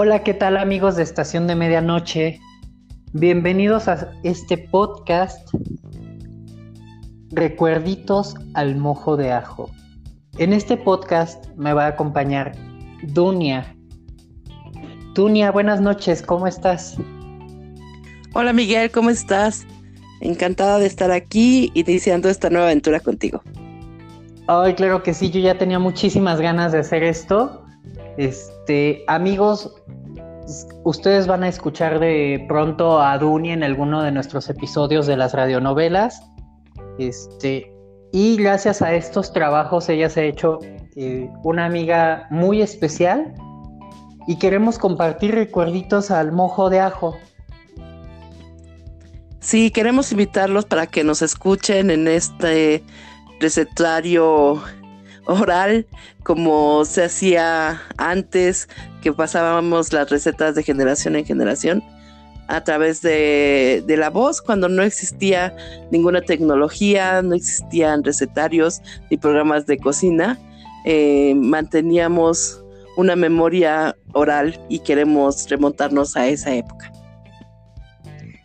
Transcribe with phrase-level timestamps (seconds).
[0.00, 2.38] Hola, ¿qué tal amigos de Estación de Medianoche?
[3.14, 5.52] Bienvenidos a este podcast
[7.30, 9.72] Recuerditos al mojo de ajo.
[10.36, 12.52] En este podcast me va a acompañar
[13.08, 13.74] Dunia.
[15.16, 16.96] Dunia, buenas noches, ¿cómo estás?
[18.34, 19.66] Hola Miguel, ¿cómo estás?
[20.20, 23.42] Encantada de estar aquí iniciando esta nueva aventura contigo.
[24.46, 27.64] Ay, claro que sí, yo ya tenía muchísimas ganas de hacer esto.
[28.18, 29.72] Este, amigos,
[30.82, 35.34] ustedes van a escuchar de pronto a Dunia en alguno de nuestros episodios de las
[35.34, 36.20] radionovelas.
[36.98, 37.72] Este,
[38.12, 40.58] y gracias a estos trabajos ella se ha hecho
[40.96, 43.32] eh, una amiga muy especial
[44.26, 47.16] y queremos compartir recuerditos al mojo de ajo.
[49.38, 52.82] Sí, queremos invitarlos para que nos escuchen en este
[53.38, 54.60] recetario
[55.28, 55.86] oral
[56.24, 58.68] como se hacía antes,
[59.02, 61.82] que pasábamos las recetas de generación en generación
[62.48, 65.54] a través de, la voz, cuando no existía
[65.90, 68.80] ninguna tecnología, no existían recetarios
[69.10, 70.38] ni programas de cocina,
[70.86, 72.64] eh, manteníamos
[72.96, 76.90] una memoria oral y queremos remontarnos a esa época.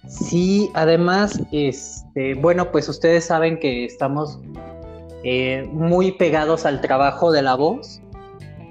[0.07, 4.37] Sí, además, este, bueno, pues ustedes saben que estamos
[5.23, 8.01] eh, muy pegados al trabajo de la voz.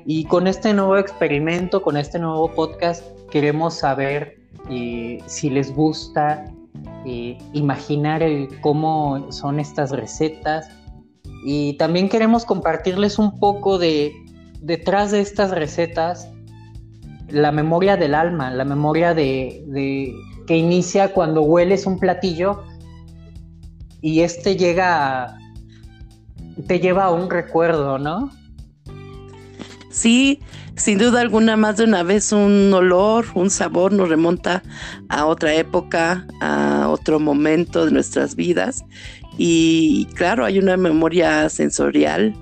[0.04, 6.44] Y con este nuevo experimento, con este nuevo podcast, queremos saber eh, si les gusta
[7.06, 8.22] eh, imaginar
[8.60, 10.68] cómo son estas recetas.
[11.44, 14.12] Y también queremos compartirles un poco de
[14.60, 16.28] detrás de estas recetas
[17.28, 19.64] la memoria del alma, la memoria de
[20.46, 22.62] que inicia cuando hueles un platillo
[24.00, 25.38] y este llega a,
[26.66, 28.30] te lleva a un recuerdo, ¿no?
[29.90, 30.40] Sí,
[30.76, 34.62] sin duda alguna, más de una vez un olor, un sabor nos remonta
[35.08, 38.84] a otra época, a otro momento de nuestras vidas.
[39.36, 42.34] Y claro, hay una memoria sensorial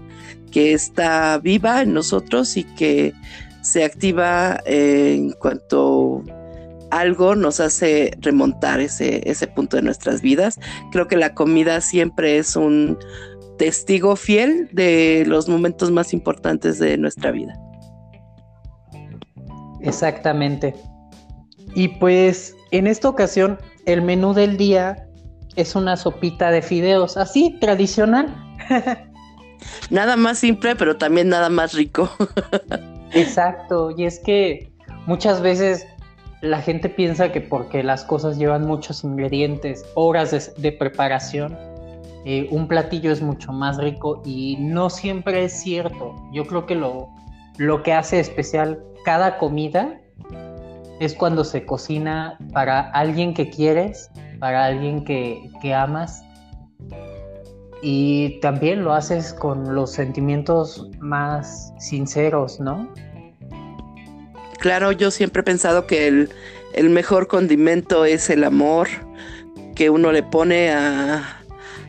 [0.53, 3.13] que está viva en nosotros y que
[3.63, 6.23] se activa en cuanto
[6.91, 10.59] algo nos hace remontar ese, ese punto de nuestras vidas.
[10.93, 12.99] Creo que la comida siempre es un
[13.61, 17.53] testigo fiel de los momentos más importantes de nuestra vida.
[19.83, 20.75] Exactamente.
[21.75, 25.07] Y pues en esta ocasión el menú del día
[25.57, 28.35] es una sopita de fideos, así tradicional.
[29.91, 32.11] nada más simple, pero también nada más rico.
[33.13, 34.73] Exacto, y es que
[35.07, 35.87] muchas veces
[36.41, 41.59] la gente piensa que porque las cosas llevan muchos ingredientes, horas de, preparación,
[42.25, 46.15] eh, un platillo es mucho más rico y no siempre es cierto.
[46.33, 47.09] Yo creo que lo,
[47.59, 50.01] lo que hace especial cada comida
[51.01, 56.23] es cuando se cocina para alguien que quieres, para alguien que, que amas
[57.83, 62.93] y también lo haces con los sentimientos más sinceros, ¿no?
[64.59, 68.89] Claro, yo siempre he pensado que el, mejor condimento es el amor
[69.75, 71.40] que uno le pone a,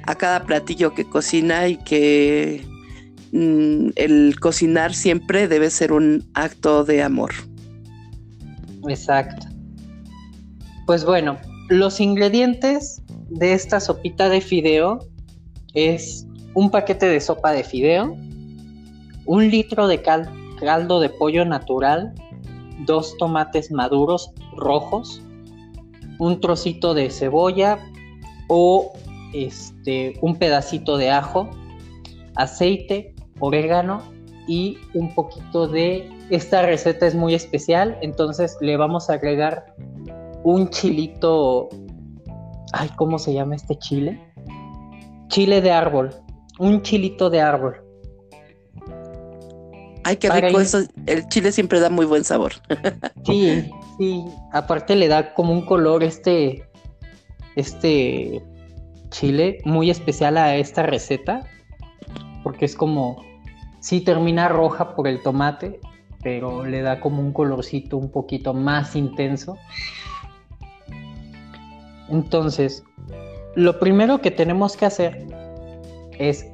[0.04, 2.66] cada platillo que cocina y que
[3.32, 7.32] mm, el cocinar siempre debe ser un acto de amor.
[8.88, 9.48] Exacto.
[10.86, 11.38] Pues bueno,
[11.70, 15.00] los ingredientes de esta sopita de fideo
[15.74, 18.18] es un paquete de sopa de fideo,
[19.26, 22.14] un litro de caldo de pollo natural,
[22.86, 25.22] dos tomates maduros rojos,
[26.20, 27.80] un trocito de cebolla
[28.48, 28.92] o
[29.34, 31.50] este, un pedacito de ajo,
[32.36, 34.02] aceite, orégano
[34.48, 36.10] y un poquito de...
[36.30, 39.76] Esta receta es muy especial, entonces le vamos a agregar
[40.44, 41.70] un chilito...
[42.74, 44.22] Ay, ¿cómo se llama este chile?
[45.28, 46.12] Chile de árbol,
[46.58, 47.82] un chilito de árbol.
[50.04, 50.80] Ay, qué rico eso.
[51.06, 52.54] El chile siempre da muy buen sabor.
[53.26, 53.70] Sí,
[54.00, 54.26] sí.
[54.52, 56.68] Aparte le da como un color este,
[57.56, 58.42] este
[59.12, 61.46] chile muy especial a esta receta.
[62.44, 63.24] Porque es como,
[63.80, 65.80] sí termina roja por el tomate,
[66.24, 69.58] pero le da como un colorcito un poquito más intenso.
[72.10, 72.84] Entonces,
[73.56, 75.28] lo primero que tenemos que hacer
[76.18, 76.48] es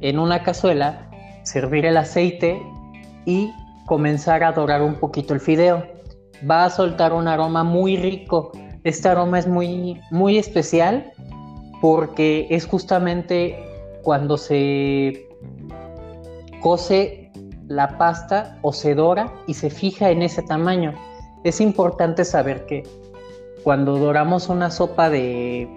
[0.00, 1.10] en una cazuela
[1.42, 2.60] servir el aceite
[3.26, 3.50] y
[3.86, 5.86] comenzar a dorar un poquito el fideo.
[6.48, 8.52] Va a soltar un aroma muy rico.
[8.84, 11.12] Este aroma es muy, muy especial
[11.80, 13.58] porque es justamente
[14.02, 15.26] cuando se
[16.60, 17.30] cose
[17.68, 20.92] la pasta o se dora y se fija en ese tamaño.
[21.44, 22.82] es importante saber que
[23.62, 25.68] cuando doramos una sopa de,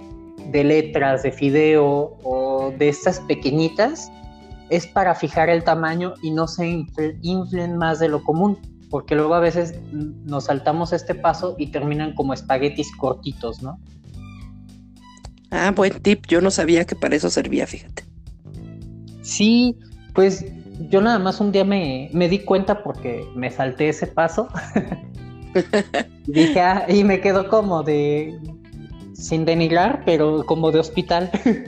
[0.52, 4.12] letras, de fideo o de estas pequeñitas,
[4.70, 6.86] es para fijar el tamaño y no se
[7.22, 8.58] inflen más de lo común,
[8.90, 13.78] porque luego a veces nos saltamos este paso y terminan como espaguetis cortitos, ¿no?
[15.56, 18.04] Ah, buen tip, yo no sabía que para eso servía, fíjate.
[19.22, 19.78] Sí,
[20.16, 20.44] pues
[20.90, 24.48] yo nada más un día me, me di cuenta porque me salté ese paso.
[26.26, 28.36] Dije, ah, y me quedó como de,
[29.14, 31.30] sin denigrar, pero como de hospital.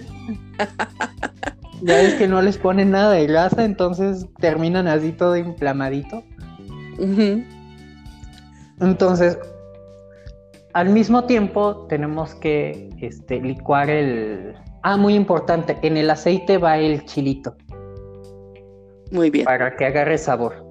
[1.84, 6.24] ya es que no les ponen nada de grasa, entonces terminan así todo inflamadito.
[8.82, 9.38] Entonces,
[10.76, 14.54] al mismo tiempo tenemos que este, licuar el...
[14.84, 17.56] Ah, muy importante, en el aceite va el chilito.
[19.10, 19.46] Muy bien.
[19.46, 20.66] Para que agarre sabor.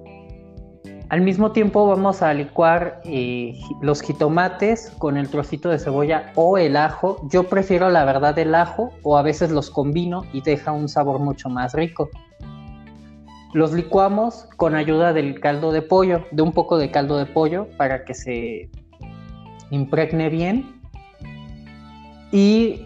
[1.09, 6.59] Al mismo tiempo vamos a licuar eh, los jitomates con el trocito de cebolla o
[6.59, 7.27] el ajo.
[7.31, 11.19] Yo prefiero la verdad el ajo o a veces los combino y deja un sabor
[11.19, 12.11] mucho más rico.
[13.53, 17.67] Los licuamos con ayuda del caldo de pollo, de un poco de caldo de pollo
[17.75, 18.69] para que se
[19.71, 20.81] impregne bien.
[22.31, 22.85] Y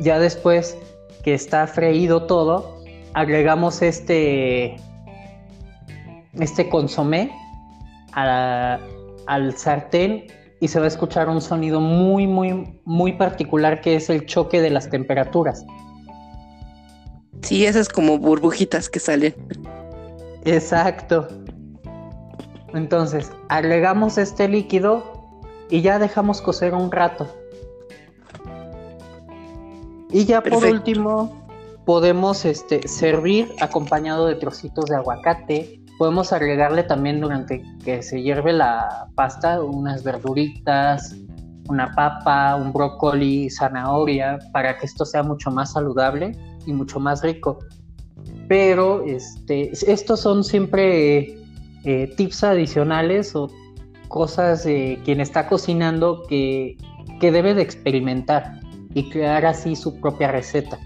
[0.00, 0.76] ya después
[1.24, 2.82] que está freído todo,
[3.14, 4.76] agregamos este
[6.34, 7.32] este consomé
[8.12, 10.26] al sartén
[10.60, 14.60] y se va a escuchar un sonido muy, muy, muy particular que es el choque
[14.60, 15.64] de las temperaturas.
[17.42, 19.34] Sí, esas como burbujitas que salen.
[20.44, 21.28] Exacto.
[22.74, 25.15] Entonces, agregamos este líquido
[25.70, 27.26] y ya dejamos cocer un rato.
[30.10, 31.46] Y ya por último,
[31.84, 38.52] podemos este, servir acompañado de trocitos de aguacate, Podemos agregarle también durante que se hierve
[38.52, 41.16] la pasta unas verduritas,
[41.70, 46.32] una papa, un brócoli, zanahoria, para que esto sea mucho más saludable
[46.66, 47.60] y mucho más rico.
[48.46, 51.38] Pero este, estos son siempre
[51.84, 53.48] eh, tips adicionales o
[54.08, 56.76] cosas de quien está cocinando que,
[57.20, 58.60] que debe de experimentar
[58.94, 60.78] y crear así su propia receta.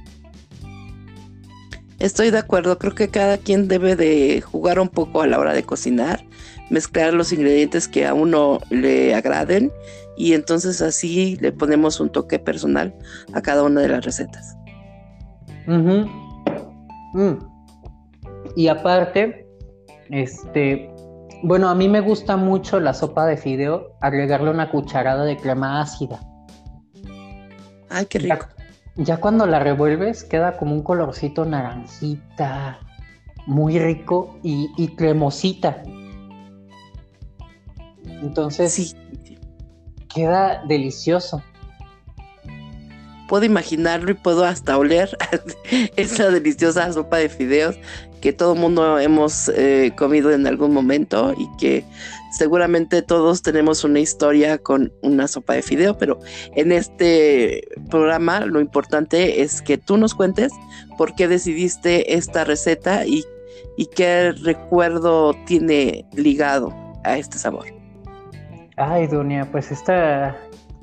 [2.00, 5.52] Estoy de acuerdo, creo que cada quien debe de jugar un poco a la hora
[5.52, 6.24] de cocinar,
[6.70, 9.70] mezclar los ingredientes que a uno le agraden
[10.16, 12.94] y entonces así le ponemos un toque personal
[13.34, 14.56] a cada una de las recetas.
[15.66, 17.38] Mm.
[18.56, 19.46] Y aparte,
[20.10, 20.89] este,
[21.42, 25.80] bueno, a mí me gusta mucho la sopa de fideo, agregarle una cucharada de crema
[25.80, 26.20] ácida.
[27.88, 28.46] Ay, qué rico
[28.96, 32.80] ya cuando la revuelves queda como un colorcito naranjita,
[33.46, 35.82] muy rico y, cremosita.
[38.04, 38.94] Entonces sí.
[40.12, 41.42] queda delicioso.
[43.28, 45.16] Puedo imaginarlo y puedo hasta oler
[45.96, 47.76] esa deliciosa sopa de fideos
[48.20, 51.84] que todo mundo hemos eh, comido en algún momento y que
[52.30, 56.18] seguramente todos tenemos una historia con una sopa de fideo, pero
[56.54, 60.52] en este programa lo importante es que tú nos cuentes
[60.96, 63.24] por qué decidiste esta receta y,
[63.96, 67.64] qué recuerdo tiene ligado a este sabor.
[68.76, 70.36] Ay, Dunia, pues esta,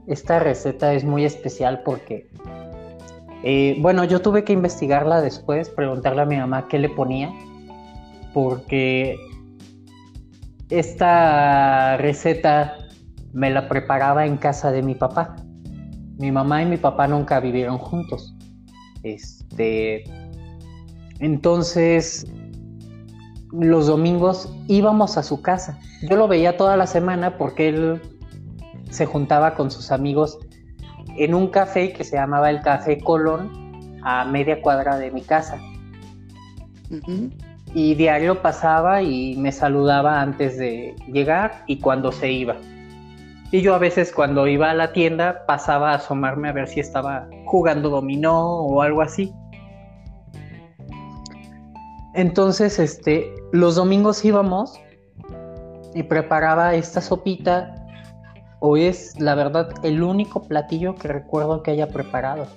[0.07, 2.27] esta receta es muy especial porque,
[3.49, 7.31] eh, bueno, yo tuve que investigarla después, preguntarle a mi mamá qué le ponía,
[8.33, 9.17] porque
[10.69, 12.75] esta receta
[13.31, 15.37] me la preparaba en casa de mi papá.
[16.17, 18.35] Mi mamá y mi papá nunca vivieron juntos.
[19.03, 20.03] Este,
[21.19, 22.27] entonces,
[23.53, 25.79] los domingos íbamos a su casa.
[26.01, 28.01] Yo lo veía toda la semana porque él
[28.89, 30.37] se juntaba con sus amigos
[31.17, 35.59] en un café que se llamaba el Café Colón a media cuadra de mi casa
[37.73, 42.55] y diario pasaba y me saludaba antes de llegar y cuando se iba.
[43.51, 46.79] Y yo a veces cuando iba a la tienda pasaba a asomarme a ver si
[46.79, 49.33] estaba jugando dominó o algo así.
[52.13, 54.79] Entonces, este, los domingos íbamos
[55.93, 57.76] y preparaba esta sopita
[58.59, 62.47] o es la verdad el único platillo que recuerdo que haya preparado.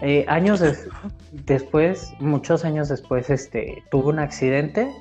[0.00, 0.60] Eh, años
[1.32, 4.92] después, muchos años después, este, tuvo un accidente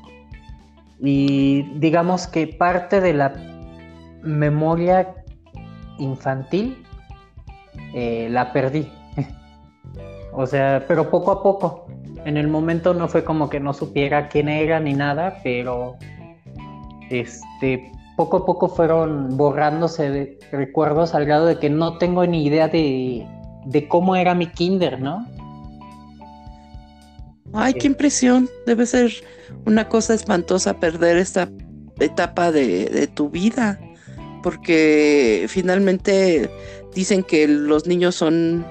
[1.00, 3.34] y digamos que parte de la
[4.22, 5.16] memoria
[5.98, 6.86] infantil
[7.96, 8.92] eh, la perdí.
[10.34, 11.88] o sea, pero poco a poco.
[12.24, 15.96] En el momento no fue como que no supiera quién era ni nada, pero
[17.10, 22.68] este poco a poco fueron borrándose recuerdos al grado de que no tengo ni idea
[22.68, 23.26] de,
[23.66, 25.28] de cómo era mi kinder, ¿no?
[27.54, 28.50] Ay, qué impresión.
[28.66, 29.12] Debe ser
[29.66, 31.50] una cosa espantosa perder esta
[32.00, 33.80] etapa de, tu vida,
[34.44, 36.50] porque finalmente
[36.96, 38.66] dicen que los niños son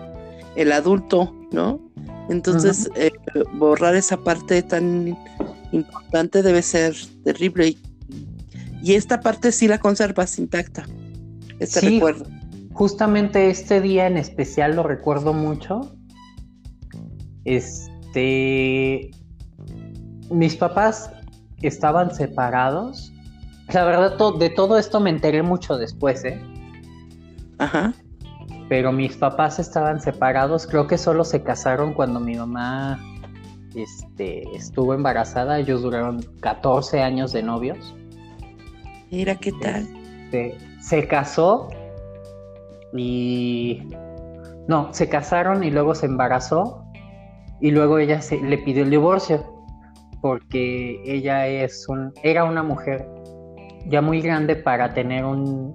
[0.57, 1.81] el adulto, ¿no?
[2.29, 3.11] Entonces, eh,
[3.55, 5.17] borrar esa parte tan
[5.73, 6.95] importante debe ser
[7.25, 7.69] terrible.
[7.69, 7.79] Y,
[8.85, 10.87] esta parte sí la conservas intacta,
[11.59, 12.27] este recuerdo.
[12.73, 15.95] Justamente este día en especial lo recuerdo mucho.
[17.45, 19.11] Este.
[20.31, 21.11] Mis papás
[21.63, 23.13] estaban separados.
[23.73, 26.41] La verdad, de todo esto me enteré mucho después, ¿eh?
[27.59, 27.95] Ajá
[28.71, 33.01] pero mis papás estaban separados, creo que solo se casaron cuando mi mamá
[33.75, 37.97] este, estuvo embarazada, ellos duraron 14 años de novios.
[39.11, 39.87] Mira qué tal.
[40.25, 41.69] Este, se casó
[42.97, 43.83] y...
[44.69, 46.85] No, se casaron y luego se embarazó
[47.61, 49.45] y luego ella se, le pidió el divorcio
[50.21, 53.09] porque ella es un, era una mujer
[53.87, 55.75] ya muy grande para tener un,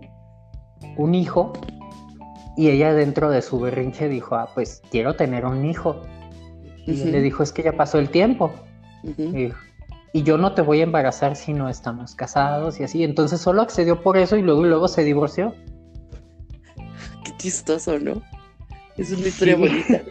[0.98, 1.52] un hijo
[2.56, 6.02] y ella dentro de su berrinche dijo, ah, pues quiero tener un hijo.
[6.86, 8.54] Y le dijo, es que ya pasó el tiempo.
[10.16, 13.04] Y, yo no te voy a embarazar si no estamos casados y así.
[13.04, 15.54] Entonces solo accedió por eso y luego, luego se divorció.
[17.24, 18.22] Qué chistoso, ¿no?
[18.98, 20.02] Es una historia bonita.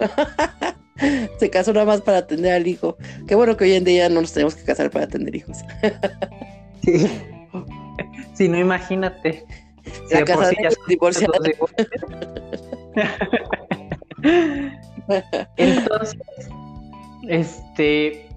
[1.38, 2.96] se casó nada más para tener al hijo.
[3.26, 5.58] Qué bueno que hoy en día no nos tenemos que casar para tener hijos.
[6.82, 7.08] sí.
[8.34, 9.44] Si no, imagínate.
[10.10, 10.50] La casa
[10.88, 11.38] divorciada.
[15.56, 16.18] Entonces,
[17.28, 18.28] este,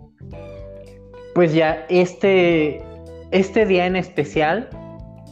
[1.37, 2.81] pues ya este,
[3.29, 4.71] este día en especial,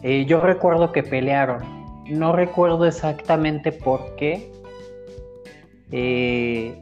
[0.04, 1.64] eh, yo recuerdo que pelearon.
[2.08, 4.52] No recuerdo exactamente por qué
[5.92, 6.80] eh,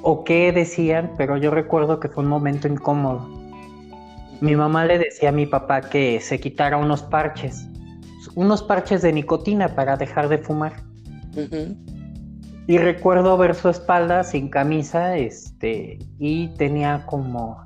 [0.00, 3.28] o qué decían, pero yo recuerdo que fue un momento incómodo.
[4.40, 7.68] Mi mamá le decía a mi papá que se quitara unos parches
[8.36, 10.82] unos parches de nicotina para dejar de fumar.
[12.66, 17.62] Y recuerdo ver su espalda sin camisa, este, y tenía como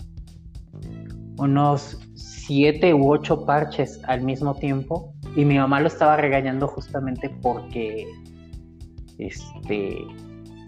[1.38, 5.12] unos siete u ocho parches al mismo tiempo.
[5.34, 8.06] Y mi mamá lo estaba regañando justamente porque,
[9.18, 9.98] este,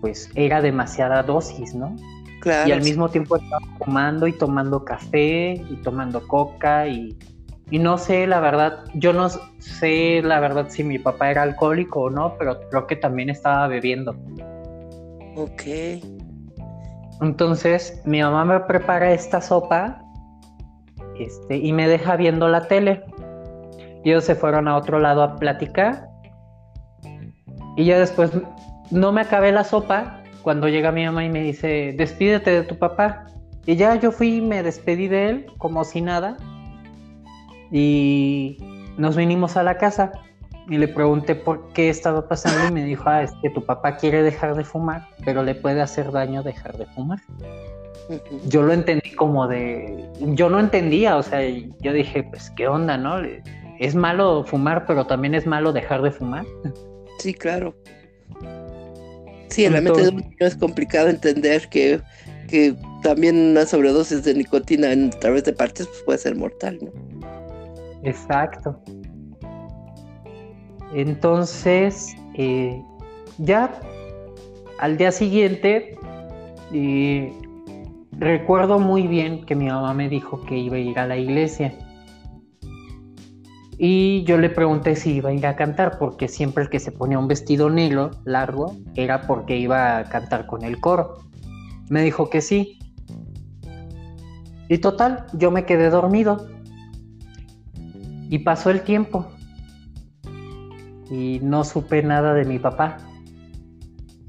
[0.01, 1.97] pues era demasiada dosis, ¿no?
[2.41, 2.69] Claro.
[2.69, 7.17] Y al mismo tiempo estaba fumando y tomando café y tomando coca y
[7.71, 12.03] y no sé, la verdad, yo no sé la verdad si mi papá era alcohólico
[12.03, 14.17] o no, pero creo que también estaba bebiendo.
[15.37, 15.63] Ok.
[17.21, 20.03] Entonces, mi mamá me prepara esta sopa
[21.19, 23.05] este, y me deja viendo la tele.
[24.05, 26.09] Ellos se fueron a otro lado a platicar.
[27.77, 28.33] Y ya después
[28.91, 32.79] no me acabé la sopa cuando llega mi mamá y me dice, despídete de tu
[32.79, 33.27] papá.
[33.67, 36.37] Y ya yo fui y me despedí de él como si nada
[37.71, 38.57] y
[38.97, 40.13] nos vinimos a la casa
[40.69, 43.97] y le pregunté por qué estaba pasando y me dijo, ah, es que tu papá
[43.97, 47.21] quiere dejar de fumar, pero le puede hacer daño dejar de fumar.
[48.47, 51.41] Yo lo entendí como de, yo no entendía, o sea,
[51.81, 53.19] yo dije, pues qué onda, ¿no?
[53.79, 56.47] Es malo fumar, pero también es malo dejar de fumar.
[57.19, 57.75] Sí, claro.
[59.49, 62.01] Sí, en la mente de es complicado entender que,
[62.49, 66.91] que también una sobredosis de nicotina a través de partes pues, puede ser mortal, ¿no?
[68.05, 68.81] Exacto.
[70.95, 72.81] Entonces, eh,
[73.39, 73.81] ya
[74.79, 75.97] al día siguiente,
[76.73, 77.33] eh,
[78.19, 81.73] recuerdo muy bien que mi mamá me dijo que iba a ir a la iglesia.
[83.79, 86.91] Y yo le pregunté si iba a ir a cantar, porque siempre el que se
[86.91, 91.19] ponía un vestido negro largo era porque iba a cantar con el coro.
[91.89, 92.81] Me dijo que sí.
[94.69, 96.49] Y total, yo me quedé dormido.
[98.31, 99.27] Y pasó el tiempo
[101.11, 102.99] y no supe nada de mi papá.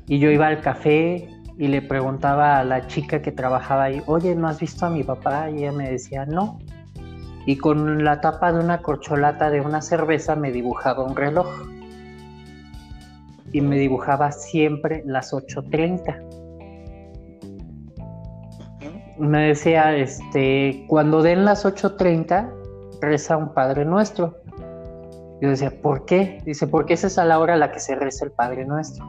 [0.08, 1.28] Y yo iba al café
[1.60, 5.04] y le preguntaba a la chica que trabajaba ahí, oye, ¿no has visto a mi
[5.04, 5.50] papá?
[5.50, 6.58] Y ella me decía, no.
[7.46, 11.50] Y con la tapa de una corcholata de una cerveza me dibujaba un reloj.
[13.52, 16.24] Y me dibujaba siempre las 8.30.
[19.18, 22.54] Me decía, este, cuando den las 8.30,
[23.02, 24.38] reza un Padre Nuestro.
[25.42, 26.42] Yo decía, ¿por qué?
[26.46, 29.06] Dice, porque esa es a la hora a la que se reza el Padre Nuestro.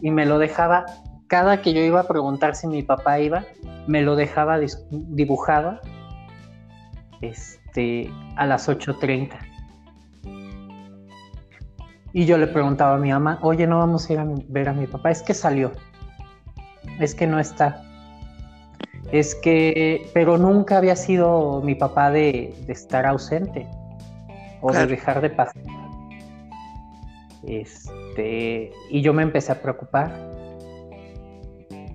[0.00, 0.86] Y me lo dejaba,
[1.28, 3.44] cada que yo iba a preguntar si mi papá iba,
[3.86, 4.58] me lo dejaba
[4.90, 5.80] dibujado
[7.20, 9.30] este, a las 8.30.
[12.12, 14.72] Y yo le preguntaba a mi mamá, oye, no vamos a ir a ver a
[14.72, 15.72] mi papá, es que salió,
[17.00, 17.82] es que no está.
[19.10, 23.66] Es que, pero nunca había sido mi papá de, estar ausente
[24.60, 25.62] o de dejar de pasar.
[27.46, 30.33] Este, y yo me empecé a preocupar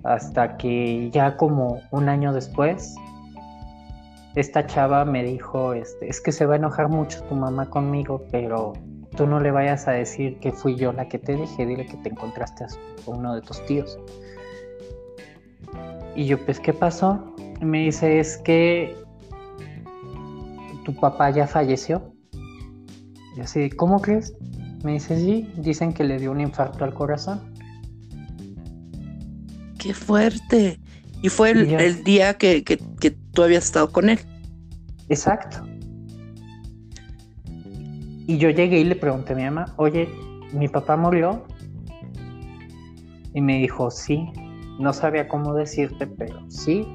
[0.04, 2.94] hasta que ya como un año después,
[4.34, 8.24] esta chava me dijo, este, es que se va a enojar mucho tu mamá conmigo,
[8.30, 8.74] pero
[9.16, 11.96] tú no le vayas a decir que fui yo la que te dije, dile que
[11.98, 12.68] te encontraste a
[13.06, 13.98] uno de tus tíos.
[16.14, 17.34] Y yo, pues, ¿qué pasó?
[17.60, 18.96] Me dice, es que
[20.84, 22.12] tu papá ya falleció.
[23.36, 24.34] Y así, ¿cómo crees?
[24.82, 27.49] Me dice, sí, dicen que le dio un infarto al corazón.
[29.80, 30.78] ¡Qué fuerte!
[31.22, 32.76] Y fue el, día que, que,
[33.32, 34.18] tú habías estado con él.
[35.08, 35.66] Exacto.
[38.26, 40.08] Y yo llegué y le pregunté a mi mamá, oye,
[40.52, 41.44] ¿mi papá murió?
[43.34, 44.28] Y me dijo, sí.
[44.78, 46.86] No sabía cómo decirte, pero sí,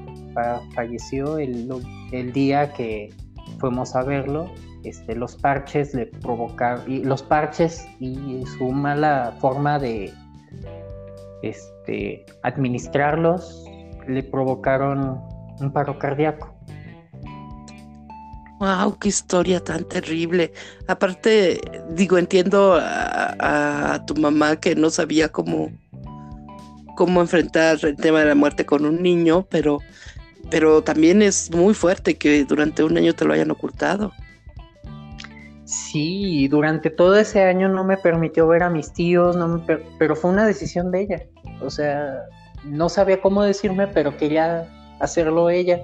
[0.74, 1.68] falleció el,
[2.10, 3.12] el día que
[3.58, 4.50] fuimos a verlo
[4.86, 10.12] este, los parches le provocaron, y los parches y su mala forma de
[11.42, 13.64] este, administrarlos
[14.06, 15.20] le provocaron
[15.60, 16.56] un paro cardíaco.
[18.58, 20.52] Wow, qué historia tan terrible.
[20.88, 25.70] Aparte, digo, entiendo a, tu mamá que no sabía cómo,
[26.96, 29.80] cómo enfrentar el tema de la muerte con un niño, pero,
[30.50, 34.12] pero también es muy fuerte que durante un año te lo hayan ocultado.
[35.66, 39.64] Sí, durante todo ese año no me permitió ver a mis tíos, no
[39.98, 41.22] pero fue una decisión de ella.
[41.60, 42.22] O sea,
[42.64, 44.68] no sabía cómo decirme, pero quería
[45.00, 45.82] hacerlo ella.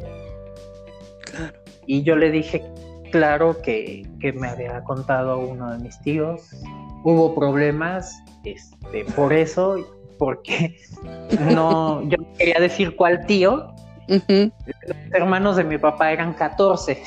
[1.25, 1.53] Claro.
[1.87, 2.65] Y yo le dije,
[3.11, 6.51] claro, que, que me había contado uno de mis tíos.
[7.03, 9.77] Hubo problemas este, por eso,
[10.17, 10.77] porque
[11.55, 13.75] no, yo quería decir cuál tío.
[14.07, 17.03] Los hermanos de mi papá eran 14.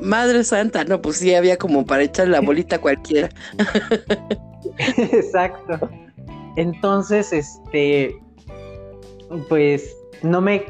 [0.00, 3.28] Madre Santa, no, pues sí había como para echar la bolita cualquiera.
[4.78, 5.88] Exacto.
[6.56, 8.16] Entonces, este,
[9.48, 10.64] pues no me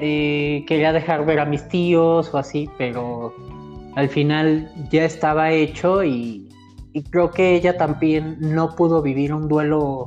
[0.00, 3.34] eh, quería dejar ver a mis tíos o así, pero
[3.94, 6.48] al final ya estaba hecho y,
[6.92, 10.06] y creo que ella también no pudo vivir un duelo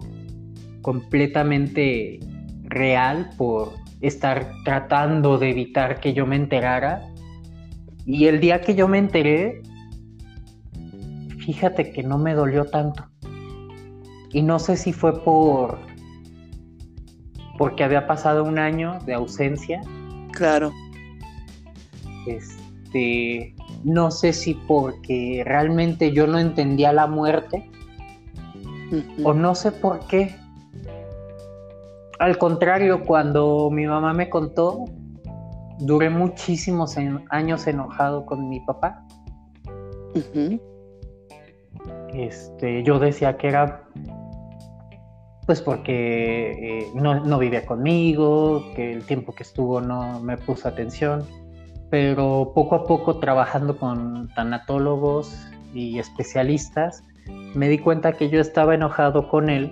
[0.82, 2.20] completamente
[2.64, 7.09] real por estar tratando de evitar que yo me enterara
[8.06, 9.62] y el día que yo me enteré,
[11.40, 13.06] fíjate que no me dolió tanto.
[14.32, 15.80] Y no sé si fue por
[17.58, 19.82] porque había pasado un año de ausencia.
[20.32, 20.72] Claro.
[22.26, 27.70] Este, no sé si porque realmente yo no entendía la muerte
[29.24, 30.36] o no sé por qué.
[32.20, 34.86] Al contrario, cuando mi mamá me contó,
[35.80, 36.96] duré muchísimos
[37.30, 39.06] años enojado con mi papá.
[42.14, 43.84] Este, yo decía que era
[45.46, 50.68] pues porque eh, no, no, vivía conmigo, que el tiempo que estuvo no me puso
[50.68, 51.26] atención,
[51.90, 55.36] pero poco a poco trabajando con tanatólogos
[55.74, 57.04] y especialistas,
[57.56, 59.72] me di cuenta que yo estaba enojado con él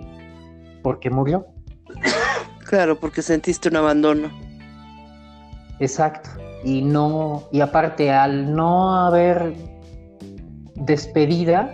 [0.81, 1.45] porque murió.
[2.67, 4.46] Claro, porque sentiste un abandono.
[5.79, 6.29] Exacto.
[6.63, 9.53] Y no, y aparte, al no haber
[10.75, 11.71] despedida,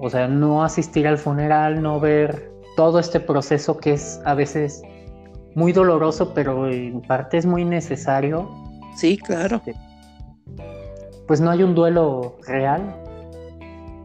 [0.00, 4.82] o sea, no asistir al funeral, no ver todo este proceso que es a veces
[5.54, 8.48] muy doloroso, pero en parte es muy necesario.
[8.94, 9.56] Sí, claro.
[9.56, 9.74] Este,
[11.26, 12.94] pues no hay un duelo real.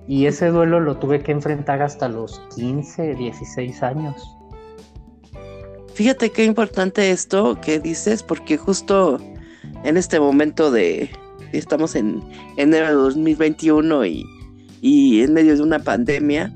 [0.08, 4.38] Y ese duelo lo tuve que enfrentar hasta los 15, 16 años.
[5.94, 9.20] Fíjate qué importante esto que dices, porque justo
[9.84, 11.10] en este momento de
[11.52, 12.22] estamos en
[12.58, 14.26] enero de 2021 y,
[14.82, 16.52] y en medio de una pandemia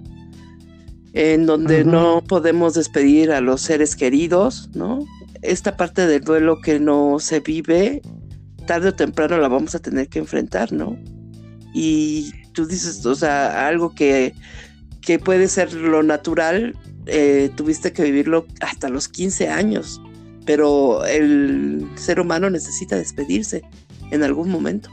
[1.14, 5.00] en donde no podemos despedir a los seres queridos, ¿no?
[5.42, 8.02] Esta parte del duelo que no se vive,
[8.68, 10.96] tarde o temprano la vamos a tener que enfrentar, ¿no?
[11.74, 14.36] Y tú dices, o sea, algo que,
[15.02, 16.76] que puede ser lo natural,
[17.08, 20.02] eh, tuviste que vivirlo hasta los 15 años,
[20.46, 23.64] pero el ser humano necesita despedirse
[24.12, 24.90] en algún momento.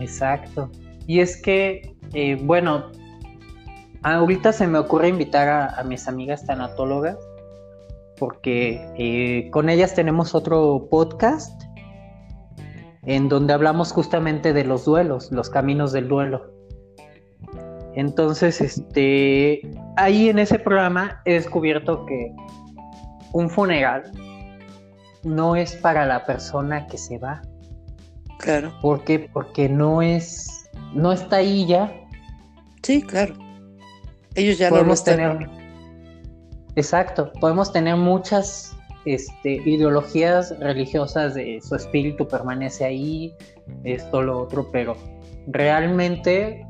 [0.00, 0.70] Exacto.
[1.06, 2.90] Y es que, eh, bueno,
[4.02, 7.16] ahorita se me ocurre invitar a, mis amigas tanatólogas,
[8.18, 11.62] porque eh, con ellas tenemos otro podcast
[13.04, 16.57] en donde hablamos justamente de los duelos, los caminos del duelo.
[17.94, 19.60] Entonces, este,
[19.96, 22.32] ahí en ese programa he descubierto que
[23.32, 24.10] un funeral
[25.24, 27.42] no es para la persona que se va.
[28.38, 28.72] Claro.
[28.80, 29.28] ¿Por qué?
[29.32, 31.92] Porque no es, no está ahí ya.
[32.82, 33.34] Sí, claro.
[34.34, 35.50] Ellos ya podemos no tener.
[36.76, 43.34] Exacto, podemos tener muchas este, ideologías religiosas de su espíritu permanece ahí,
[43.82, 44.96] esto, lo otro, pero
[45.48, 46.64] realmente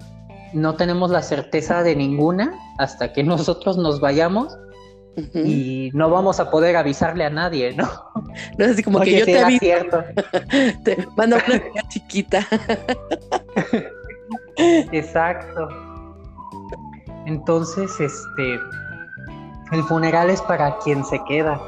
[0.52, 4.56] no tenemos la certeza de ninguna hasta que nosotros nos vayamos
[5.34, 7.88] y no vamos a poder avisarle a nadie, ¿no?
[8.56, 9.61] No es así como que yo te aviso.
[9.61, 10.04] Cierto.
[10.84, 12.46] te mando una chiquita.
[14.92, 15.68] Exacto.
[17.26, 18.61] Entonces, este,
[19.72, 21.61] el funeral es para quien se queda.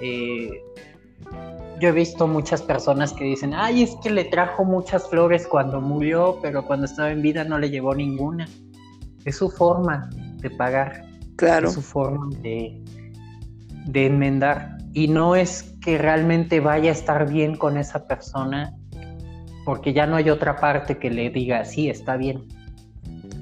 [0.00, 0.50] Eh,
[1.82, 5.80] yo he visto muchas personas que dicen, ay, es que le trajo muchas flores cuando
[5.80, 8.46] murió, pero cuando estaba en vida no le llevó ninguna.
[9.24, 11.04] Es su forma de pagar.
[11.34, 11.66] Claro.
[11.66, 12.80] Es su forma de,
[13.86, 14.78] de enmendar.
[14.92, 18.72] Y no es que realmente vaya a estar bien con esa persona,
[19.64, 22.44] porque ya no hay otra parte que le diga, sí, está bien,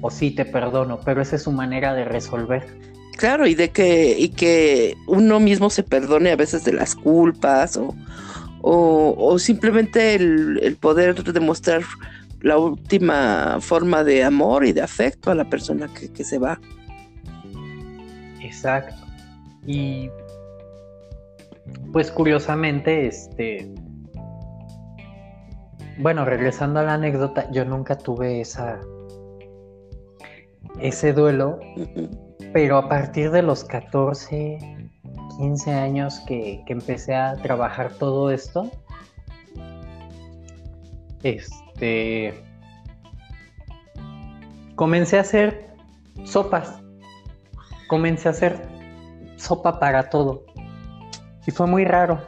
[0.01, 2.65] o sí, te perdono, pero esa es su manera de resolver.
[3.17, 7.77] Claro, y de que, y que uno mismo se perdone a veces de las culpas
[7.77, 7.93] o,
[8.61, 11.81] o, simplemente el, poder demostrar
[12.41, 16.59] la última forma de amor y de afecto a la persona que, se va.
[18.41, 18.95] Exacto.
[19.65, 20.09] Y
[21.91, 23.71] pues curiosamente, este,
[25.99, 28.79] bueno, regresando a la anécdota, yo nunca tuve esa
[30.79, 31.59] ese duelo,
[32.53, 34.80] pero a partir de los 14,
[35.37, 38.69] 15 años que, empecé a trabajar todo esto,
[41.23, 42.33] este,
[44.75, 45.67] comencé a hacer
[46.23, 46.81] sopas,
[47.87, 48.61] comencé a hacer
[49.37, 50.45] sopa para todo.
[51.45, 52.21] Y fue muy raro,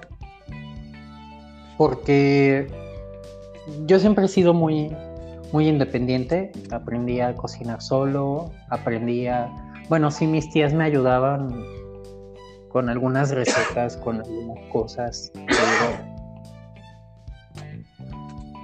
[1.77, 2.67] porque
[3.85, 4.95] yo siempre he sido muy,
[5.51, 9.51] muy independiente, aprendí a cocinar solo, aprendí a...
[9.89, 11.83] Bueno, sí, mis tías me ayudaban
[12.73, 15.31] con algunas recetas, con algunas cosas,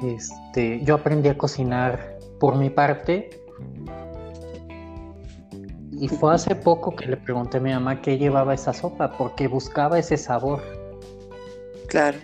[0.04, 3.30] este, yo aprendí a cocinar por mi parte
[5.91, 9.48] y fue hace poco que le pregunté a mi mamá qué llevaba esa sopa, porque
[9.48, 10.63] buscaba ese sabor.
[11.88, 12.17] Claro.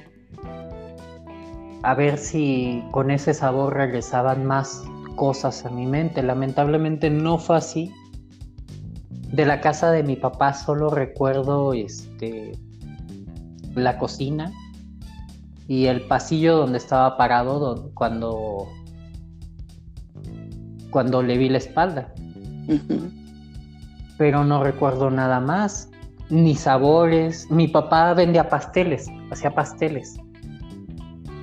[1.83, 4.83] A ver si con ese sabor regresaban más
[5.15, 6.23] cosas a mi mente.
[6.23, 7.93] Lamentablemente no fue así
[9.35, 12.57] de la casa de mi papá solo recuerdo este
[13.75, 14.53] la cocina
[15.67, 18.69] y el pasillo donde estaba parado cuando
[20.89, 22.13] cuando le vi la espalda.
[24.17, 25.89] Pero no recuerdo nada más,
[26.29, 27.51] ni sabores.
[27.51, 30.17] Mi papá vendía pasteles, hacía pasteles.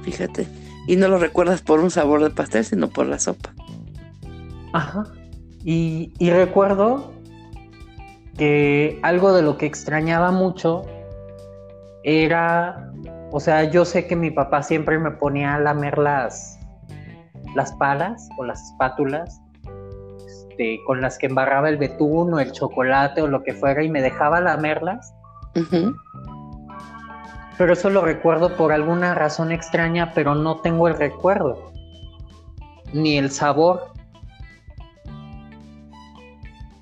[0.05, 0.47] Fíjate,
[0.87, 3.53] y no lo recuerdas por un sabor de pastel, sino por la sopa.
[4.73, 5.05] Ajá.
[5.65, 7.13] Y, y recuerdo
[8.37, 10.83] que algo de lo que extrañaba mucho
[12.05, 12.91] era,
[13.31, 16.59] o sea, yo sé que mi papá siempre me ponía a lamer las,
[17.55, 19.41] las palas o las espátulas
[20.53, 23.91] este, con las que embarraba el betún o el chocolate o lo que fuera y
[23.91, 25.15] me dejaba lamerlas.
[27.59, 31.73] Pero eso lo recuerdo por alguna razón extraña, pero no tengo el recuerdo,
[32.93, 33.92] ni el sabor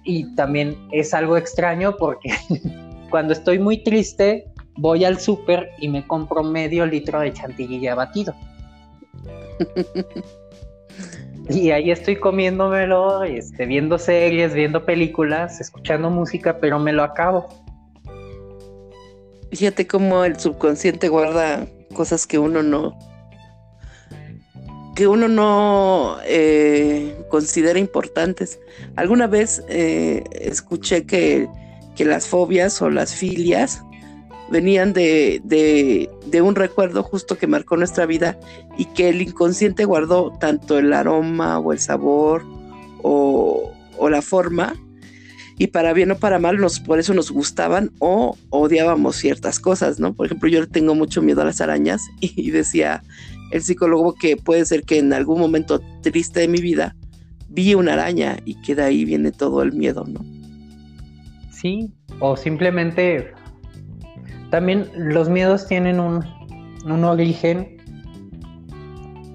[0.05, 2.31] y también es algo extraño porque
[3.11, 8.35] cuando estoy muy triste voy al súper y me compro medio litro de chantilly batido.
[11.49, 17.49] y ahí estoy comiéndomelo, este, viendo series, viendo películas, escuchando música, pero me lo acabo.
[19.53, 22.97] Fíjate cómo el subconsciente guarda cosas que uno no,
[25.01, 28.61] que uno no eh, considera importantes.
[28.97, 31.49] Alguna vez eh, escuché que,
[31.97, 33.83] las fobias o las filias
[34.51, 38.39] venían de, de, un recuerdo justo que marcó nuestra vida
[38.77, 42.43] y que el inconsciente guardó tanto el aroma o el sabor
[43.03, 44.75] o, o la forma
[45.61, 50.01] y para bien o para mal nos, por eso nos gustaban o odiábamos ciertas cosas,
[50.01, 50.15] ¿no?
[50.15, 53.03] Por ejemplo, yo tengo mucho miedo a las arañas y decía,
[53.51, 56.95] el psicólogo que puede ser que en algún momento triste de mi vida
[57.49, 60.21] vi una araña y que de ahí viene todo el miedo, ¿no?
[61.51, 63.33] Sí, o simplemente
[64.51, 66.25] también los miedos tienen un,
[66.85, 67.77] un origen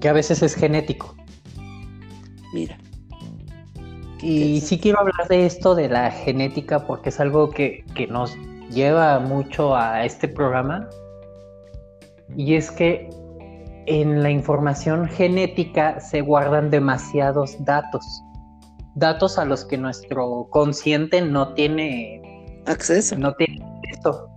[0.00, 1.14] que a veces es genético.
[2.52, 2.78] Mira.
[4.22, 8.36] Y sí quiero hablar de esto de la genética porque es algo que, que nos
[8.70, 10.88] lleva mucho a este programa.
[12.36, 13.08] Y es que
[13.86, 18.04] en la información genética se guardan demasiados datos.
[18.94, 23.16] Datos a los que nuestro consciente no tiene acceso.
[23.16, 24.28] No tiene acceso.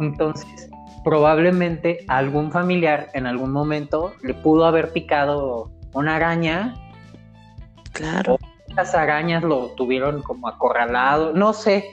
[0.00, 0.70] Entonces,
[1.04, 6.74] probablemente algún familiar en algún momento le pudo haber picado una araña.
[7.92, 8.34] Claro.
[8.34, 11.32] O las arañas lo tuvieron como acorralado.
[11.32, 11.84] No sé.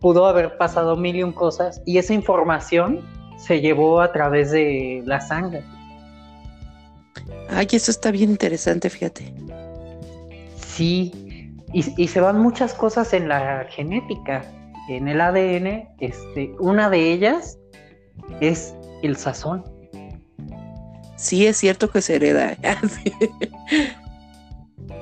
[0.00, 1.80] Pudo haber pasado mil y un cosas.
[1.86, 3.00] Y esa información
[3.46, 5.62] se llevó a través de la sangre.
[7.50, 9.32] Ay, eso está bien interesante, fíjate.
[10.56, 11.12] Sí,
[11.72, 14.44] y, se van muchas cosas en la genética,
[14.88, 17.58] en el ADN, este, una de ellas
[18.40, 19.64] es el sazón.
[21.16, 22.56] Sí, es cierto que se hereda.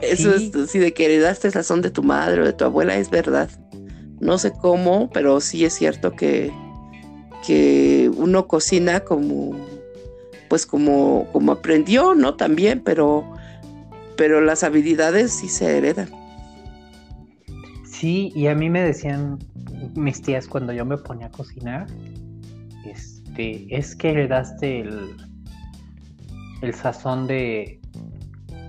[0.03, 2.97] Eso es sí, de que heredaste el sazón de tu madre o de tu abuela,
[2.97, 3.51] es verdad.
[4.21, 6.53] No sé cómo, pero sí es cierto que,
[7.47, 9.57] que uno cocina como,
[10.49, 12.35] pues como, como aprendió, ¿no?
[12.35, 13.25] También, pero,
[14.17, 16.09] pero las habilidades sí se heredan.
[17.85, 19.39] Sí, y a mí me decían
[19.95, 21.87] mis tías cuando yo me ponía a cocinar,
[22.85, 25.17] este, es que heredaste el,
[26.63, 27.81] el sazón de,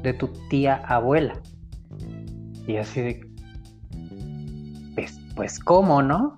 [0.03, 1.39] de tu tía abuela.
[2.67, 3.27] Y así de,
[4.95, 6.37] pues, pues ¿cómo, no?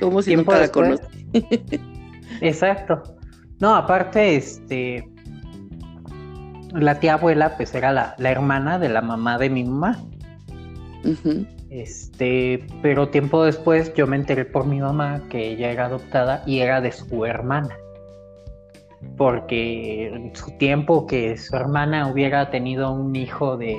[0.00, 0.70] Como si nunca la.
[2.40, 3.02] Exacto.
[3.60, 5.08] No, aparte, este,
[6.72, 9.98] la tía abuela, pues era la, hermana de la mamá de mi mamá.
[11.70, 16.60] Este, pero tiempo después yo me enteré por mi mamá que ella era adoptada y
[16.60, 17.76] era de su hermana.
[19.16, 23.76] Porque en su tiempo que su hermana hubiera tenido un hijo de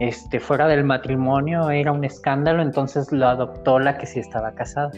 [0.00, 4.90] este fuera del matrimonio era un escándalo, entonces lo adoptó la que sí estaba casada.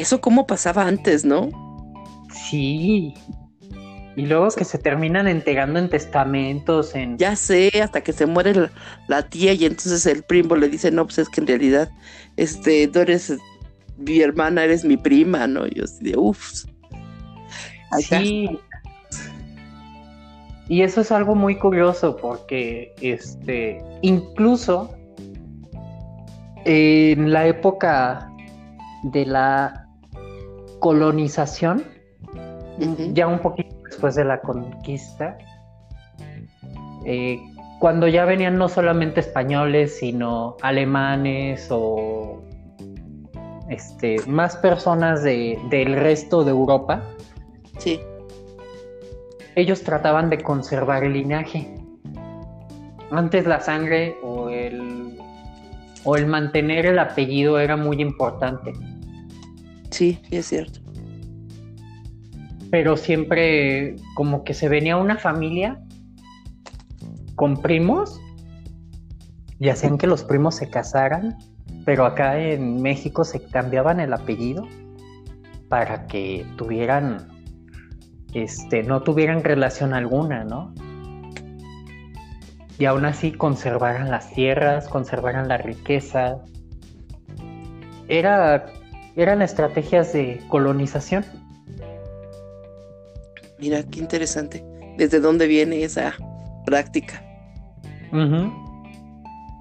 [0.00, 1.50] Eso cómo pasaba antes, ¿no?
[2.48, 3.12] Sí.
[4.16, 7.18] Y luego que se terminan entregando en testamentos, en...
[7.18, 8.70] Ya sé, hasta que se muere
[9.08, 11.90] la, tía y entonces el primo le dice, no, pues es que en realidad,
[12.36, 13.36] este, tú eres
[13.98, 15.66] mi hermana, eres mi prima, ¿no?
[15.66, 16.64] Y yo así de, uff.
[17.98, 18.58] Sí.
[20.68, 24.94] Y eso es algo muy curioso porque, este, incluso
[26.64, 28.30] en la época
[29.04, 29.79] de la
[30.80, 31.84] colonización,
[33.12, 35.38] ya un poquito después de la conquista,
[37.04, 37.38] eh,
[37.78, 42.42] cuando ya venían no solamente españoles, sino alemanes o
[43.70, 47.02] este, más personas del resto de Europa,
[47.78, 48.00] sí.
[49.54, 51.74] ellos trataban de conservar el linaje.
[53.10, 55.18] Antes la sangre o el,
[56.04, 58.72] o el mantener el apellido era muy importante.
[59.90, 60.80] Sí, es cierto.
[62.70, 65.80] Pero siempre como que se venía una familia
[67.34, 68.20] con primos
[69.58, 71.36] y hacían que los primos se casaran,
[71.84, 74.66] pero acá en México se cambiaban el apellido
[75.68, 77.28] para que tuvieran,
[78.34, 80.72] este, no tuvieran relación alguna, ¿no?
[82.78, 86.38] Y aún así conservaran las tierras, conservaran la riqueza.
[88.08, 88.72] Era
[89.22, 91.24] eran estrategias de colonización.
[93.58, 94.64] Mira, qué interesante.
[94.96, 96.14] ¿Desde dónde viene esa
[96.64, 97.22] práctica?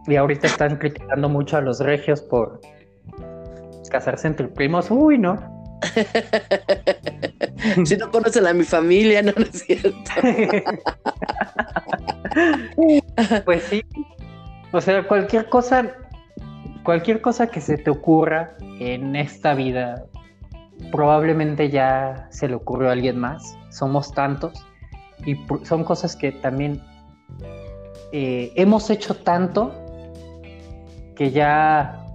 [0.07, 2.61] Y ahorita están criticando mucho a los regios por
[3.89, 4.89] casarse entre primos.
[4.89, 5.37] Uy, no.
[7.85, 10.11] si no conocen a mi familia, no, no es cierto.
[13.45, 13.83] pues sí.
[14.71, 15.95] O sea, cualquier cosa
[16.83, 20.05] cualquier cosa que se te ocurra en esta vida,
[20.91, 23.57] probablemente ya se le ocurrió a alguien más.
[23.69, 24.53] Somos tantos
[25.25, 26.81] y son cosas que también
[28.11, 29.73] eh, hemos hecho tanto
[31.15, 32.05] que ya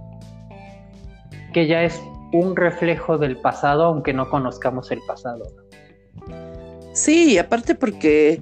[1.53, 2.01] que ya es
[2.33, 5.45] un reflejo del pasado, aunque no conozcamos el pasado.
[6.91, 8.41] Sí, aparte porque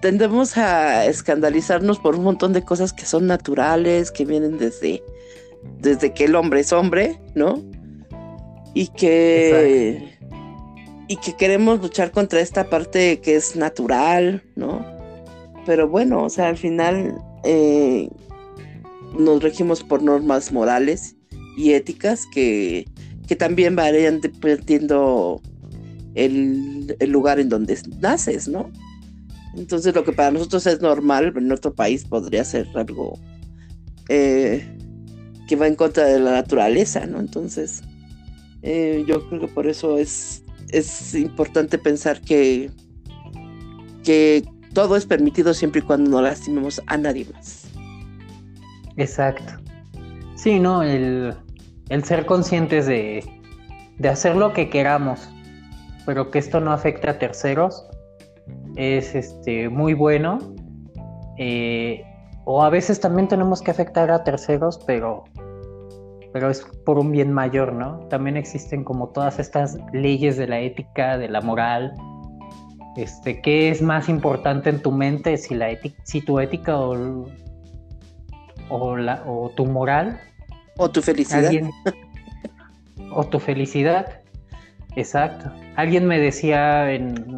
[0.00, 5.02] tendemos a escandalizarnos por un montón de cosas que son naturales, que vienen desde
[5.80, 7.62] desde que el hombre es hombre, ¿no?
[8.74, 10.18] Y que,
[11.08, 14.84] y que queremos luchar contra esta parte que es natural, ¿no?
[15.66, 18.08] Pero bueno, o sea, al final eh,
[19.18, 21.16] nos regimos por normas morales
[21.56, 22.86] y éticas que,
[23.26, 25.40] que también varían dependiendo
[26.14, 28.70] el, el lugar en donde naces, ¿no?
[29.56, 33.18] Entonces lo que para nosotros es normal, en otro país podría ser algo
[34.08, 34.66] eh,
[35.48, 37.18] que va en contra de la naturaleza, ¿no?
[37.18, 37.82] Entonces
[38.62, 42.70] eh, yo creo que por eso es, es importante pensar que,
[44.04, 47.66] que todo es permitido siempre y cuando no lastimemos a nadie más.
[48.96, 49.54] Exacto.
[50.36, 50.82] Sí, ¿no?
[50.82, 51.34] El,
[51.88, 53.24] el ser conscientes de,
[53.98, 55.28] de hacer lo que queramos,
[56.06, 57.86] pero que esto no afecte a terceros,
[58.76, 60.38] es este, muy bueno.
[61.38, 62.04] Eh,
[62.44, 65.24] o a veces también tenemos que afectar a terceros, pero,
[66.32, 67.98] pero es por un bien mayor, ¿no?
[68.08, 71.94] También existen como todas estas leyes de la ética, de la moral.
[72.96, 75.36] Este, ¿Qué es más importante en tu mente?
[75.36, 75.68] Si, la
[76.04, 77.26] si tu ética o,
[78.68, 80.20] o, la, o tu moral.
[80.76, 81.50] O tu felicidad.
[83.12, 84.20] o tu felicidad.
[84.96, 85.50] Exacto.
[85.76, 87.36] Alguien me decía en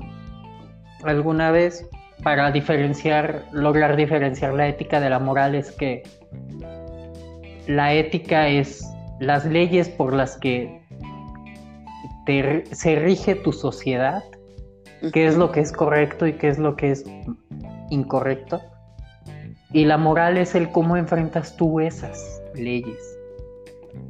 [1.04, 1.86] alguna vez
[2.22, 6.02] para diferenciar, lograr diferenciar la ética de la moral es que
[7.70, 8.84] la ética es
[9.20, 10.80] las leyes por las que
[12.72, 14.22] se rige tu sociedad,
[15.12, 17.04] qué es lo que es correcto y qué es lo que es
[17.90, 18.60] incorrecto.
[19.72, 22.98] Y la moral es el cómo enfrentas tú esas leyes.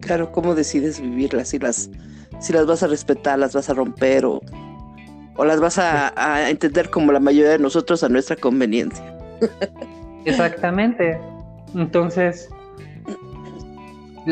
[0.01, 1.90] Claro, cómo decides vivirlas, si las,
[2.40, 4.40] si las vas a respetar, las vas a romper o,
[5.37, 9.16] o las vas a, entender como la mayoría de nosotros a nuestra conveniencia.
[10.25, 11.18] Exactamente.
[11.75, 12.51] Entonces,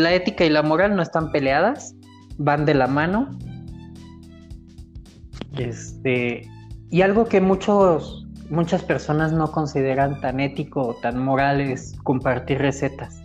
[0.02, 1.94] la ética y la moral no están peleadas,
[2.38, 3.30] van de la mano.
[5.56, 6.48] Este,
[6.90, 12.58] y algo que muchos, muchas personas no consideran tan ético o tan moral es compartir
[12.58, 13.17] recetas.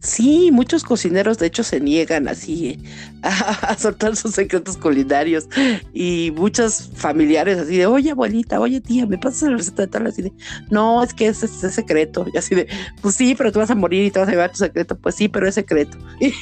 [0.00, 2.78] Sí, muchos cocineros de hecho se niegan así
[3.22, 5.48] a, soltar sus secretos culinarios
[5.92, 10.06] y muchos familiares así de, oye abuelita, oye tía, me pasas la receta de tal,
[10.06, 10.32] así de,
[10.70, 12.68] no, es que es, es, secreto, y así de,
[13.02, 15.16] pues sí, pero tú vas a morir y te vas a llevar tu secreto, pues
[15.16, 16.32] sí, pero es secreto, y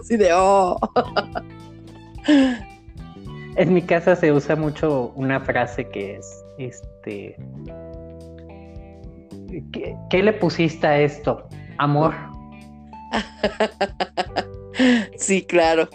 [0.00, 0.78] así de, oh.
[3.56, 7.36] En mi casa se usa mucho una frase que es, este,
[9.72, 11.48] ¿qué, qué le pusiste a esto?
[11.78, 12.29] Amor.
[15.16, 15.88] sí, claro.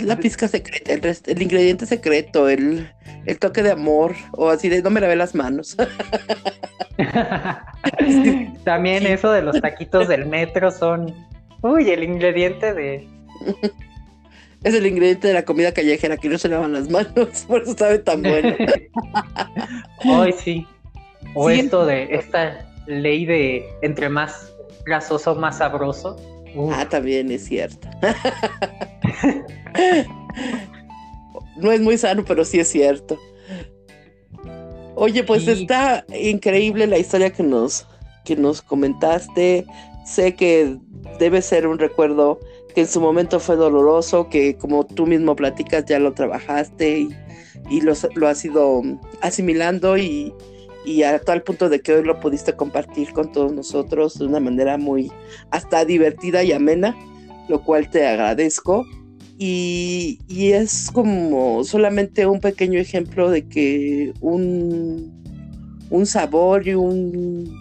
[0.00, 2.88] la pizca secreta, el, ingrediente secreto, el,
[3.38, 5.76] toque de amor, o así de no me lavé las manos.
[8.64, 11.14] También eso de los taquitos del metro son,
[11.62, 13.08] uy, el ingrediente de...
[14.62, 17.76] Es el ingrediente de la comida callejera que no se lavan las manos, por eso
[17.76, 18.56] sabe tan bueno.
[20.06, 20.66] Hoy sí.
[21.34, 24.53] O esto de esta ley de entre más
[24.84, 26.16] grasoso más sabroso.
[26.72, 27.88] Ah, también es cierto.
[31.56, 33.18] no es muy sano, pero sí es cierto.
[34.94, 37.86] Oye, pues está increíble la historia que nos,
[38.24, 39.66] que nos comentaste.
[40.06, 40.76] Sé que
[41.18, 42.38] debe ser un recuerdo
[42.74, 47.08] que en su momento fue doloroso, que como tú mismo platicas ya lo trabajaste y,
[47.70, 48.82] y lo, lo has ido
[49.20, 50.32] asimilando y,
[50.84, 54.40] y a tal punto de que hoy lo pudiste compartir con todos nosotros de una
[54.40, 55.10] manera muy
[55.50, 56.96] hasta divertida y amena,
[57.48, 58.84] lo cual te agradezco.
[59.38, 65.22] Y, es como solamente un pequeño ejemplo de que un,
[65.90, 67.52] un sabor y un,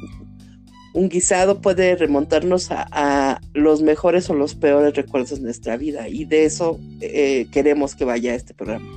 [0.94, 6.08] un guisado puede remontarnos a, los mejores o los peores recuerdos de nuestra vida.
[6.08, 8.88] Y de eso eh, queremos que vaya este programa.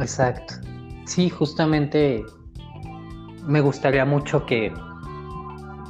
[0.00, 0.54] Exacto.
[1.06, 2.22] Sí, justamente
[3.50, 4.72] me gustaría mucho que,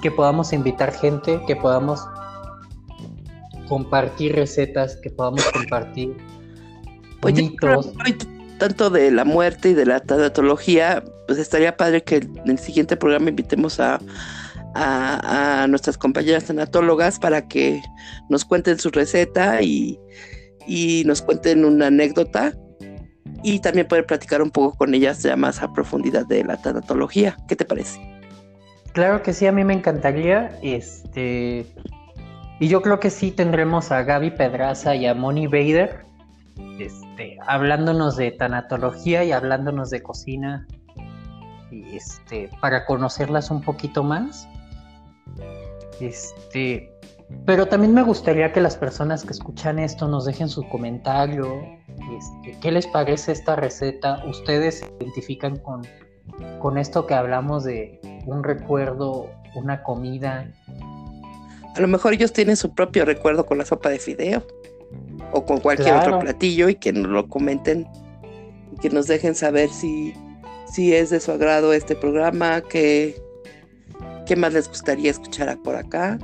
[0.02, 2.00] que podamos invitar gente, que podamos
[3.68, 6.16] compartir recetas, que podamos compartir
[7.20, 7.34] pues
[8.58, 12.96] tanto de la muerte y de la tanatología, pues estaría padre que en el siguiente
[12.96, 14.00] programa invitemos a,
[14.74, 17.80] a, nuestras compañeras tanatólogas para que
[18.28, 19.98] nos cuenten su receta y,
[20.66, 22.54] y nos cuenten una anécdota
[23.42, 27.36] y también poder platicar un poco con ellas ya más a profundidad de la tanatología.
[27.48, 28.00] ¿Qué te parece?
[28.92, 30.58] Claro que sí, a mí me encantaría.
[30.62, 31.66] Este.
[32.58, 36.04] Y yo creo que sí tendremos a Gaby Pedraza y a Moni Bader
[36.78, 40.66] este, hablándonos de tanatología y hablándonos de cocina
[41.70, 44.48] y este, para conocerlas un poquito más.
[46.00, 46.90] Este,
[47.46, 51.62] pero también me gustaría que las personas que escuchan esto nos dejen su comentario.
[52.16, 54.22] Este, ¿Qué les parece esta receta?
[54.26, 55.82] ¿Ustedes se identifican con,
[56.60, 60.48] con esto que hablamos de un recuerdo, una comida?
[61.74, 64.46] A lo mejor ellos tienen su propio recuerdo con la sopa de fideo
[65.32, 67.88] o con cualquier otro platillo y que nos lo comenten
[68.72, 70.14] y que nos dejen saber si,
[70.72, 73.20] si es de su agrado este programa, qué,
[74.26, 76.18] qué más les gustaría escuchar por acá.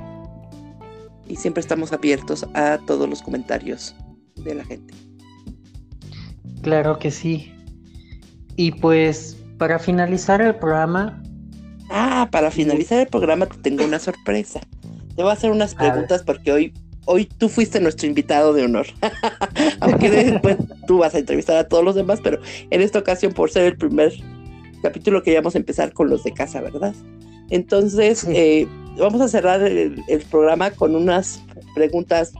[1.27, 3.95] Y siempre estamos abiertos a todos los comentarios
[4.35, 4.93] de la gente.
[6.61, 7.53] Claro que sí.
[8.55, 11.21] Y pues para finalizar el programa.
[11.89, 14.59] Ah, para finalizar el programa te tengo una sorpresa.
[15.15, 16.73] Te voy a hacer unas preguntas porque hoy,
[17.05, 18.87] hoy tú fuiste nuestro invitado de honor.
[19.79, 20.57] Aunque después
[20.87, 23.77] tú vas a entrevistar a todos los demás, pero en esta ocasión, por ser el
[23.77, 24.13] primer
[24.81, 26.93] capítulo, queríamos empezar con los de casa, ¿verdad?
[27.49, 28.67] Entonces, eh,
[28.97, 31.41] vamos a cerrar el, programa con unas
[31.73, 32.33] preguntas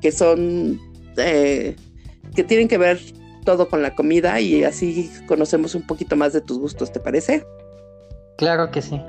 [0.00, 0.80] que son,
[1.16, 1.76] eh,
[2.34, 3.00] que tienen que ver
[3.44, 7.44] todo con la comida y así conocemos un poquito más de tus gustos, ¿te parece?
[8.36, 9.00] Claro que sí.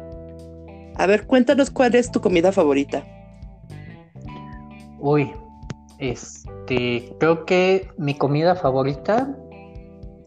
[0.96, 3.06] A ver, cuéntanos cuál es tu comida favorita.
[5.00, 5.32] Uy,
[6.00, 9.36] este, creo que mi comida favorita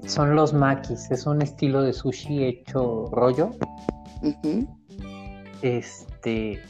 [0.06, 1.10] son los makis.
[1.10, 3.50] Es un estilo de sushi hecho rollo.
[5.64, 6.60] Este,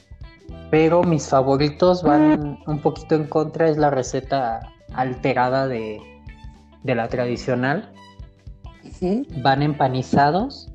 [0.71, 3.69] pero mis favoritos van un poquito en contra.
[3.69, 4.61] Es la receta
[4.93, 6.01] alterada de,
[6.85, 7.93] de la tradicional.
[9.43, 10.73] Van empanizados.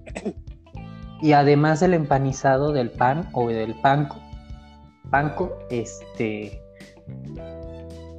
[1.22, 4.18] Y además del empanizado del pan o del panco,
[5.10, 6.62] panco, este,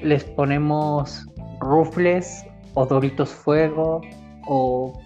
[0.01, 1.27] les ponemos
[1.61, 2.45] rufles
[2.75, 4.01] o doritos fuego
[4.47, 4.99] o,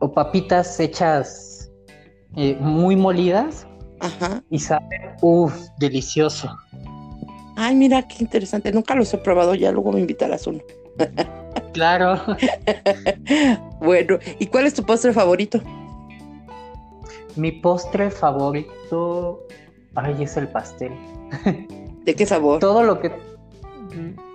[0.00, 1.70] o papitas hechas
[2.36, 3.65] eh, muy molidas
[4.50, 6.56] y saben, uff, delicioso.
[7.56, 10.60] Ay, mira qué interesante, nunca los he probado, ya luego me invitarás uno.
[11.72, 12.20] claro.
[13.80, 15.60] bueno, ¿y cuál es tu postre favorito?
[17.34, 19.46] Mi postre favorito,
[19.94, 20.92] ay, es el pastel.
[22.04, 22.60] ¿De qué sabor?
[22.60, 23.12] Todo lo que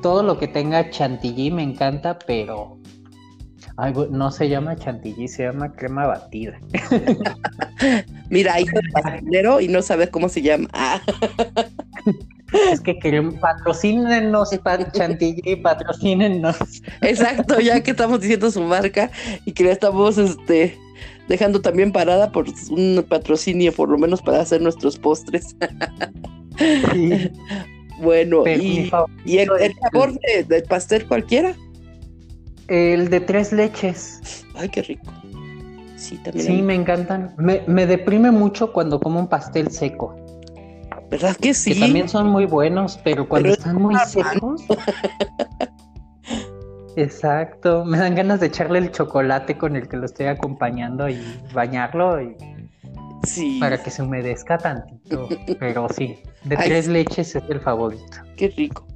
[0.01, 2.77] todo lo que tenga chantilly me encanta, pero
[3.89, 6.59] no se llama chantilly, se llama crema batida.
[8.29, 10.69] Mira, hijo de pastelero y no sabe cómo se llama.
[12.71, 14.49] Es que queremos patrocínenos
[14.93, 16.57] chantilly, patrocínenos.
[17.01, 19.09] Exacto, ya que estamos diciendo su marca
[19.45, 20.77] y que la estamos este
[21.27, 25.55] dejando también parada por un patrocinio, por lo menos para hacer nuestros postres.
[26.93, 27.31] Sí.
[28.01, 28.89] Bueno, y,
[29.37, 31.53] el, sabor de, pastel cualquiera.
[32.71, 34.45] El de tres leches.
[34.55, 35.11] Ay, qué rico.
[35.97, 36.45] Sí, también.
[36.45, 37.35] Sí, me encantan.
[37.37, 40.15] Me, deprime mucho cuando como un pastel seco.
[41.09, 41.73] ¿Verdad que sí?
[41.73, 44.63] Que también son muy buenos, pero cuando están muy secos.
[46.95, 51.21] Exacto, me dan ganas de echarle el chocolate con el que lo estoy acompañando y
[51.53, 52.37] bañarlo y
[53.23, 53.57] Sí.
[53.59, 55.27] Para que se humedezca tantito.
[55.59, 58.17] Pero sí, de tres leches es el favorito.
[58.35, 58.87] Qué rico.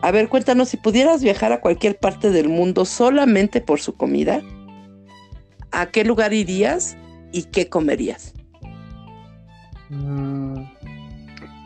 [0.00, 4.40] A ver, cuéntanos, si pudieras viajar a cualquier parte del mundo solamente por su comida,
[5.72, 6.96] ¿a qué lugar irías
[7.32, 8.32] y qué comerías?
[9.90, 10.62] Mm,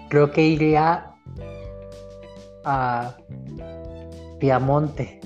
[0.09, 1.11] creo que iría
[2.65, 3.17] a
[4.41, 5.21] Piamonte,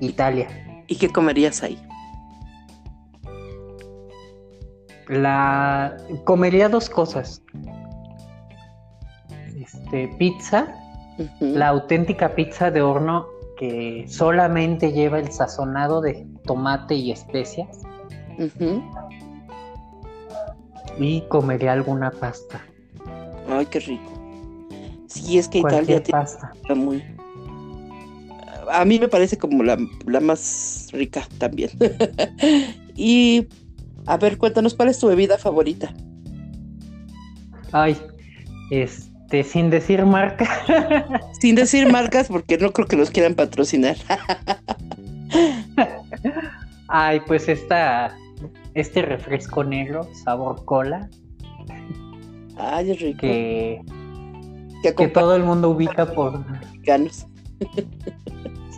[0.00, 0.48] Italia.
[0.88, 1.78] ¿Y qué comerías ahí?
[5.08, 7.42] La comería dos cosas.
[9.56, 10.74] Este, pizza,
[11.40, 13.26] la auténtica pizza de horno
[13.58, 17.82] que solamente lleva el sazonado de tomate y especias.
[20.98, 22.64] Y comería alguna pasta.
[23.48, 24.12] Ay, qué rico.
[25.06, 26.52] Sí, es que Italia pasta.
[26.74, 27.02] muy.
[28.70, 31.70] A mí me parece como la, la más rica también.
[32.94, 33.48] y
[34.06, 35.92] a ver, cuéntanos, ¿cuál es tu bebida favorita?
[37.72, 37.96] Ay,
[39.28, 40.46] este, sin decir marca.
[41.38, 43.96] sin decir marcas, porque no creo que los quieran patrocinar.
[46.88, 48.16] Ay, pues esta,
[48.72, 51.10] este refresco negro, sabor cola.
[52.56, 53.20] Ay, es rico.
[53.20, 53.82] Que,
[54.96, 57.26] que, todo el mundo ubica por mexicanos.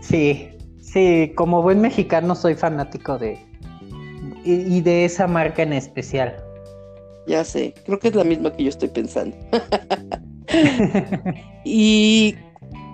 [0.03, 0.49] sí,
[0.81, 3.39] sí, como buen mexicano soy fanático de,
[4.45, 6.35] y, de esa marca en especial.
[7.29, 9.37] Ya sé, creo que es la misma que yo estoy pensando.
[11.65, 12.35] y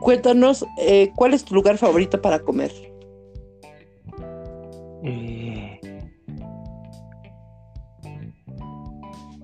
[0.01, 2.71] cuéntanos, eh, ¿cuál es tu lugar favorito para comer?
[5.05, 5.81] Eh,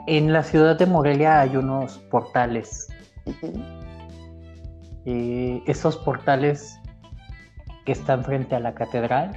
[0.06, 2.88] en la ciudad de Morelia hay unos portales.
[5.04, 6.78] Eh, esos portales
[7.84, 9.32] que están frente a la catedral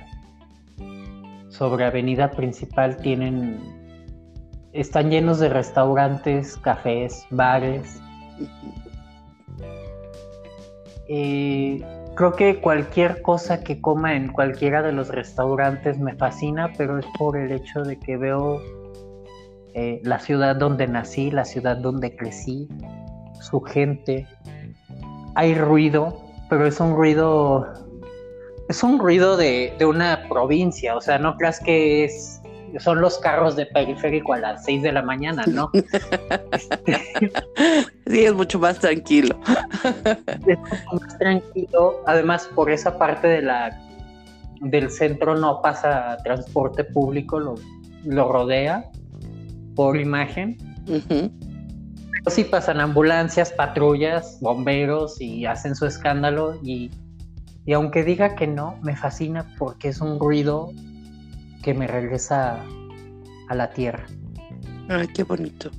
[1.50, 3.60] sobre avenida principal tienen
[4.74, 8.02] están llenos de restaurantes, cafés, bares.
[12.16, 17.06] Creo que cualquier cosa que coma en cualquiera de los restaurantes me fascina, pero es
[17.18, 18.62] por el hecho de que veo
[19.74, 22.70] eh, la ciudad donde nací, la ciudad donde crecí,
[23.42, 24.26] su gente.
[25.36, 27.68] Hay ruido, pero es un ruido,
[28.70, 32.35] es un ruido de, de una provincia, o sea, no creas que es
[32.80, 35.72] son los carros de periférico a las 6 de la mañana, ¿no?
[38.08, 39.40] sí, es mucho más tranquilo.
[40.48, 42.02] es mucho más tranquilo.
[42.06, 43.82] Además, por esa parte de la
[44.62, 47.56] del centro no pasa transporte público, lo,
[48.04, 48.90] lo rodea
[49.76, 50.58] por imagen.
[50.86, 56.90] Pero sí pasan ambulancias, patrullas, bomberos y hacen su escándalo y,
[57.66, 60.72] y aunque diga que no, me fascina porque es un ruido
[61.66, 62.63] que me regresa
[63.49, 64.05] a la tierra.
[64.88, 65.72] Ay, qué bonito.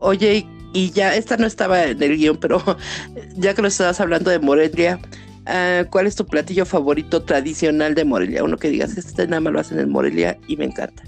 [0.00, 2.60] Oye, y ya, esta no estaba en el guion, pero
[3.36, 4.98] ya que lo estabas hablando de Morelia,
[5.46, 8.42] ah, ¿cuál es tu platillo favorito tradicional de Morelia?
[8.42, 11.04] Uno que digas, este nada más lo hacen en Morelia y me encanta.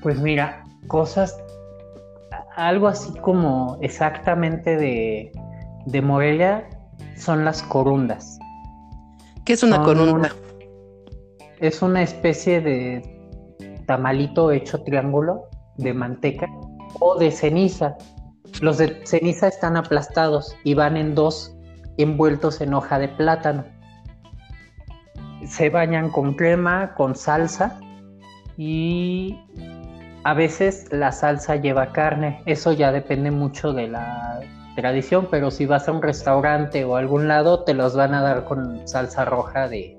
[0.00, 1.36] Pues mira, cosas,
[2.54, 5.32] algo así como exactamente de,
[5.86, 6.68] de Morelia
[7.16, 8.38] son las corundas.
[9.44, 10.30] ¿Qué es una corunda?
[11.66, 13.02] Es una especie de
[13.86, 15.48] tamalito hecho triángulo
[15.78, 16.46] de manteca
[17.00, 17.96] o de ceniza.
[18.60, 21.56] Los de ceniza están aplastados y van en dos
[21.96, 23.64] envueltos en hoja de plátano.
[25.46, 27.80] Se bañan con crema, con salsa
[28.58, 29.38] y
[30.24, 32.42] a veces la salsa lleva carne.
[32.44, 34.40] Eso ya depende mucho de la
[34.76, 38.44] tradición, pero si vas a un restaurante o algún lado te los van a dar
[38.44, 39.98] con salsa roja de,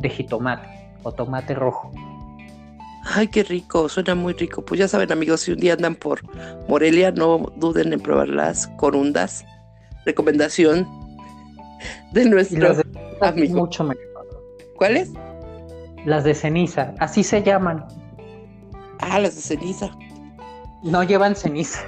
[0.00, 0.68] de jitomate
[1.02, 1.92] o tomate rojo.
[3.04, 4.64] Ay, qué rico, suena muy rico.
[4.64, 6.20] Pues ya saben, amigos, si un día andan por
[6.68, 9.44] Morelia, no duden en probar las corundas.
[10.04, 10.86] Recomendación
[12.12, 12.76] de nuestro
[13.20, 13.60] amigo.
[13.60, 14.04] Mucho mejor.
[14.76, 15.10] ¿Cuáles?
[16.04, 17.84] Las de ceniza, así se llaman.
[18.98, 19.90] Ah, las de ceniza.
[20.82, 21.80] No llevan ceniza.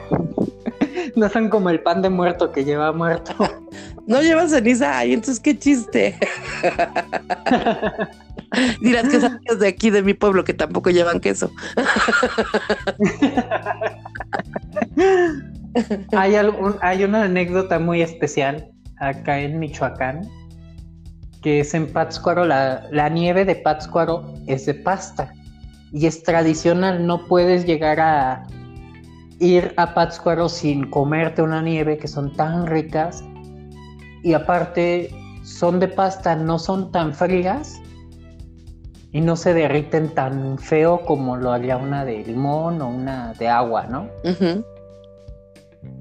[1.16, 3.34] no son como el pan de muerto que lleva muerto.
[4.06, 6.16] no llevan ceniza, ay, entonces qué chiste.
[8.80, 11.50] Dirás que son de aquí de mi pueblo que tampoco llevan queso.
[16.12, 20.28] hay, algún, hay una anécdota muy especial acá en Michoacán,
[21.42, 25.32] que es en Pátzcuaro, la, la nieve de Pátzcuaro es de pasta
[25.90, 28.46] y es tradicional, no puedes llegar a
[29.38, 33.24] ir a Pátzcuaro sin comerte una nieve que son tan ricas
[34.22, 35.10] y aparte
[35.42, 37.80] son de pasta, no son tan frías
[39.12, 43.48] y no se derriten tan feo como lo haría una de limón o una de
[43.48, 44.08] agua, ¿no?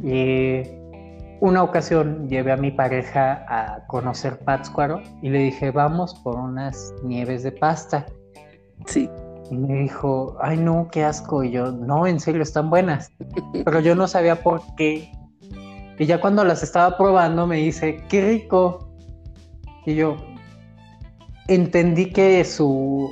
[0.04, 0.62] Y
[1.42, 6.94] una ocasión llevé a mi pareja a conocer Pátzcuaro y le dije, vamos por unas
[7.04, 8.06] nieves de pasta.
[8.86, 9.10] Sí.
[9.52, 11.44] Y me dijo, ay no, qué asco.
[11.44, 13.12] Y yo, no, en serio, están buenas.
[13.66, 15.12] Pero yo no sabía por qué.
[16.00, 18.90] Y ya cuando las estaba probando me dice, qué rico.
[19.86, 20.16] Y yo,
[21.50, 23.12] entendí que su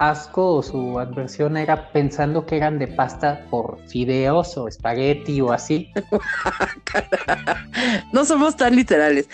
[0.00, 5.52] asco o su adversión era pensando que eran de pasta por fideos o espagueti o
[5.52, 5.92] así.
[8.12, 9.28] no somos tan literales.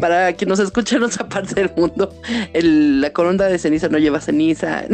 [0.00, 2.12] Para quien nos escucha en otra parte del mundo,
[2.52, 4.84] la corona de ceniza no lleva ceniza.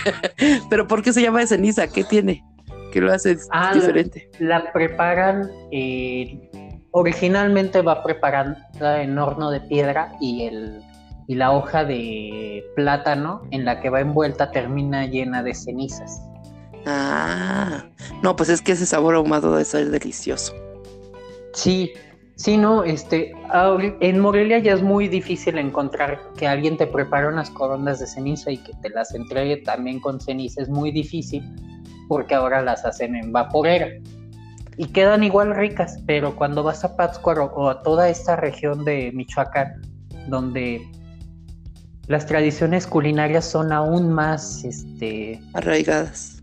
[0.70, 1.88] Pero ¿por qué se llama de ceniza?
[1.88, 2.44] ¿Qué tiene?
[2.92, 4.30] ¿Qué lo hace ah, diferente?
[4.38, 6.50] La, preparan, eh,
[6.92, 10.82] originalmente va preparada en horno de piedra y el
[11.28, 16.20] y la hoja de plátano en la que va envuelta termina llena de cenizas.
[16.86, 17.84] Ah,
[18.22, 20.54] no, pues es que ese sabor ahumado debe ser delicioso.
[21.52, 21.92] Sí,
[22.36, 23.32] sí, no, este,
[24.00, 28.50] en Morelia ya es muy difícil encontrar que alguien te prepare unas coronas de ceniza
[28.52, 31.42] y que te las entregue también con ceniza, es muy difícil
[32.08, 33.88] porque ahora las hacen en vaporera
[34.78, 39.10] y quedan igual ricas, pero cuando vas a Pátzcuaro o a toda esta región de
[39.14, 39.80] Michoacán,
[40.28, 40.86] donde
[42.08, 46.42] las tradiciones culinarias son aún más este, arraigadas.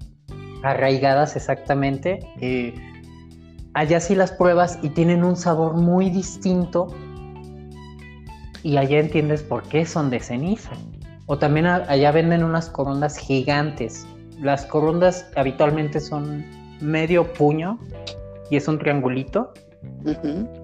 [0.64, 2.20] Arraigadas, exactamente.
[2.41, 2.74] Eh,
[3.74, 6.88] allá sí las pruebas y tienen un sabor muy distinto.
[8.64, 10.72] Y allá entiendes por qué son de ceniza.
[11.26, 14.08] O también allá venden unas corundas gigantes.
[14.40, 16.46] Las corundas habitualmente son
[16.82, 17.80] medio puño
[18.50, 19.54] y es un triangulito.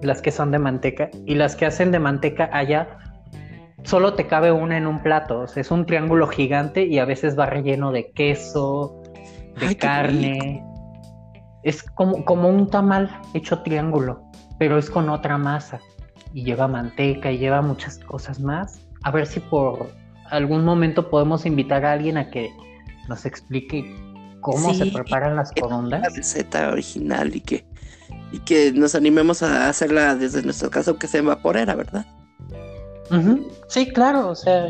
[0.02, 1.10] Las que son de manteca.
[1.26, 2.98] Y las que hacen de manteca allá
[3.84, 5.44] solo te cabe una en un plato.
[5.44, 9.02] es un triángulo gigante y a veces va relleno de queso,
[9.58, 10.64] de carne.
[11.62, 14.22] Es como, como un tamal hecho triángulo,
[14.58, 15.80] pero es con otra masa.
[16.32, 18.80] y lleva manteca y lleva muchas cosas más.
[19.02, 19.90] A ver si por
[20.30, 22.52] algún momento podemos invitar a alguien a que
[23.08, 23.84] nos explique
[24.40, 26.02] cómo se preparan las corundas.
[26.02, 27.64] La receta original y que,
[28.32, 32.06] y que nos animemos a hacerla desde nuestro caso que sea vaporera, ¿verdad?
[33.66, 34.68] Sí, claro, o sea,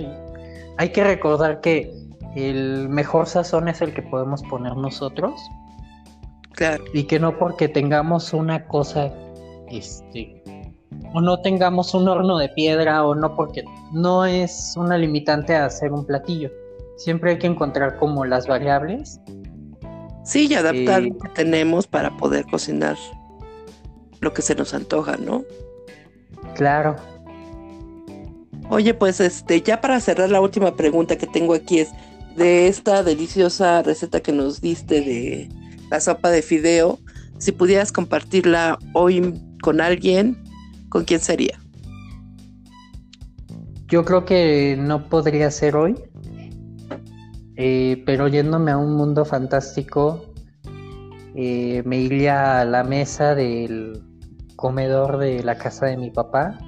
[0.78, 1.92] hay que recordar que
[2.36, 5.38] el mejor sazón es el que podemos poner nosotros.
[6.52, 6.84] Claro.
[6.92, 9.12] Y que no porque tengamos una cosa,
[9.70, 10.42] este,
[11.14, 15.66] o no tengamos un horno de piedra, o no porque no es una limitante a
[15.66, 16.50] hacer un platillo.
[16.96, 19.20] Siempre hay que encontrar como las variables.
[20.24, 22.96] Sí, y adaptar lo que tenemos para poder cocinar
[24.20, 25.44] lo que se nos antoja, ¿no?
[26.54, 26.96] Claro.
[28.68, 31.90] Oye, pues este, ya para cerrar la última pregunta que tengo aquí es
[32.36, 35.48] de esta deliciosa receta que nos diste de
[35.90, 36.98] la sopa de fideo,
[37.38, 40.42] si pudieras compartirla hoy con alguien,
[40.88, 41.58] ¿con quién sería?
[43.88, 45.96] Yo creo que no podría ser hoy,
[47.56, 50.32] eh, pero yéndome a un mundo fantástico,
[51.34, 54.02] eh, me iría a la mesa del
[54.56, 56.58] comedor de la casa de mi papá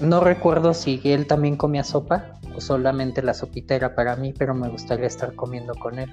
[0.00, 4.54] no recuerdo si él también comía sopa o solamente la sopita era para mí, pero
[4.54, 6.10] me gustaría estar comiendo con él.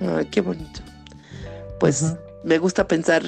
[0.00, 0.80] Ay, qué bonito.
[1.80, 3.22] Pues me gusta pensar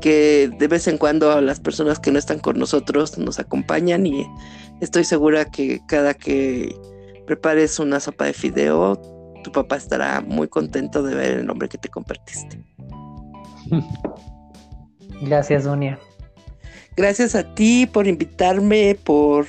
[0.00, 4.26] que de vez en cuando las personas que no están con nosotros nos acompañan y
[4.80, 6.74] estoy segura que cada que
[7.26, 9.00] prepares una sopa de fideo,
[9.44, 12.60] tu papá estará muy contento de ver el nombre que te compartiste.
[15.22, 15.98] Gracias, Dunia.
[16.96, 19.46] Gracias a ti por invitarme, por,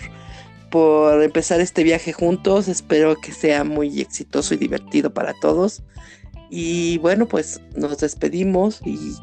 [0.69, 2.67] por empezar este viaje juntos.
[2.67, 5.83] Espero que sea muy exitoso y divertido para todos.
[6.55, 9.17] Y bueno, pues nos despedimos y,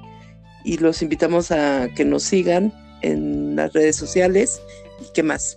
[0.78, 2.72] los invitamos a que nos sigan
[3.02, 4.60] en las redes sociales.
[5.00, 5.56] ¿Y qué más?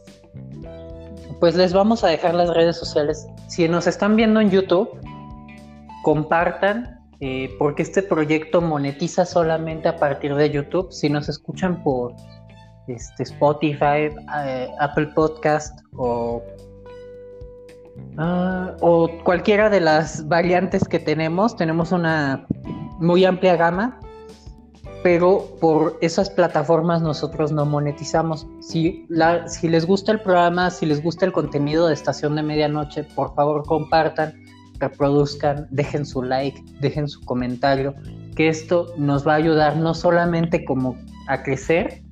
[1.40, 3.26] Pues les vamos a dejar las redes sociales.
[3.48, 4.88] Si nos están viendo en YouTube,
[6.04, 10.92] compartan, eh, porque este proyecto monetiza solamente a partir de YouTube.
[10.92, 12.14] Si nos escuchan por
[12.88, 14.12] este, Spotify,
[14.46, 16.44] eh, Apple Podcast o,
[18.18, 21.56] ah, o cualquiera de las variantes que tenemos.
[21.56, 22.46] Tenemos una
[23.00, 24.00] muy amplia gama,
[25.04, 28.48] pero por esas plataformas nosotros no monetizamos.
[28.62, 32.44] Si, la, si les gusta el programa, si les gusta el contenido de Estación de
[32.44, 34.34] Medianoche, por favor compartan,
[34.80, 37.94] reproduzcan, dejen su like, dejen su comentario,
[38.36, 40.96] que esto nos va a ayudar no solamente como
[41.28, 42.03] a crecer,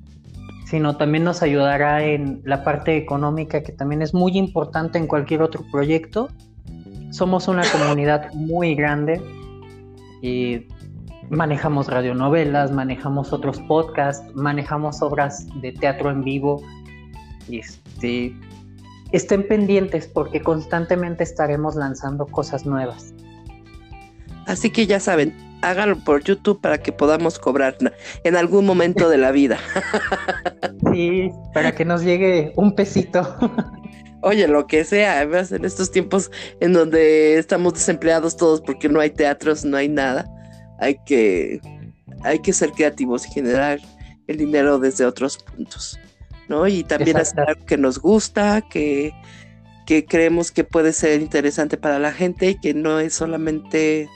[0.72, 5.42] sino también nos ayudará en la parte económica que también es muy importante en cualquier
[5.42, 6.30] otro proyecto.
[7.10, 9.20] Somos una comunidad muy grande
[10.22, 10.66] y
[11.28, 16.62] manejamos radionovelas, manejamos otros podcasts, manejamos obras de teatro en vivo.
[17.50, 18.34] Este,
[19.12, 23.12] estén pendientes porque constantemente estaremos lanzando cosas nuevas.
[24.46, 27.76] Así que ya saben, háganlo por YouTube para que podamos cobrar
[28.24, 29.58] en algún momento de la vida.
[30.92, 33.36] Sí, para que nos llegue un pesito.
[34.20, 39.00] Oye, lo que sea, además en estos tiempos en donde estamos desempleados todos porque no
[39.00, 40.26] hay teatros, no hay nada,
[40.80, 41.60] hay que,
[42.24, 43.78] hay que ser creativos y generar
[44.26, 45.98] el dinero desde otros puntos,
[46.48, 46.68] ¿no?
[46.68, 49.14] Y también hacer algo que nos gusta, que,
[49.86, 54.10] que creemos que puede ser interesante para la gente y que no es solamente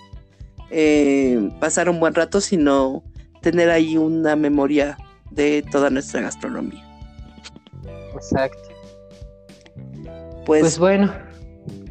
[0.70, 3.02] eh, pasar un buen rato, sino
[3.42, 4.96] tener ahí una memoria
[5.30, 6.84] de toda nuestra gastronomía.
[8.14, 8.68] Exacto.
[10.44, 11.12] Pues, pues, bueno.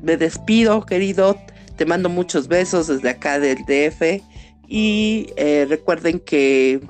[0.02, 1.38] Me despido, querido.
[1.76, 4.24] Te mando muchos besos desde acá del DF.
[4.68, 6.82] Y eh, recuerden que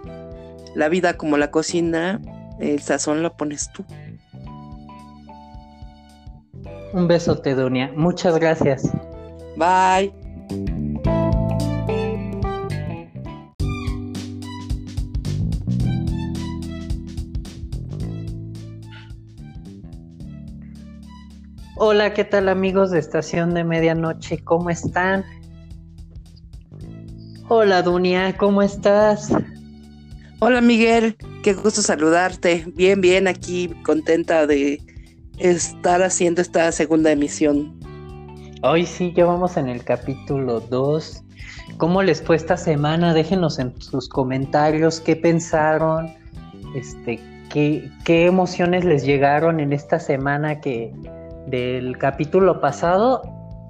[0.75, 2.21] la vida como la cocina,
[2.59, 3.83] el sazón lo pones tú.
[6.93, 7.91] Un beso, Tedonia.
[7.95, 8.89] Muchas gracias.
[9.57, 10.84] Bye.
[21.77, 24.41] Hola, ¿qué tal amigos de Estación de Medianoche?
[24.45, 25.25] ¿Cómo están?
[27.49, 29.29] Hola, Dunia, ¿cómo estás?
[30.39, 32.63] Hola, Miguel, qué gusto saludarte.
[32.75, 34.81] Bien, bien, aquí contenta de
[35.37, 37.77] estar haciendo esta segunda emisión.
[38.63, 41.23] Hoy sí, ya vamos en el capítulo 2.
[41.75, 43.13] ¿Cómo les fue esta semana?
[43.13, 46.13] Déjenos en sus comentarios qué pensaron,
[46.73, 47.19] este,
[47.49, 50.93] qué, qué emociones les llegaron en esta semana que,
[51.47, 53.21] del capítulo pasado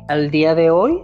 [0.07, 1.01] al día de hoy,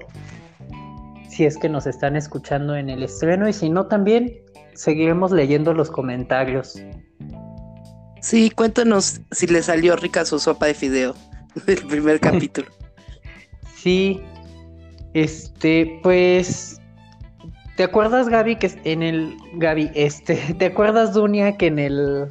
[1.30, 4.38] si es que nos están escuchando en el estreno y si no también
[4.76, 6.82] seguiremos leyendo los comentarios.
[8.22, 11.16] Sí, cuéntanos si le salió rica su sopa de fideo
[11.66, 12.68] del primer capítulo.
[13.82, 14.22] Sí,
[15.16, 16.80] este, pues,
[17.78, 22.28] ¿te acuerdas Gaby que en el Gaby, este, ¿te acuerdas Dunia que en el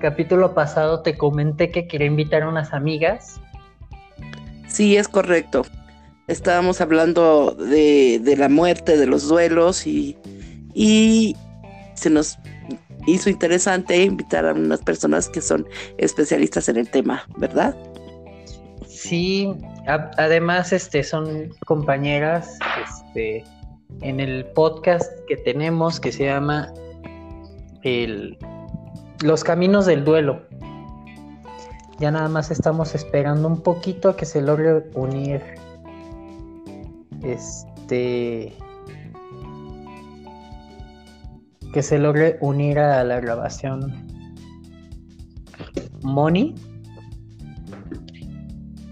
[0.00, 3.38] capítulo pasado te comenté que quería invitar a unas amigas?
[4.68, 5.64] Sí, es correcto.
[6.26, 10.16] Estábamos hablando de, de la muerte, de los duelos y,
[10.74, 11.34] y
[11.94, 12.38] se nos
[13.06, 15.66] hizo interesante invitar a unas personas que son
[15.96, 17.74] especialistas en el tema, ¿verdad?
[18.86, 19.50] Sí,
[19.86, 23.44] además este son compañeras este
[24.02, 26.72] en el podcast que tenemos que se llama
[27.82, 28.36] el
[29.22, 30.42] Los caminos del duelo.
[31.98, 35.42] Ya nada más estamos esperando un poquito a que se logre unir
[37.22, 38.56] este
[41.72, 44.08] que se logre unir a la grabación
[46.02, 46.54] Moni.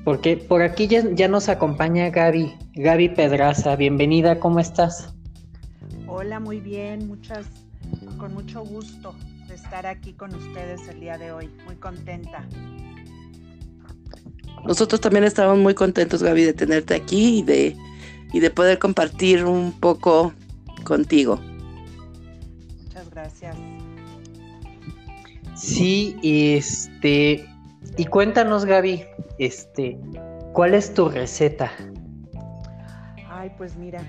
[0.04, 3.74] Porque por aquí ya, nos acompaña Gaby, Gaby Pedraza.
[3.74, 5.14] Bienvenida, ¿cómo estás?
[6.06, 7.46] Hola, muy bien, muchas,
[8.16, 9.14] con mucho gusto
[9.48, 11.50] de estar aquí con ustedes el día de hoy.
[11.66, 12.46] Muy contenta.
[14.66, 17.76] Nosotros también estamos muy contentos, Gaby, de tenerte aquí y de,
[18.32, 20.32] y de poder compartir un poco
[20.84, 21.40] contigo
[23.16, 23.56] gracias.
[25.54, 27.48] Sí, este,
[27.96, 29.04] y cuéntanos, Gaby,
[29.38, 29.98] este,
[30.52, 31.72] ¿cuál es tu receta?
[33.30, 34.02] Ay, pues mira,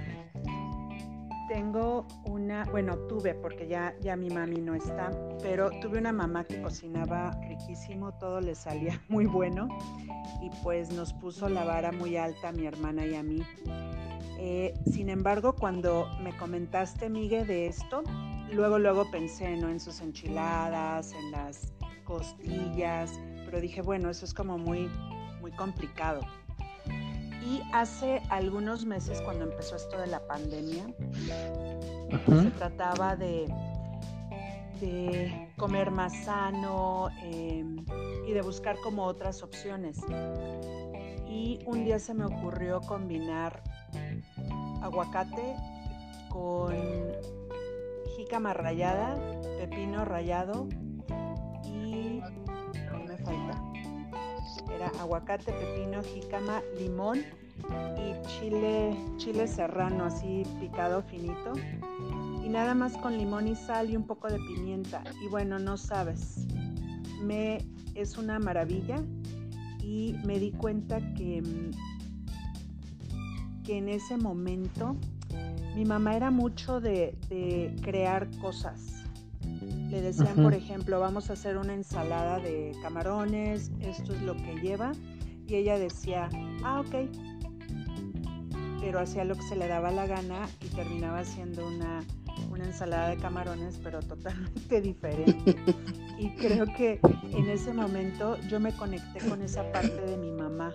[1.58, 5.10] tengo una, bueno, tuve, porque ya, ya mi mami no está,
[5.42, 9.68] pero tuve una mamá que cocinaba riquísimo, todo le salía muy bueno
[10.40, 13.42] y pues nos puso la vara muy alta a mi hermana y a mí.
[14.38, 18.04] Eh, sin embargo, cuando me comentaste, Miguel, de esto,
[18.54, 19.70] luego, luego pensé ¿no?
[19.70, 24.92] en sus enchiladas, en las costillas, pero dije, bueno, eso es como muy,
[25.42, 26.22] muy complicado.
[27.48, 30.86] Y hace algunos meses, cuando empezó esto de la pandemia,
[32.26, 33.46] se trataba de,
[34.82, 37.86] de comer más sano em,
[38.28, 39.98] y de buscar como otras opciones.
[41.30, 43.64] Y un día se me ocurrió combinar
[44.82, 45.56] aguacate
[46.30, 46.76] con
[48.18, 49.18] jícama rallada,
[49.58, 50.68] pepino rallado
[51.64, 52.22] y
[52.74, 53.57] ¿qué me falta?
[54.74, 57.20] Era aguacate, pepino, jícama, limón
[57.98, 61.54] y chile, chile serrano así picado finito.
[62.44, 65.04] Y nada más con limón y sal y un poco de pimienta.
[65.24, 66.48] Y bueno, no sabes,
[67.22, 67.60] me
[67.96, 69.04] es una maravilla
[69.82, 71.42] y me di cuenta que,
[73.64, 74.96] que en ese momento
[75.78, 77.16] mi mamá era mucho de,
[77.84, 78.97] crear cosas.
[79.90, 84.56] Le decían, por ejemplo, vamos a hacer una ensalada de camarones, esto es lo que
[84.62, 84.92] lleva.
[85.48, 86.30] Y ella decía,
[86.64, 87.10] ah, ok.
[88.82, 92.04] Pero hacía lo que se le daba la gana y terminaba haciendo una,
[92.52, 95.56] una ensalada de camarones, pero totalmente diferente.
[96.20, 97.00] y creo que
[97.32, 100.74] en ese momento yo me conecté con esa parte de mi mamá.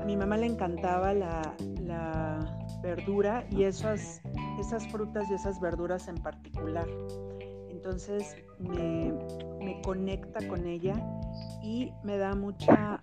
[0.00, 2.38] A mi mamá le encantaba la, la
[2.82, 4.22] verdura y esas,
[4.58, 6.86] esas frutas y esas verduras en particular.
[7.78, 11.00] Entonces me, conecta con ella
[11.62, 13.00] y me da mucha,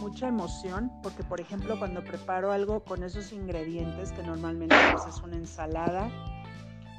[0.00, 5.22] mucha emoción porque por ejemplo cuando preparo algo con esos ingredientes que normalmente pues, es
[5.22, 6.10] una ensalada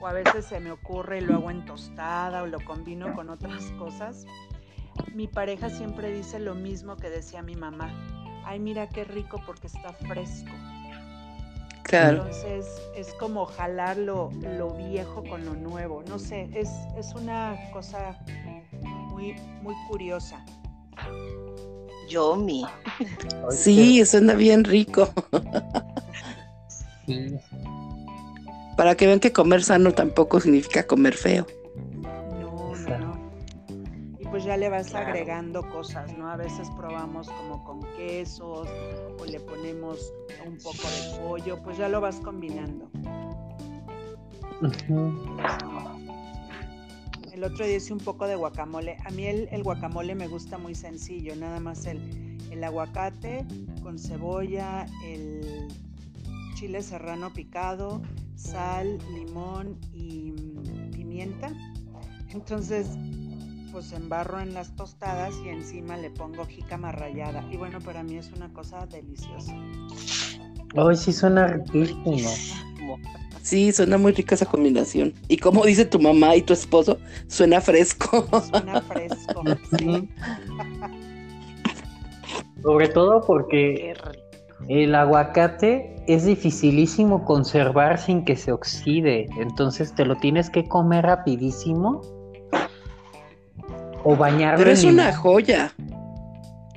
[0.01, 3.29] o a veces se me ocurre y lo hago en tostada o lo combino con
[3.29, 4.25] otras cosas,
[5.13, 7.91] mi pareja siempre dice lo mismo que decía mi mamá.
[8.45, 10.51] Ay, mira qué rico porque está fresco.
[11.91, 12.65] Entonces
[12.95, 14.29] es como jalar lo,
[14.77, 16.03] viejo con lo nuevo.
[16.07, 18.17] No sé, es, es una cosa
[18.81, 20.43] muy, muy curiosa.
[22.09, 22.65] Yomi.
[23.51, 25.09] Sí, suena bien rico.
[28.77, 31.45] Para que vean que comer sano tampoco significa comer feo
[34.43, 36.29] pues ya le vas agregando cosas, ¿no?
[36.29, 38.67] A veces probamos como con quesos
[39.17, 40.11] o le ponemos
[40.45, 42.89] un poco de pollo, pues ya lo vas combinando.
[47.31, 48.97] El otro día hice un poco de guacamole.
[49.05, 53.45] A mí el, guacamole me gusta muy sencillo, nada más el, el aguacate
[53.81, 55.69] con cebolla, el
[56.55, 58.01] chile serrano picado,
[58.35, 61.53] sal, limón y mm, pimienta.
[62.27, 62.89] Entonces
[63.73, 67.43] pues embarro en las tostadas y encima le pongo jícama rallada.
[67.51, 69.51] Y bueno, para mí es una cosa deliciosa.
[70.75, 72.05] Hoy sí suena riquísimo.
[72.05, 72.99] riquísimo.
[73.41, 75.11] Sí, suena muy rica esa combinación.
[75.27, 78.27] Y como dice tu mamá y tu esposo, suena fresco.
[78.47, 79.43] Suena fresco,
[79.77, 80.07] sí.
[82.61, 83.95] Sobre todo porque
[84.69, 89.27] el aguacate es dificilísimo conservar sin que se oxide.
[89.39, 92.22] Entonces te lo tienes que comer rapidísimo.
[94.03, 94.57] O bañarlo.
[94.57, 95.73] Pero es una joya.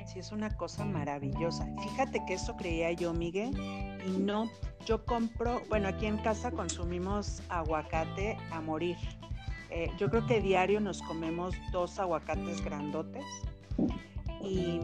[0.05, 1.67] Sí, es una cosa maravillosa.
[1.83, 3.51] Fíjate que eso creía yo, Miguel.
[4.05, 4.49] Y no,
[4.85, 8.97] yo compro, bueno, aquí en casa consumimos aguacate a morir.
[9.69, 13.25] Eh, yo creo que diario nos comemos dos aguacates grandotes.
[14.41, 14.79] Y,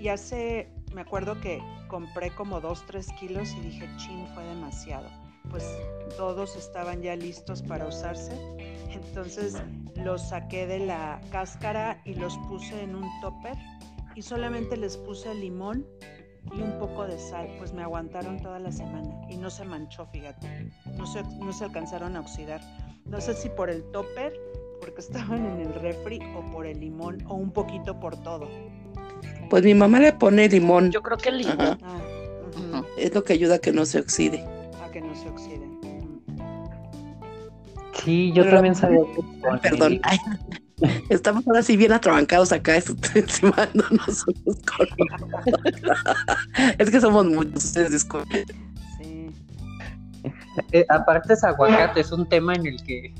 [0.00, 5.08] y hace me acuerdo que compré como dos, tres kilos y dije, chin, fue demasiado.
[5.50, 5.64] Pues
[6.16, 8.32] todos estaban ya listos para usarse.
[8.90, 9.56] Entonces
[9.96, 13.56] los saqué de la cáscara y los puse en un topper
[14.14, 15.86] y solamente les puse limón
[16.54, 17.48] y un poco de sal.
[17.58, 20.70] Pues me aguantaron toda la semana y no se manchó, fíjate.
[20.96, 22.60] No se, no se alcanzaron a oxidar.
[23.04, 24.32] No sé si por el topper,
[24.80, 28.48] porque estaban en el refri, o por el limón, o un poquito por todo.
[29.48, 30.90] Pues mi mamá le pone limón.
[30.90, 31.78] Yo creo que el limón.
[31.82, 34.44] Ah, Es lo que ayuda a que no se oxide.
[35.00, 35.68] Que no se oxide.
[38.04, 39.00] Sí, yo Pero- también sabía
[39.62, 40.00] que Perdón.
[40.02, 40.18] Ay,
[41.08, 44.88] estamos ahora sí bien atrabancados acá, esto- encima no nos somos con-
[46.78, 48.44] Es que somos muchos, ustedes disculpen.
[48.98, 49.30] Sí.
[50.72, 53.14] Eh, aparte es aguacate, es un tema en el que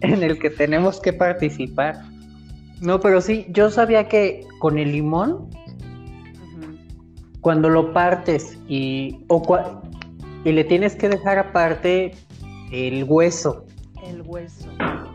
[0.00, 2.00] en el que tenemos que participar.
[2.80, 5.50] No, pero sí, yo sabía que con el limón,
[7.40, 9.80] cuando lo partes y, o cua-
[10.44, 12.14] y le tienes que dejar aparte
[12.70, 13.64] el hueso,
[14.04, 14.68] El hueso.
[14.78, 15.12] Ajá.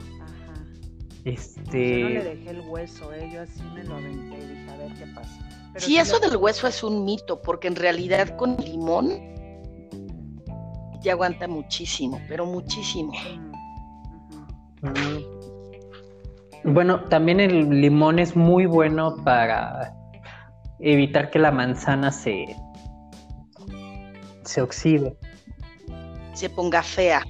[1.23, 4.69] Yo no le este, dejé el hueso, eh, yo así me lo aventé y dije,
[4.69, 5.39] a ver qué pasa.
[5.73, 9.09] Pero Sí, eso del hueso es un mito, porque en realidad con limón
[11.01, 13.11] ya aguanta muchísimo, pero muchísimo.
[14.81, 19.93] Mm, mm, bueno, también el limón es muy bueno para
[20.79, 22.55] evitar que la manzana se
[24.45, 25.15] se oxide.
[26.33, 27.23] Se ponga fea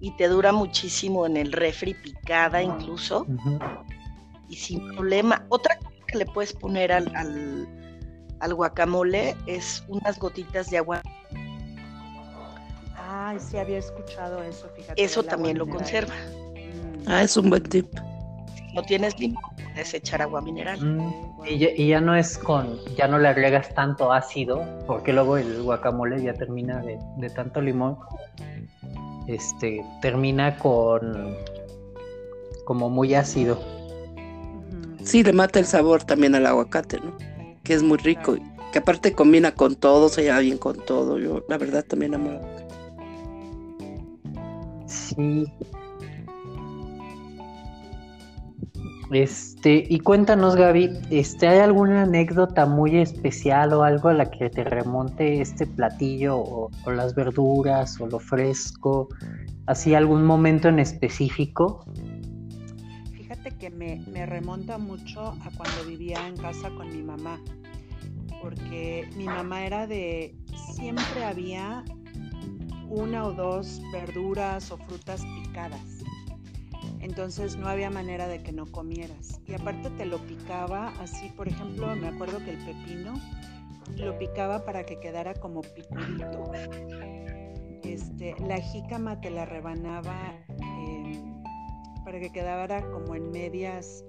[0.00, 3.26] y te dura muchísimo en el refri picada incluso
[4.48, 5.44] y sin problema.
[5.48, 7.66] Otra cosa que le puedes poner al, al,
[8.40, 11.02] al guacamole es unas gotitas de agua.
[13.08, 15.02] Ay, sí había escuchado eso, fíjate.
[15.02, 15.84] Eso también lo mineral.
[15.84, 16.14] conserva.
[16.14, 17.86] Mm, Ah, es un buen tip.
[18.56, 19.42] Si no tienes limón,
[19.76, 20.80] puedes echar agua mineral.
[20.80, 25.12] Mm, Y ya, y ya no es con, ya no le agregas tanto ácido, porque
[25.12, 27.98] luego el guacamole ya termina de, de tanto limón,
[29.26, 31.36] este, termina con
[32.64, 33.60] como muy ácido.
[35.02, 37.12] Sí, le mata el sabor también al aguacate, ¿no?
[37.62, 38.34] Que es muy rico.
[38.36, 41.18] y Que aparte combina con todo, se lleva bien con todo.
[41.18, 42.74] Yo, la verdad, también amo el aguacate.
[44.86, 45.44] Sí.
[49.12, 54.50] Este, y cuéntanos, Gaby, este, ¿hay alguna anécdota muy especial o algo a la que
[54.50, 59.08] te remonte este platillo o, las verduras o lo fresco?
[59.66, 61.84] ¿Así algún momento en específico?
[63.12, 67.40] Fíjate que me, me remonta mucho a cuando vivía en casa con mi mamá,
[68.42, 70.34] porque mi mamá era de,
[70.74, 71.84] siempre había
[72.88, 75.95] una o dos verduras o frutas picadas.
[77.06, 79.40] Entonces no había manera de que no comieras.
[79.46, 83.14] Y aparte te lo picaba así, por ejemplo, me acuerdo que el pepino
[83.94, 86.50] lo picaba para que quedara como picudito.
[87.84, 90.16] Este, la jícama te la rebanaba
[90.60, 91.40] em,
[92.04, 94.04] para que quedara como en medias,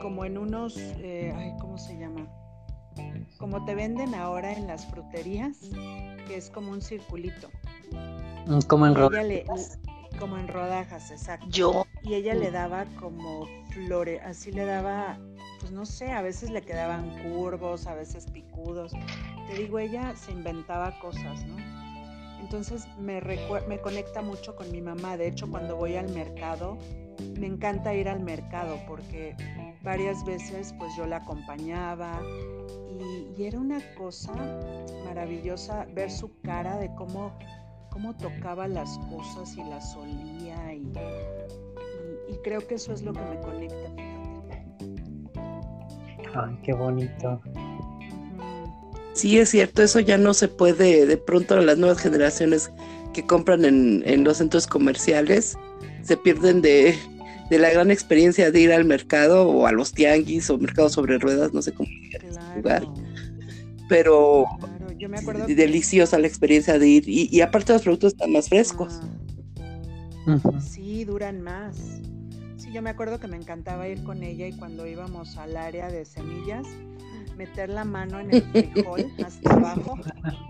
[0.00, 2.28] como en unos, eh, ay, ¿cómo se llama?
[3.38, 5.58] Como te venden ahora en las fruterías,
[6.28, 7.50] que es como un circulito.
[8.46, 9.44] Mm, Como en ella le-
[10.18, 11.46] como en rodajas, exacto.
[11.50, 15.18] Yo, Y ella le daba como flores, así le daba,
[15.60, 18.92] pues no sé, a veces le quedaban curvos, a veces picudos.
[19.48, 21.56] Te digo, ella se inventaba cosas, ¿no?
[22.40, 23.20] Entonces me,
[23.68, 25.16] me conecta mucho con mi mamá.
[25.16, 26.78] De hecho, cuando voy al mercado,
[27.38, 29.36] me encanta ir al mercado porque
[29.82, 32.20] varias veces pues yo la acompañaba
[32.98, 34.32] y, y era una cosa
[35.04, 37.36] maravillosa ver su cara de cómo,
[37.90, 40.82] cómo tocaba las cosas y las olía y,
[42.28, 44.78] y- y creo que eso es lo que me conecta, fíjate.
[46.34, 47.40] Ay, qué bonito.
[49.14, 52.70] Sí, es cierto, eso ya no se puede, de pronto las nuevas generaciones
[53.12, 55.56] que compran en, en los centros comerciales
[56.02, 56.96] se pierden de,
[57.50, 61.18] de la gran experiencia de ir al mercado o a los tianguis o mercados sobre
[61.18, 61.88] ruedas, no sé cómo,
[62.20, 62.86] Claro, lugar.
[63.88, 65.46] pero claro, yo me acuerdo.
[65.46, 67.04] Deliciosa la experiencia de ir.
[67.06, 69.00] Y, aparte los productos están más frescos.
[70.26, 70.60] Ah.
[70.60, 71.76] Sí, duran más.
[72.56, 75.88] Sí, yo me acuerdo que me encantaba ir con ella y cuando íbamos al área
[75.88, 76.66] de semillas,
[77.36, 79.98] meter la mano en el frijol hasta abajo,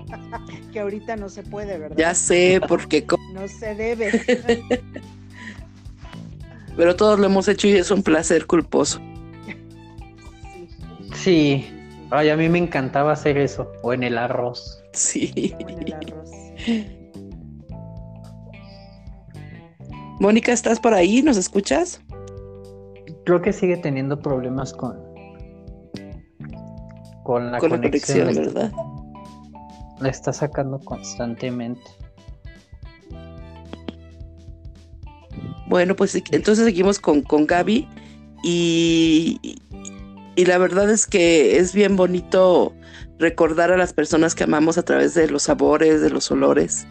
[0.73, 1.97] que ahorita no se puede, ¿verdad?
[1.97, 3.07] Ya sé, porque...
[3.33, 4.25] no se debe.
[6.77, 9.01] Pero todos lo hemos hecho y es un placer culposo.
[11.15, 11.67] Sí.
[12.11, 13.71] Ay, a mí me encantaba hacer eso.
[13.83, 14.83] O en el arroz.
[14.93, 15.55] Sí.
[20.21, 21.23] Mónica, ¿estás por ahí?
[21.23, 22.01] ¿Nos escuchas?
[23.25, 24.97] Creo que sigue teniendo problemas con,
[27.23, 28.73] con la conexión, ¿verdad?
[30.01, 31.83] La está sacando constantemente.
[35.69, 37.87] Bueno, pues entonces seguimos con, con Gaby
[38.43, 39.61] y,
[40.39, 42.73] y la verdad es que es bien bonito
[43.19, 46.87] recordar a las personas que amamos a través de los sabores, de los olores,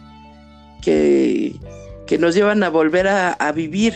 [0.82, 1.56] que,
[2.06, 3.94] que nos llevan a volver a, vivir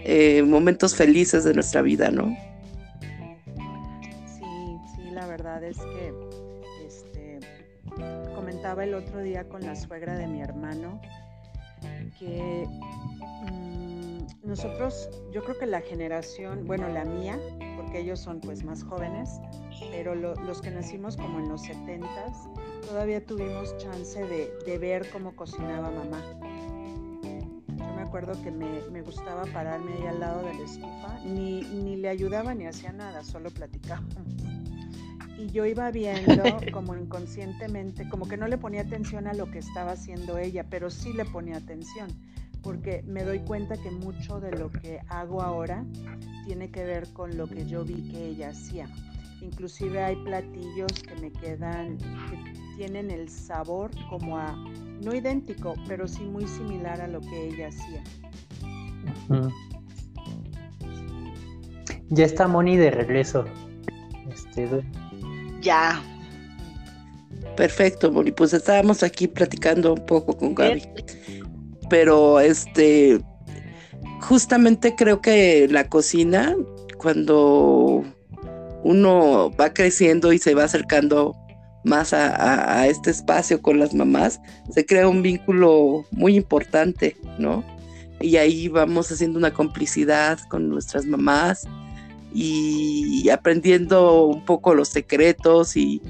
[0.00, 2.36] eh, momentos felices de nuestra vida, ¿no?
[4.26, 4.42] Sí,
[4.96, 6.12] sí, la verdad es que
[6.84, 7.38] este,
[8.34, 11.00] comentaba el otro día con la suegra de mi hermano
[12.18, 12.66] que
[13.48, 13.91] mm,
[14.44, 17.38] nosotros, yo creo que la generación, bueno, la mía,
[17.76, 19.40] porque ellos son pues más jóvenes,
[19.90, 22.08] pero los que nacimos como en los 70
[22.88, 26.20] todavía tuvimos chance de, ver cómo cocinaba mamá.
[27.68, 31.96] Yo me acuerdo que me, gustaba pararme ahí al lado de la estufa, ni, ni
[31.96, 34.16] le ayudaba ni hacía nada, solo platicábamos.
[35.38, 39.58] Y yo iba viendo como inconscientemente, como que no le ponía atención a lo que
[39.58, 42.08] estaba haciendo ella, pero sí le ponía atención
[42.62, 45.84] porque me doy cuenta que mucho de lo que hago ahora
[46.46, 48.88] tiene que ver con lo que yo vi que ella hacía.
[49.40, 54.52] Inclusive hay platillos que me quedan, que tienen el sabor como a,
[55.02, 58.02] no idéntico, pero sí muy similar a lo que ella hacía.
[62.10, 63.44] Ya está Moni de regreso.
[64.32, 64.68] Este,
[65.60, 66.00] ya.
[67.56, 68.30] Perfecto, Moni.
[68.30, 70.82] Pues estábamos aquí platicando un poco con Gaby
[71.92, 73.20] pero este,
[74.22, 76.56] justamente creo que la cocina,
[76.96, 78.02] cuando
[78.82, 81.36] uno va creciendo y se va acercando
[81.84, 84.40] más a, este espacio con las mamás,
[84.70, 87.62] se crea un vínculo muy importante, ¿no?
[88.22, 91.68] Y ahí vamos haciendo una complicidad con nuestras mamás
[92.32, 96.00] y aprendiendo un poco los secretos y,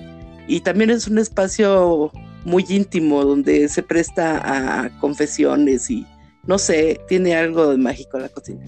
[0.46, 2.12] y también es un espacio
[2.44, 6.06] muy íntimo donde se presta a confesiones y
[6.44, 8.64] no sé, tiene algo de mágico la cocina.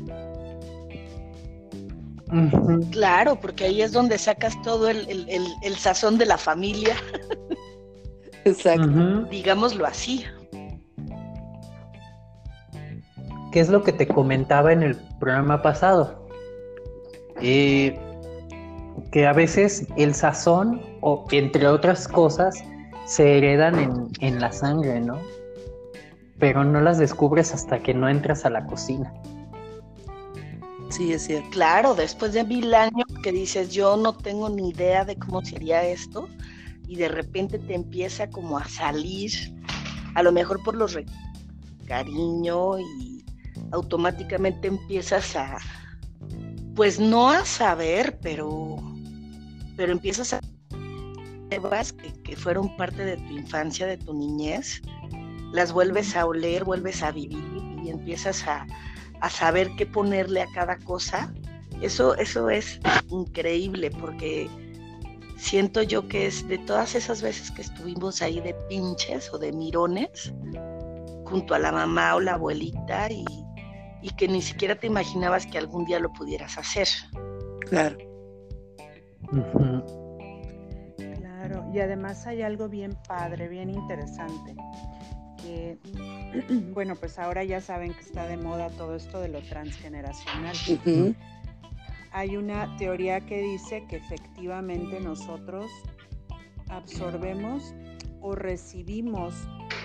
[2.90, 6.96] Claro, porque ahí es donde sacas todo el, sazón de la familia.
[8.44, 9.24] Exacto.
[9.30, 10.24] Digámoslo así.
[13.52, 16.26] ¿Qué es lo que te comentaba en el programa pasado?
[17.40, 17.96] Eh,
[19.12, 22.64] que a veces el sazón, o entre otras cosas,
[23.06, 25.18] se heredan en, la sangre, ¿no?
[26.38, 29.12] Pero no las descubres hasta que no entras a la cocina.
[30.90, 31.48] Sí, es cierto.
[31.50, 35.84] Claro, después de mil años que dices, yo no tengo ni idea de cómo sería
[35.84, 36.28] esto,
[36.86, 39.32] y de repente te empieza como a salir,
[40.14, 40.96] a lo mejor por los
[41.86, 43.24] cariño y
[43.72, 45.58] automáticamente empiezas a,
[46.74, 48.76] pues no a saber, pero,
[49.76, 50.40] pero empiezas a
[51.48, 54.82] que, que fueron parte de tu infancia, de tu niñez,
[55.52, 58.66] las vuelves a oler, vuelves a vivir y empiezas a,
[59.30, 61.32] saber qué ponerle a cada cosa,
[61.80, 62.78] eso, eso es
[63.08, 64.50] increíble porque
[65.38, 69.52] siento yo que es de todas esas veces que estuvimos ahí de pinches o de
[69.52, 70.34] mirones,
[71.24, 73.24] junto a la mamá o la abuelita y,
[74.18, 76.88] que ni siquiera te imaginabas que algún día lo pudieras hacer.
[77.66, 77.96] Claro.
[81.74, 84.54] Y además hay algo bien padre, bien interesante,
[85.42, 85.76] que,
[86.72, 90.54] bueno, pues ahora ya saben que está de moda todo esto de lo transgeneracional.
[92.12, 95.66] Hay una teoría que dice que efectivamente nosotros
[96.68, 97.74] absorbemos
[98.20, 99.34] o recibimos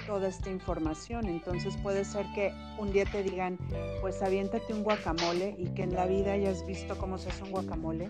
[0.06, 1.26] toda esta información.
[1.26, 3.58] Entonces puede ser que un día te digan,
[4.02, 7.52] pues aviéntate un guacamole y que en la vida hayas visto cómo se hace un
[7.52, 8.10] guacamole,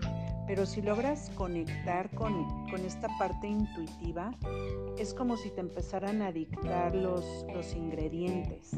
[0.50, 2.34] pero si logras conectar con,
[2.84, 4.32] esta parte intuitiva,
[4.98, 8.72] es como si te empezaran a dictar los, los ingredientes.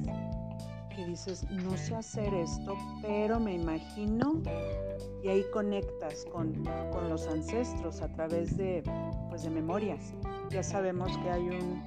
[0.95, 4.43] que dices, no sé hacer esto, pero me imagino
[5.25, 6.63] y ahí conectas con,
[6.93, 8.83] con los ancestros a través de,
[9.31, 10.13] pues, de memorias.
[10.51, 11.83] Ya sabemos que hay un,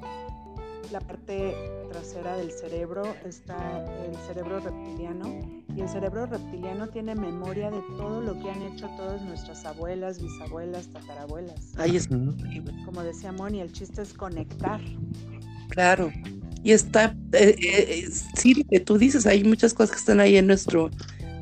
[0.92, 1.54] la parte
[1.92, 5.40] trasera del cerebro está el cerebro reptiliano
[5.76, 10.22] y el cerebro reptiliano tiene memoria de todo lo que han hecho todas nuestras abuelas,
[10.22, 11.74] bisabuelas, tatarabuelas.
[11.78, 12.08] Ahí es.
[12.08, 14.80] Como decía Moni, el chiste es conectar.
[15.70, 16.12] Claro.
[16.64, 20.38] Y está, eh, eh, sí, lo que tú dices, hay muchas cosas que están ahí
[20.38, 20.90] en nuestro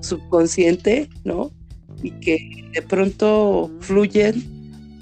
[0.01, 1.51] subconsciente, ¿no?
[2.01, 4.43] Y que de pronto fluyen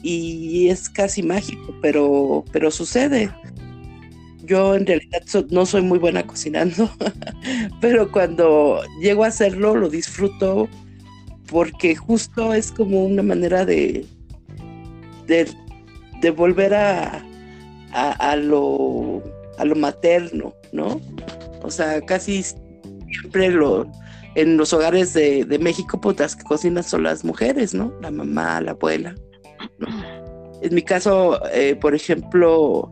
[0.04, 3.32] y es casi mágico, pero, pero sucede.
[4.44, 6.90] Yo en realidad no soy muy buena cocinando,
[7.82, 10.68] pero cuando llego a hacerlo lo disfruto
[11.48, 14.06] porque justo es como una manera de,
[15.28, 17.24] de, volver a,
[17.92, 19.22] a lo
[19.58, 21.00] a lo materno, ¿no?
[21.62, 23.86] O sea, casi siempre lo,
[24.36, 27.94] en los hogares de, México, pues las que cocinan son las mujeres, ¿no?
[28.02, 29.16] La mamá, la abuela.
[30.62, 32.92] En mi caso, eh, por ejemplo,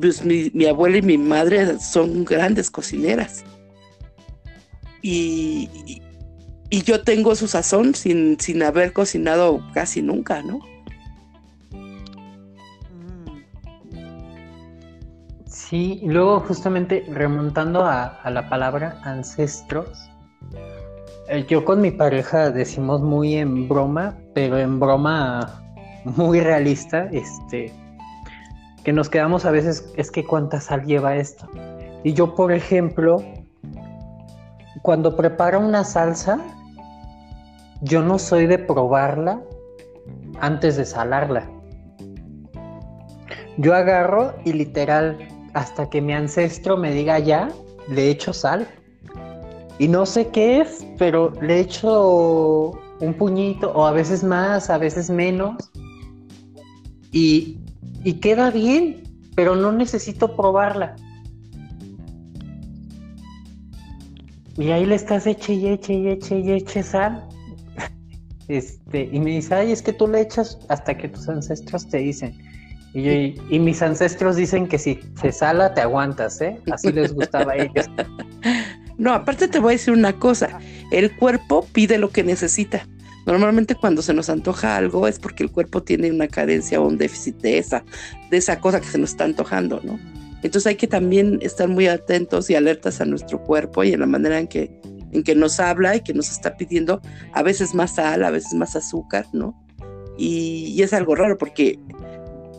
[0.00, 3.44] pues mi, abuela y mi madre son grandes cocineras.
[5.02, 5.68] Y,
[6.70, 10.60] y, yo tengo su sazón sin, sin haber cocinado casi nunca, ¿no?
[15.72, 20.10] Sí, y luego justamente remontando a, la palabra ancestros,
[21.28, 25.62] eh, yo con mi pareja decimos muy en broma, pero en broma
[26.04, 27.72] muy realista, este,
[28.84, 31.48] que nos quedamos a veces, es que cuánta sal lleva esto.
[32.04, 33.22] Y yo, por ejemplo,
[34.82, 36.40] cuando preparo una salsa,
[37.80, 39.40] yo no soy de probarla
[40.40, 41.48] antes de salarla.
[43.58, 45.18] Yo agarro y literal
[45.54, 47.50] hasta que mi ancestro me diga ya,
[47.88, 48.66] le echo sal.
[49.78, 54.78] Y no sé qué es, pero le echo un puñito, o a veces más, a
[54.78, 55.56] veces menos.
[57.10, 57.58] Y,
[58.04, 59.02] y queda bien,
[59.34, 60.96] pero no necesito probarla.
[64.56, 67.24] Y ahí le estás eche y eche y eche y eche sal.
[68.48, 71.98] Este, y me dice, ay, es que tú le echas hasta que tus ancestros te
[71.98, 72.36] dicen,
[72.94, 76.60] y, mis ancestros dicen que si se sala te aguantas, ¿eh?
[76.70, 77.86] Así les gustaba a ellos.
[78.98, 80.60] No, aparte te voy a decir una cosa,
[80.92, 82.86] el cuerpo pide lo que necesita.
[83.26, 86.98] Normalmente cuando se nos antoja algo es porque el cuerpo tiene una carencia o un
[86.98, 87.84] déficit de esa,
[88.30, 89.98] de esa cosa que se nos está antojando, ¿no?
[90.42, 94.06] Entonces hay que también estar muy atentos y alertas a nuestro cuerpo y en la
[94.06, 94.80] manera en que,
[95.12, 97.00] en que nos habla y que nos está pidiendo
[97.32, 99.54] a veces más sal, a veces más azúcar, ¿no?
[100.18, 101.78] Y, y es algo raro porque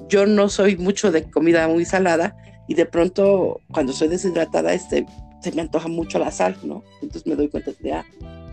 [0.07, 2.37] yo no soy mucho de comida muy salada
[2.67, 5.05] y de pronto cuando soy deshidratada este,
[5.41, 6.83] se me antoja mucho la sal, ¿no?
[7.01, 8.05] Entonces me doy cuenta de, ah,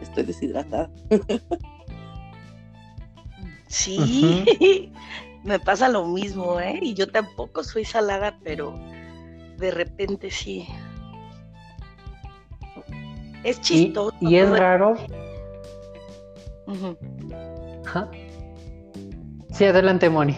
[0.02, 0.90] estoy deshidratada.
[3.70, 4.92] Sí,
[5.44, 6.78] me pasa lo mismo, ¿eh?
[6.82, 8.74] Y yo tampoco soy salada, pero
[9.58, 10.66] de repente sí.
[13.44, 14.14] Es chistoso.
[14.20, 14.96] Y, es raro.
[19.52, 20.36] Sí, adelante, Moni.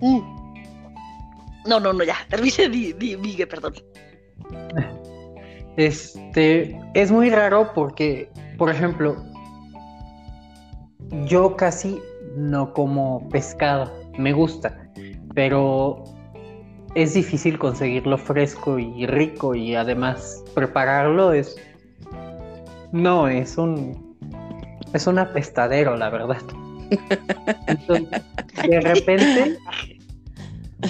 [0.00, 0.40] Mm.
[1.66, 2.16] No, no, no, ya.
[2.28, 3.74] Termine, di, perdón.
[5.76, 9.29] Este, es muy raro porque, por ejemplo,
[11.24, 12.00] yo casi
[12.36, 14.78] no como pescado, me gusta,
[15.34, 16.04] pero
[16.94, 21.56] es difícil conseguirlo fresco y rico y además prepararlo es
[22.92, 24.10] no, es un
[24.92, 26.42] es un apestadero, la verdad.
[27.66, 28.22] Entonces,
[28.68, 29.58] de repente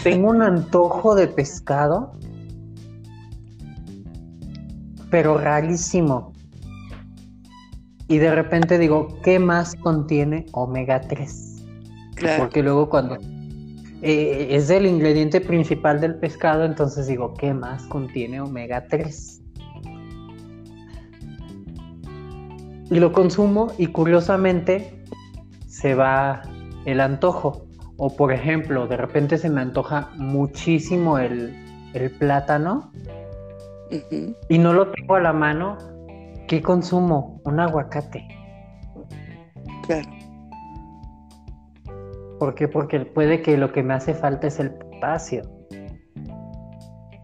[0.02, 2.12] tengo un antojo de pescado,
[5.10, 6.29] pero rarísimo.
[8.10, 11.64] Y de repente digo, ¿qué más contiene omega 3?
[12.38, 13.16] Porque luego cuando
[14.02, 19.42] eh, es el ingrediente principal del pescado, entonces digo, ¿qué más contiene omega 3?
[22.90, 25.04] Y lo consumo y curiosamente
[25.68, 26.42] se va
[26.86, 27.64] el antojo.
[27.96, 31.54] O por ejemplo, de repente se me antoja muchísimo el,
[32.18, 32.90] plátano
[34.48, 35.78] y no lo tengo a la mano.
[36.50, 37.40] ¿Qué consumo?
[37.44, 38.26] Un aguacate.
[39.86, 40.10] Claro.
[42.40, 42.66] ¿Por qué?
[42.66, 45.42] Porque puede que lo que me hace falta es el potasio.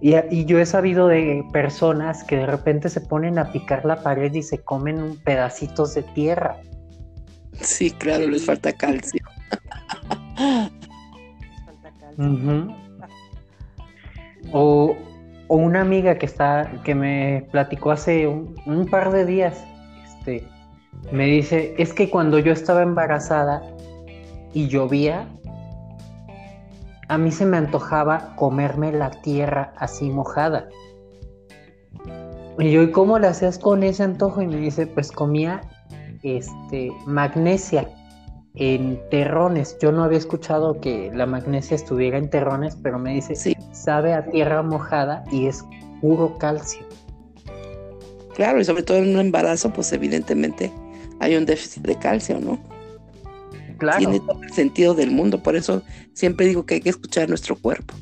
[0.00, 4.00] Y, y, yo he sabido de personas que de repente se ponen a picar la
[4.00, 6.60] pared y se comen pedacitos de tierra.
[7.54, 9.24] Sí, claro, les falta calcio.
[14.52, 14.96] O
[15.48, 19.64] o una amiga que está, que me platicó hace un, par de días,
[20.04, 20.46] este,
[21.12, 23.62] me dice, es que cuando yo estaba embarazada
[24.52, 25.28] y llovía,
[27.08, 30.68] a mí se me antojaba comerme la tierra así mojada.
[32.58, 34.42] Y yo, ¿y cómo le hacías con ese antojo?
[34.42, 35.60] Y me dice, pues comía
[36.22, 37.88] este magnesia
[38.56, 39.76] en terrones.
[39.80, 43.54] Yo no había escuchado que la magnesia estuviera en terrones, pero me dice, sí.
[43.72, 45.64] sabe a tierra mojada y es
[46.00, 46.80] puro calcio.
[48.34, 50.72] Claro, y sobre todo en un embarazo, pues evidentemente
[51.20, 52.58] hay un déficit de calcio, ¿no?
[53.78, 53.98] Claro.
[53.98, 55.82] Tiene todo el sentido del mundo, por eso
[56.14, 57.94] siempre digo que hay que escuchar nuestro cuerpo.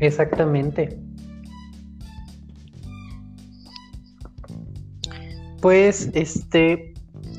[0.00, 0.98] Exactamente.
[5.62, 6.92] Pues, este,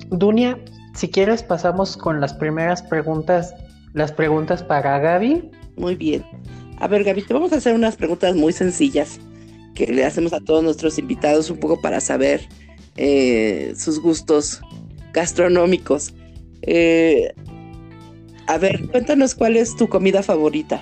[0.10, 0.58] Dunia,
[0.96, 3.54] si quieres pasamos con las primeras preguntas,
[3.94, 5.52] las preguntas para Gaby.
[5.76, 6.24] Muy bien.
[6.80, 9.20] A ver, Gaby, te vamos a hacer unas preguntas muy sencillas
[9.76, 12.48] que le hacemos a todos nuestros invitados un poco para saber
[12.96, 14.62] eh, sus gustos
[15.14, 16.14] gastronómicos.
[16.62, 17.34] Eh,
[18.48, 20.82] a ver, cuéntanos cuál es tu comida favorita.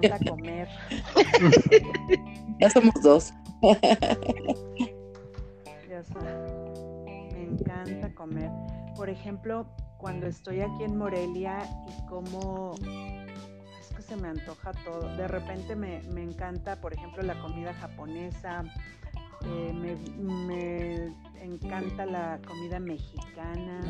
[0.28, 0.68] comer.
[2.60, 3.32] ya somos dos.
[5.88, 6.02] ya
[7.34, 8.50] Me encanta comer.
[8.96, 9.66] Por ejemplo,
[9.98, 11.58] cuando estoy aquí en Morelia
[11.88, 12.74] y como
[13.80, 15.16] es que se me antoja todo.
[15.16, 18.64] De repente me, encanta, por ejemplo, la comida japonesa.
[19.44, 23.80] Eh, me, encanta la comida mexicana.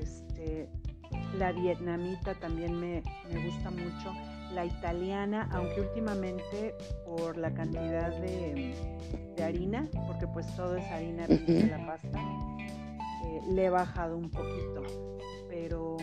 [0.00, 0.68] Este,
[1.38, 4.12] la vietnamita también me, me gusta mucho
[4.52, 6.74] la italiana, aunque últimamente
[7.04, 8.74] por la cantidad de,
[9.42, 12.20] harina, porque pues todo es harina de la pasta,
[13.24, 14.82] eh, le he bajado un poquito.
[15.48, 15.96] Pero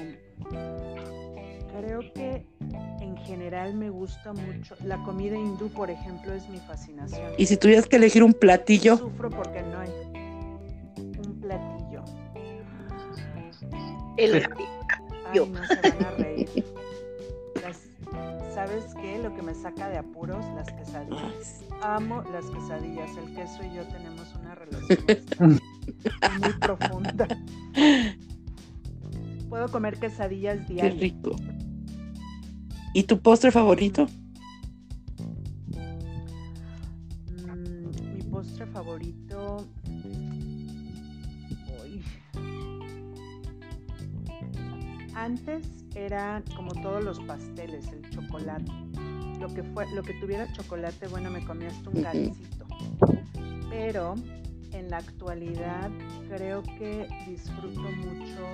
[1.78, 2.46] creo que
[3.02, 4.76] en general me gusta mucho.
[4.84, 7.34] La comida hindú, por ejemplo, es mi fascinación.
[7.38, 8.98] ¿Y si tuvieras que elegir un platillo?
[8.98, 9.90] Sufro porque no hay
[10.96, 12.04] un platillo.
[14.18, 16.73] El Ay, no se van a reír.
[18.54, 19.18] ¿Sabes qué?
[19.18, 21.64] Lo que me saca de apuros, las quesadillas.
[21.82, 23.10] Amo las quesadillas.
[23.18, 25.60] El queso y yo tenemos una relación
[26.40, 27.28] muy profunda.
[29.50, 30.94] Puedo comer quesadillas diarias.
[30.94, 31.36] Qué rico.
[32.94, 34.06] ¿Y tu postre favorito?
[37.48, 39.68] Mm, mi postre favorito.
[45.16, 48.03] Antes era como todos los pasteles, el
[48.34, 48.72] chocolate.
[49.40, 52.66] Lo que fue, lo que tuviera chocolate, bueno, me comía hasta un gancito.
[53.70, 54.16] Pero
[54.72, 55.92] en la actualidad
[56.30, 58.46] creo que disfruto mucho,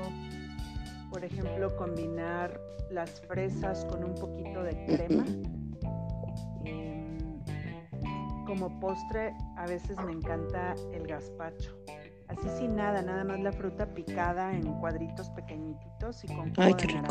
[1.12, 2.60] por ejemplo, combinar
[2.92, 5.26] las fresas con un poquito de crema.
[6.66, 7.40] Em,
[8.46, 11.78] como postre, a veces me encanta el gazpacho
[12.30, 16.86] así sin nada, nada más la fruta picada en cuadritos pequeñitos y con Ay, qué
[16.86, 17.08] rico.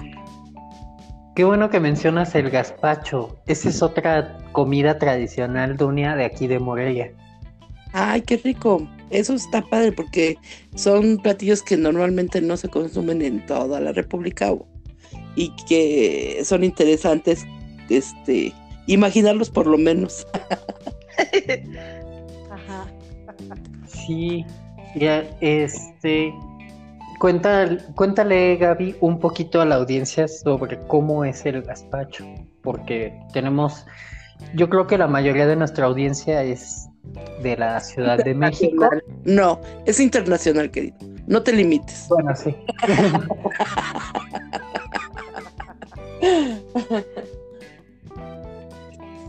[1.39, 3.39] Qué bueno que mencionas el gazpacho.
[3.47, 7.13] Esa es otra comida tradicional, Dunia, de aquí de Morelia.
[7.93, 8.89] Ay, qué rico.
[9.11, 10.37] Eso está padre porque
[10.75, 14.53] son platillos que normalmente no se consumen en toda la República
[15.37, 17.47] y que son interesantes
[17.89, 18.53] este
[18.89, 20.27] imaginarlos por lo menos.
[22.51, 22.85] Ajá.
[23.87, 24.45] Sí,
[24.97, 26.35] ya, este,
[27.19, 32.25] cuéntale, cuéntale, Gaby, un poquito a la audiencia sobre cómo es el gazpacho,
[32.63, 33.87] porque tenemos,
[34.55, 36.89] yo creo que la mayoría de nuestra audiencia es
[37.43, 38.89] de la Ciudad de México.
[39.25, 40.97] No, es internacional, querido.
[41.27, 42.07] No te limites.
[42.09, 42.55] Bueno, sí.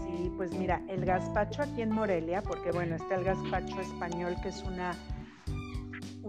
[0.06, 4.50] Sí, pues mira, el gazpacho aquí en Morelia, porque bueno, está el gazpacho español, que
[4.50, 4.94] es una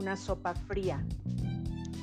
[0.01, 1.05] una sopa fría.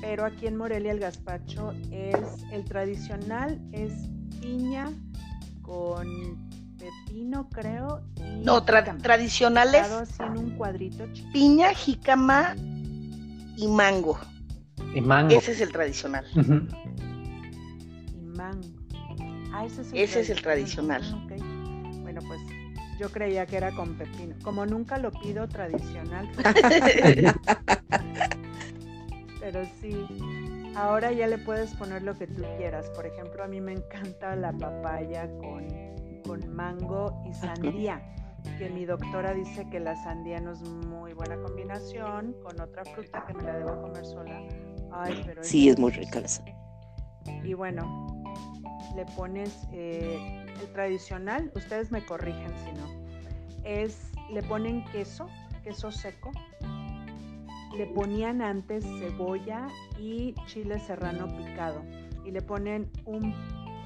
[0.00, 2.16] Pero aquí en Morelia el gazpacho es
[2.52, 3.92] el tradicional, es
[4.40, 4.90] piña
[5.62, 6.48] con
[6.78, 8.02] pepino, creo.
[8.44, 9.90] no, tradicionales.
[9.90, 12.54] Así en un cuadrito Piña, jicama
[13.56, 14.18] y mango.
[14.94, 15.34] Y mango.
[15.34, 16.24] Ese es el tradicional.
[16.34, 18.68] Y mango.
[19.52, 21.02] Ah, ese es el, ese es el tradicional.
[21.04, 21.26] Ah,
[22.02, 22.40] bueno, pues
[23.00, 24.36] yo creía que era con pepino.
[24.42, 26.28] Como nunca lo pido tradicional.
[29.50, 30.06] Pero sí,
[30.76, 32.90] ahora ya le puedes poner lo que tú quieras.
[32.90, 35.66] Por ejemplo, a mí me encanta la papaya con,
[36.26, 38.02] con mango y sandía.
[38.58, 43.24] Que mi doctora dice que la sandía no es muy buena combinación con otra fruta
[43.26, 44.38] que me la debo comer sola
[44.92, 46.44] Ay, pero Sí, ella es muy rica esa.
[47.42, 48.22] Y bueno,
[48.94, 55.26] le pones eh, el tradicional, ustedes me corrigen si no, es, le ponen queso,
[55.64, 56.32] queso seco,
[57.76, 59.68] le ponían antes cebolla
[59.98, 61.82] y chile serrano picado
[62.24, 63.34] y le ponen un,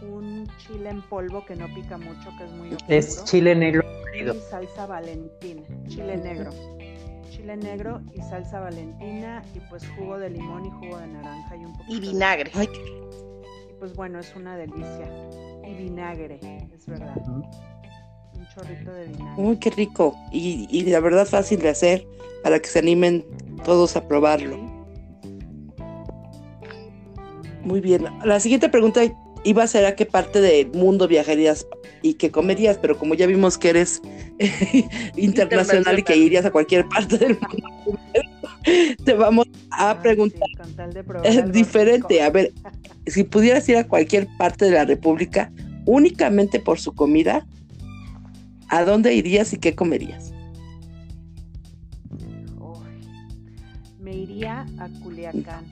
[0.02, 2.86] un chile en polvo que no pica mucho, que es muy oscuro.
[2.88, 3.84] Es chile negro
[4.14, 6.50] y salsa valentina, chile negro.
[7.30, 11.64] Chile negro y salsa valentina y pues jugo de limón y jugo de naranja y
[11.64, 12.50] un poquito Y vinagre.
[12.62, 15.08] Y pues bueno, es una delicia.
[15.66, 16.38] Y vinagre,
[16.74, 17.16] es verdad.
[18.42, 19.42] Un chorrito de vinagre.
[19.42, 20.16] uy, qué rico.
[20.32, 22.06] Y, y la verdad fácil de hacer
[22.42, 23.24] para que se animen
[23.64, 24.58] todos a probarlo.
[27.64, 28.04] Muy bien.
[28.24, 29.02] La siguiente pregunta
[29.44, 31.66] iba a ser a qué parte del mundo viajarías
[32.02, 34.02] y qué comerías, pero como ya vimos que eres
[35.16, 38.00] internacional y que irías a cualquier parte del mundo,
[39.04, 42.14] te vamos a Ay, preguntar sí, con tal de probar es algo diferente.
[42.14, 42.24] rico.
[42.26, 42.52] A ver,
[43.06, 45.52] si pudieras ir a cualquier parte de la República
[45.86, 47.46] únicamente por su comida,
[48.68, 50.32] ¿a dónde irías y qué comerías?
[53.98, 55.64] Me iría a Culiacán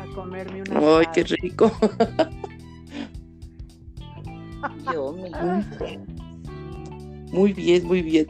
[0.00, 1.70] a comerme una Ay, qué rico.
[4.92, 5.30] Yo me...
[7.32, 8.26] Muy bien, muy bien.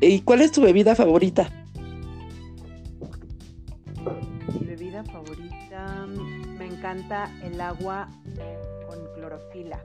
[0.00, 1.48] ¿Y cuál es tu bebida favorita?
[4.52, 6.06] Mi bebida favorita,
[6.58, 8.08] me encanta el agua
[8.86, 9.84] con clorofila,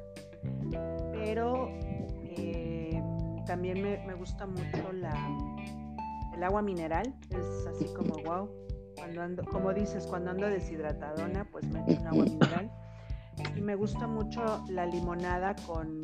[1.14, 1.70] pero
[2.38, 2.71] eh,
[3.46, 5.14] también me, me gusta mucho la,
[6.36, 8.50] el agua mineral, es así como wow.
[8.96, 12.72] Cuando ando, como dices, cuando ando deshidratadona, pues me echo un agua mineral.
[13.56, 16.02] Y me gusta mucho la limonada con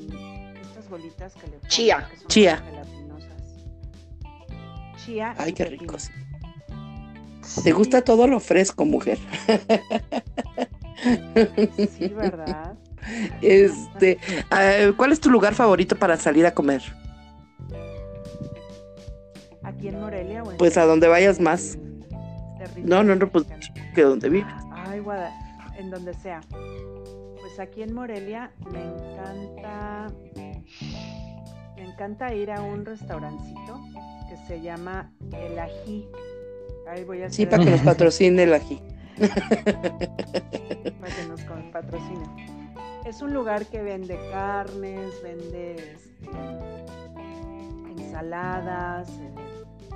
[0.60, 2.08] estas bolitas que le ponen, Chía.
[2.10, 2.58] que son Chía.
[2.58, 3.44] gelatinosas.
[5.06, 5.36] Chía.
[5.38, 5.82] Ay, qué pepino.
[5.82, 6.10] ricos.
[7.64, 9.20] ¿Te gusta todo lo fresco, mujer?
[11.98, 12.76] Sí, ¿verdad?
[13.42, 14.18] Este,
[14.52, 16.82] ah, ¿cuál es tu lugar favorito para salir a comer?
[19.68, 21.78] ¿Aquí en Morelia o en Pues a donde vayas más,
[22.58, 23.46] territorio No, no, no, pues,
[23.94, 24.54] que donde vives.
[24.72, 25.38] Ay, Guada,
[25.78, 26.40] en donde sea.
[26.50, 30.08] Pues aquí en Morelia me encanta,
[31.76, 33.82] me encanta ir a un restaurancito
[34.30, 36.08] que se llama El Ají.
[36.88, 38.82] Ahí voy a Sí, para que nos patrocine el ají.
[39.20, 41.42] para que nos
[41.74, 42.30] patrocinen.
[43.06, 46.30] Es un lugar que vende carnes, vende este,
[47.98, 49.10] ensaladas,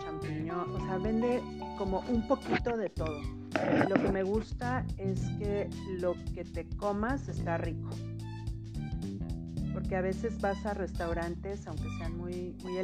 [0.03, 1.41] champiñón, o sea, vende
[1.77, 3.21] como un poquito de todo.
[3.89, 5.69] Lo que me gusta es que
[5.99, 7.89] lo que te comas está rico.
[9.73, 12.77] Porque a veces vas a restaurantes, aunque sean muy, muy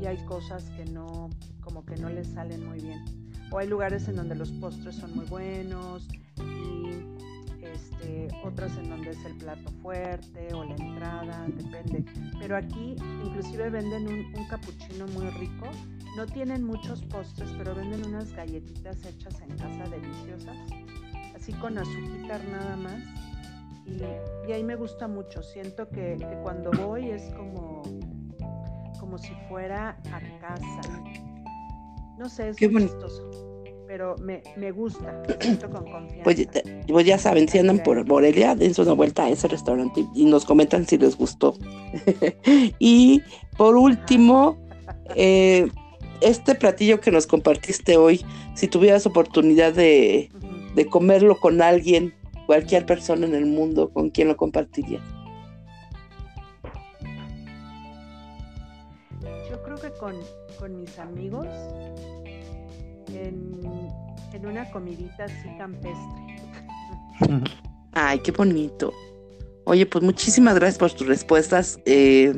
[0.00, 1.30] y hay cosas que no,
[1.60, 3.04] como que no les salen muy bien.
[3.50, 6.06] O hay lugares en donde los postres son muy buenos
[6.38, 7.09] y
[7.80, 12.04] este, otros en donde es el plato fuerte o la entrada, depende.
[12.38, 15.66] Pero aquí inclusive venden un, un capuchino muy rico.
[16.16, 20.56] No tienen muchos postres, pero venden unas galletitas hechas en casa deliciosas,
[21.34, 23.00] así con azúcar nada más.
[23.86, 24.02] Y,
[24.48, 25.42] y ahí me gusta mucho.
[25.42, 27.82] Siento que, que cuando voy es como,
[28.98, 30.80] como si fuera a casa.
[32.18, 33.06] No sé, es Qué muy bonito.
[33.06, 33.49] chistoso.
[33.90, 36.22] Pero me, me gusta, me siento con confianza.
[36.22, 40.06] Pues, ya- pues ya saben, si andan por Morelia, dense una vuelta a ese restaurante
[40.14, 41.56] y nos comentan si les gustó.
[42.78, 43.20] y
[43.56, 44.56] por último,
[45.16, 45.68] eh,
[46.20, 50.30] este platillo que nos compartiste hoy, si tuvieras oportunidad de,
[50.76, 52.14] de comerlo con alguien,
[52.46, 55.02] cualquier persona en el mundo, ¿con quién lo compartirías?
[59.50, 60.14] Yo creo que con,
[60.60, 61.48] con mis amigos
[63.16, 63.60] en,
[64.32, 66.30] en una comidita así campestre.
[67.92, 68.92] Ay, qué bonito.
[69.64, 72.32] Oye, pues muchísimas gracias por tus respuestas eh,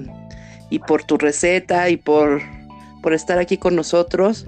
[0.70, 2.40] y por tu receta y por,
[3.02, 4.46] por estar aquí con nosotros.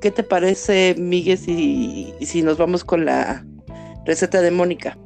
[0.00, 3.44] ¿Qué te parece, Miguel, si, si nos vamos con la
[4.04, 4.98] receta de Mónica?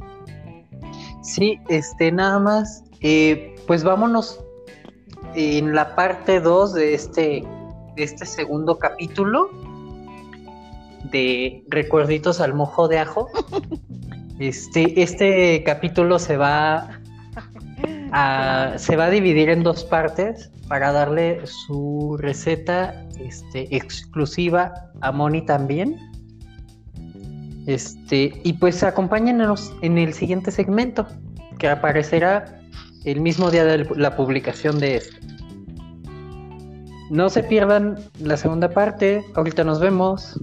[1.23, 4.41] Sí, este, nada más, eh, pues vámonos
[5.35, 7.45] en la parte 2 de este,
[7.95, 9.51] de este segundo capítulo
[11.05, 13.29] de Recuerditos al mojo de ajo.
[14.39, 17.01] Este, este capítulo se va
[18.13, 25.11] a, se va a dividir en dos partes para darle su receta este, exclusiva a
[25.11, 25.99] Moni también.
[27.67, 31.07] Este, y pues acompáñenos en el siguiente segmento,
[31.59, 32.61] que aparecerá
[33.05, 35.19] el mismo día de la publicación de este.
[37.11, 40.39] No se pierdan la segunda parte, ahorita nos vemos.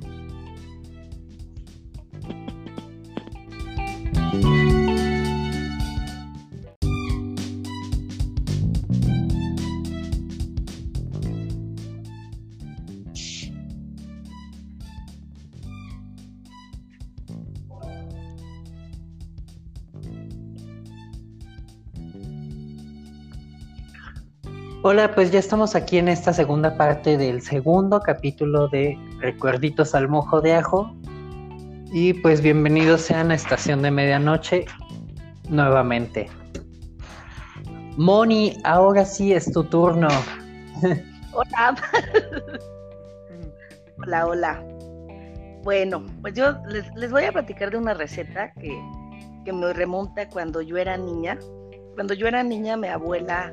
[24.88, 30.08] Hola, pues ya estamos aquí en esta segunda parte del segundo capítulo de Recuerditos al
[30.08, 30.96] mojo de ajo.
[31.92, 34.66] Y pues bienvenidos sean a Estación de Medianoche
[35.50, 36.30] nuevamente.
[37.98, 40.08] Moni, ahora sí es tu turno.
[41.34, 41.76] Hola.
[43.98, 44.64] hola, hola.
[45.64, 48.80] Bueno, pues yo les, voy a platicar de una receta que,
[49.46, 51.40] que me remonta cuando yo era niña.
[51.96, 53.52] Cuando yo era niña, mi abuela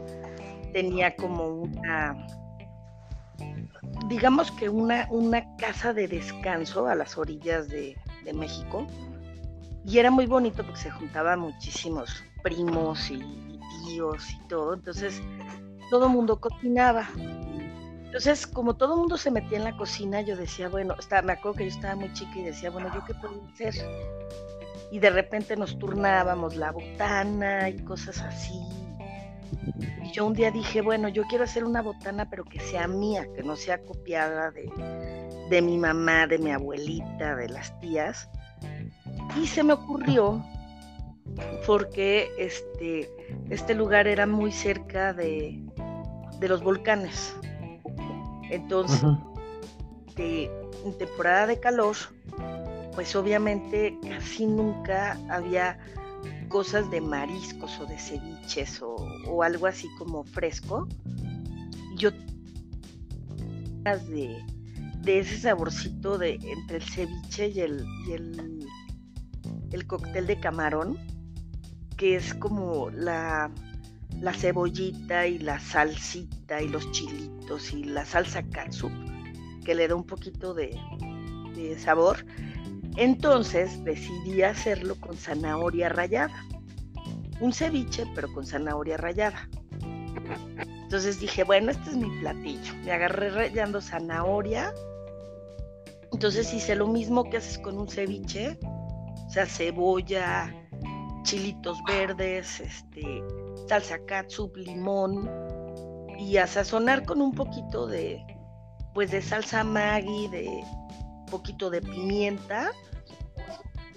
[0.73, 2.27] tenía como una,
[4.09, 7.97] digamos que una, una casa de descanso a las orillas de,
[8.35, 8.87] México.
[9.85, 13.19] Y era muy bonito porque se juntaban muchísimos primos y,
[13.85, 14.75] tíos y todo.
[14.75, 15.21] Entonces,
[15.91, 17.09] todo el mundo cocinaba.
[18.05, 21.33] Entonces, como todo el mundo se metía en la cocina, yo decía, bueno, estaba, me
[21.33, 23.75] acuerdo que yo estaba muy chica y decía, bueno, ¿yo qué puedo hacer?
[24.93, 28.61] Y de repente nos turnábamos la botana y cosas así.
[30.03, 33.27] Y yo un día dije, bueno, yo quiero hacer una botana, pero que sea mía,
[33.35, 38.29] que no sea copiada de, mi mamá, de mi abuelita, de las tías.
[39.41, 40.45] Y se me ocurrió
[41.67, 43.11] porque este,
[43.51, 45.63] este lugar era muy cerca de,
[46.41, 47.37] los volcanes.
[48.51, 49.03] Entonces,
[50.17, 51.97] en temporada de calor,
[52.95, 55.79] pues obviamente casi nunca había
[56.53, 60.87] cosas de mariscos o de ceviches o, algo así como fresco,
[61.97, 62.11] yo
[63.83, 64.39] de,
[65.01, 68.69] de ese saborcito de entre el ceviche y el, el,
[69.73, 70.99] el cóctel de camarón,
[71.97, 73.51] que es como la,
[74.21, 78.93] la cebollita y la salsita y los chilitos y la salsa katsup,
[79.65, 80.79] que le da un poquito de,
[81.55, 82.27] de sabor
[82.97, 86.45] entonces decidí hacerlo con zanahoria rallada.
[87.41, 89.49] Un ceviche, pero con zanahoria rallada.
[90.59, 92.75] Entonces dije, bueno, este es mi platillo.
[92.85, 94.75] Me agarré rallando zanahoria.
[96.13, 98.59] Entonces hice lo mismo que haces con un ceviche.
[99.27, 100.55] O sea, cebolla,
[101.23, 103.23] chilitos verdes, este,
[103.69, 105.31] salsa catsup, limón.
[106.19, 108.23] Y a sazonar con un poquito de,
[108.93, 110.63] pues de salsa Maggi, de
[111.33, 112.71] poquito de pimienta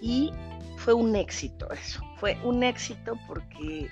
[0.01, 0.31] y
[0.77, 3.89] fue un éxito eso, fue un éxito porque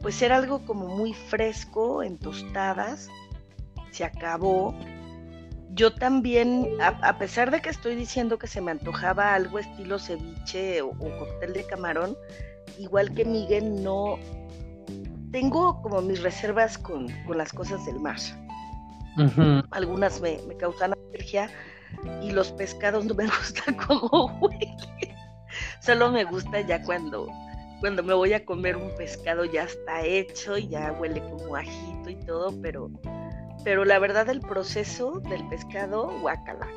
[0.00, 3.08] pues era algo como muy fresco en tostadas,
[3.90, 4.74] se acabó.
[5.72, 10.82] Yo también, a, pesar de que estoy diciendo que se me antojaba algo estilo ceviche
[10.82, 12.16] o, cóctel de camarón,
[12.78, 14.18] igual que Miguel, no
[15.30, 18.18] tengo como mis reservas con, las cosas del mar.
[19.70, 21.50] Algunas me, me, causan alergia
[22.22, 24.76] y los pescados no me gustan como huelen.
[25.80, 27.28] Solo me gusta ya cuando,
[27.80, 32.10] cuando me voy a comer un pescado ya está hecho y ya huele como ajito
[32.10, 32.90] y todo, pero,
[33.64, 36.68] pero la verdad el proceso del pescado, guácala.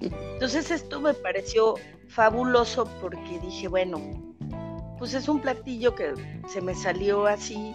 [0.00, 1.74] Entonces esto me pareció
[2.08, 4.00] fabuloso porque dije, bueno,
[4.98, 6.14] pues es un platillo que
[6.48, 7.74] se me salió así.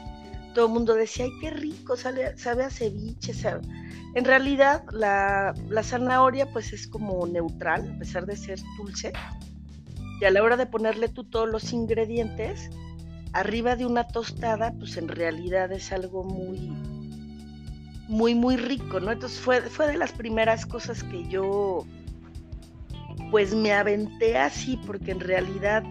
[0.53, 3.33] Todo el mundo decía, ay, qué rico, sabe, sabe a ceviche.
[4.15, 9.13] En realidad, la, la, zanahoria pues es como neutral, a pesar de ser dulce
[10.21, 12.69] y a la hora de ponerle tú todos los ingredientes,
[13.33, 16.59] arriba de una tostada, pues en realidad es algo muy,
[18.07, 19.11] muy, muy rico, ¿no?
[19.11, 21.85] Entonces fue, fue de las primeras cosas que yo,
[23.31, 25.83] pues me aventé así, porque en realidad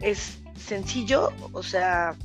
[0.00, 2.16] es sencillo, o sea,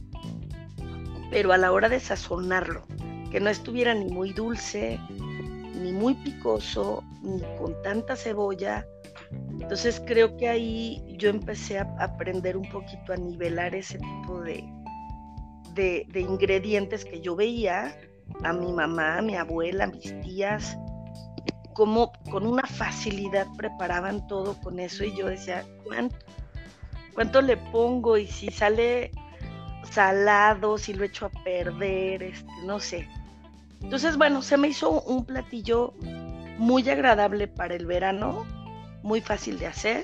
[1.31, 2.83] pero a la hora de sazonarlo,
[3.31, 4.99] que no estuviera ni muy dulce,
[5.73, 8.85] ni muy picoso, ni con tanta cebolla,
[9.59, 14.63] entonces creo que ahí yo empecé a aprender un poquito a nivelar ese tipo de,
[15.73, 17.95] de, ingredientes que yo veía
[18.43, 20.77] a mi mamá, a mi abuela, a mis tías,
[21.73, 26.17] como con una facilidad preparaban todo con eso y yo decía, ¿cuánto,
[27.13, 28.17] cuánto le pongo?
[28.17, 29.11] Y si sale
[29.91, 33.07] salado, si lo echo a perder, este, no sé.
[33.81, 35.93] Entonces, bueno, se me hizo un platillo
[36.57, 38.45] muy agradable para el verano,
[39.03, 40.03] muy fácil de hacer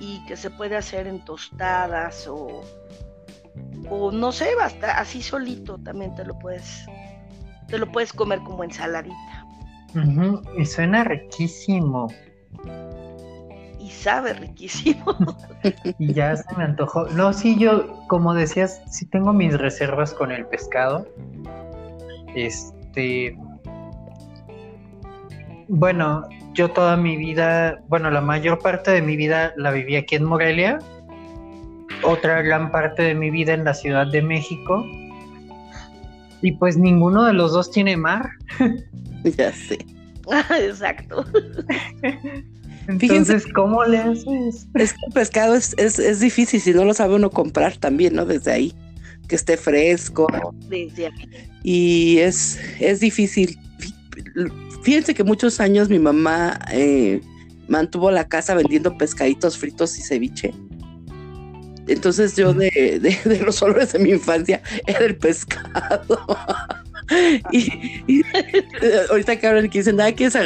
[0.00, 2.62] y que se puede hacer en tostadas o,
[3.88, 6.84] o no sé, basta así solito también te lo puedes
[7.68, 9.46] te lo puedes comer como ensaladita.
[10.58, 12.08] Y suena riquísimo.
[13.92, 15.16] Sabe riquísimo.
[15.98, 17.06] y ya se me antojó.
[17.10, 21.06] No, sí, yo, como decías, sí tengo mis reservas con el pescado.
[22.34, 23.36] Este.
[25.68, 30.16] Bueno, yo toda mi vida, bueno, la mayor parte de mi vida la viví aquí
[30.16, 30.78] en Morelia,
[32.02, 34.84] otra gran parte de mi vida en la Ciudad de México
[36.42, 38.30] Y pues ninguno de los dos tiene mar.
[39.24, 39.78] ya sé.
[40.60, 41.24] Exacto.
[42.88, 44.66] Entonces, ¿cómo le haces?
[44.74, 48.14] Es que el pescado es, es, es, difícil si no lo sabe uno comprar también,
[48.14, 48.24] ¿no?
[48.26, 48.74] Desde ahí,
[49.28, 50.26] que esté fresco.
[50.68, 51.30] Desde ahí.
[51.62, 53.58] Y es, es difícil.
[54.82, 57.20] Fíjense que muchos años mi mamá eh,
[57.68, 60.52] mantuvo la casa vendiendo pescaditos fritos y ceviche.
[61.86, 66.18] Entonces yo de, de, de los olores de mi infancia era el pescado.
[67.50, 68.22] y,
[69.10, 70.36] ahorita que hablan que dicen nada que es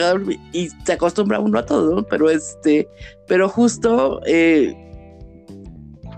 [0.53, 2.03] y se acostumbra uno a todo, ¿no?
[2.05, 2.89] Pero este,
[3.27, 4.75] pero justo eh,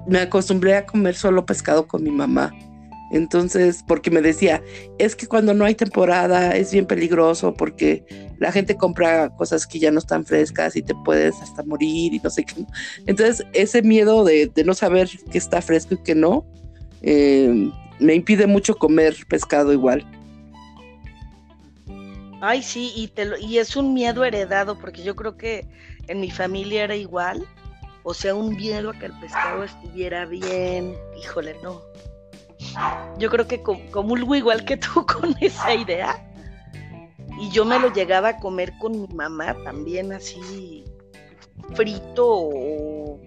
[0.06, 2.52] me acostumbré a comer solo pescado con mi mamá.
[3.10, 4.62] Entonces, porque me decía,
[4.98, 8.04] es que cuando no hay temporada es bien peligroso porque
[8.38, 12.18] la gente compra cosas que ya no están frescas y te puedes hasta morir y
[12.18, 12.66] no sé qué.
[13.06, 16.46] Entonces, ese miedo de, de no saber qué está fresco y qué no,
[17.00, 20.04] eh, me impide mucho comer pescado igual.
[22.40, 25.66] Ay, sí, y, te lo, y es un miedo heredado, porque yo creo que
[26.06, 27.46] en mi familia era igual.
[28.04, 30.96] O sea, un miedo a que el pescado estuviera bien.
[31.20, 31.82] Híjole, no.
[33.18, 36.24] Yo creo que comulgo igual que tú con esa idea.
[37.40, 40.84] Y yo me lo llegaba a comer con mi mamá también así
[41.74, 43.20] frito o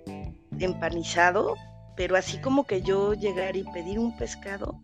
[0.60, 1.56] empanizado,
[1.96, 4.82] pero así como que yo llegar y pedir un pescado.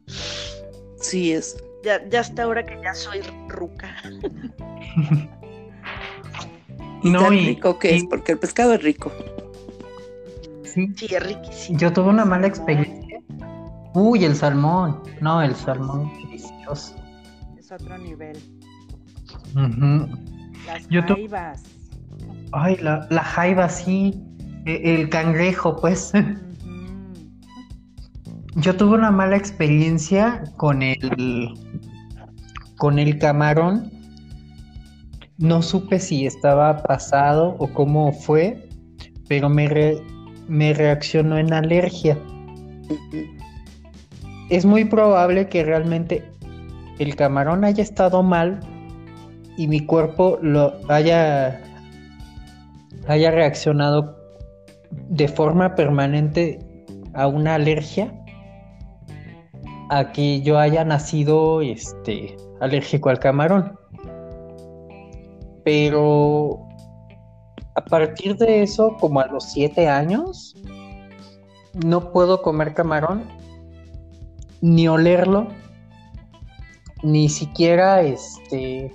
[0.99, 1.57] Sí, es
[1.87, 3.95] ya, ya hasta ahora que ya soy ruca.
[7.03, 9.09] no, tan y, rico que y, es, porque el pescado es rico.
[10.63, 10.93] Sí.
[10.97, 11.79] sí, es riquísimo.
[11.79, 13.21] Yo tuve una mala experiencia.
[13.93, 15.01] Uy, el salmón.
[15.21, 16.95] No, el salmón delicioso.
[17.57, 18.37] Es otro nivel.
[19.55, 20.65] Uh -huh.
[20.65, 21.63] Las Yo jaivas.
[22.51, 24.21] Ay, la, la jaiba, sí.
[24.65, 26.11] E, El cangrejo, pues.
[28.59, 31.53] Yo tuve una mala experiencia con el
[32.77, 33.91] con el camarón.
[35.37, 38.67] No supe si estaba pasado o cómo fue,
[39.27, 40.01] pero me, re,
[40.47, 42.17] me reaccionó en alergia.
[44.49, 46.27] Es muy probable que realmente
[46.97, 48.59] el camarón haya estado mal
[49.55, 51.61] y mi cuerpo lo haya
[53.07, 54.17] haya reaccionado
[54.91, 56.57] de forma permanente
[57.13, 58.11] a una alergia
[59.89, 63.77] a que yo haya nacido este alérgico al camarón.
[65.63, 66.67] Pero
[67.75, 70.55] a partir de eso, como a los siete años,
[71.85, 73.25] no puedo comer camarón,
[74.61, 75.47] ni olerlo,
[77.03, 78.91] ni siquiera este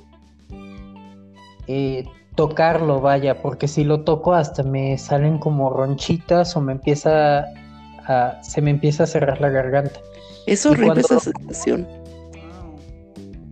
[1.69, 2.05] eh,
[2.35, 7.45] tocarlo, vaya, porque si lo toco hasta me salen como ronchitas o me empieza
[8.07, 10.01] a, se me empieza a cerrar la garganta.
[10.47, 11.87] Es horrible esa sensación.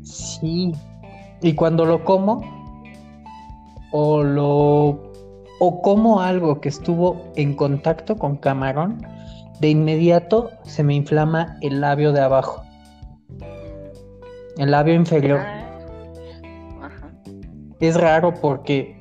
[0.03, 0.73] Sí.
[1.43, 2.43] Y cuando lo como,
[3.93, 5.13] o lo.
[5.61, 9.07] o como algo que estuvo en contacto con camarón,
[9.61, 12.63] de inmediato se me inflama el labio de abajo.
[14.59, 15.41] El labio inferior.
[16.83, 17.11] Ajá.
[17.81, 18.99] Es raro porque.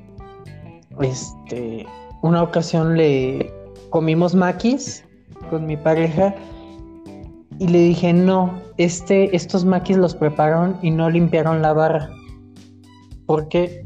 [1.00, 1.86] Este.
[2.22, 3.50] Una ocasión le
[3.88, 5.04] comimos maquis
[5.48, 6.34] con mi pareja
[7.60, 12.08] y le dije, no, este, estos maquis los prepararon y no limpiaron la barra.
[13.26, 13.84] Porque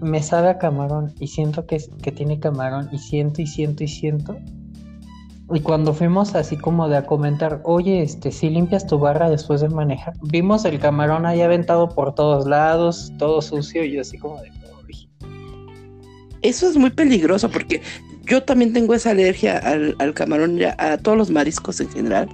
[0.00, 3.88] me sabe a camarón y siento que, que tiene camarón y siento y siento y
[3.88, 4.38] siento.
[5.52, 9.62] Y cuando fuimos así como de a comentar, oye, este, si limpias tu barra después
[9.62, 14.16] de manejar, vimos el camarón ahí aventado por todos lados, todo sucio, y yo así
[14.16, 14.52] como de.
[16.42, 17.82] Eso es muy peligroso porque
[18.26, 22.28] yo también tengo esa alergia al, al camarón, a todos los mariscos en general.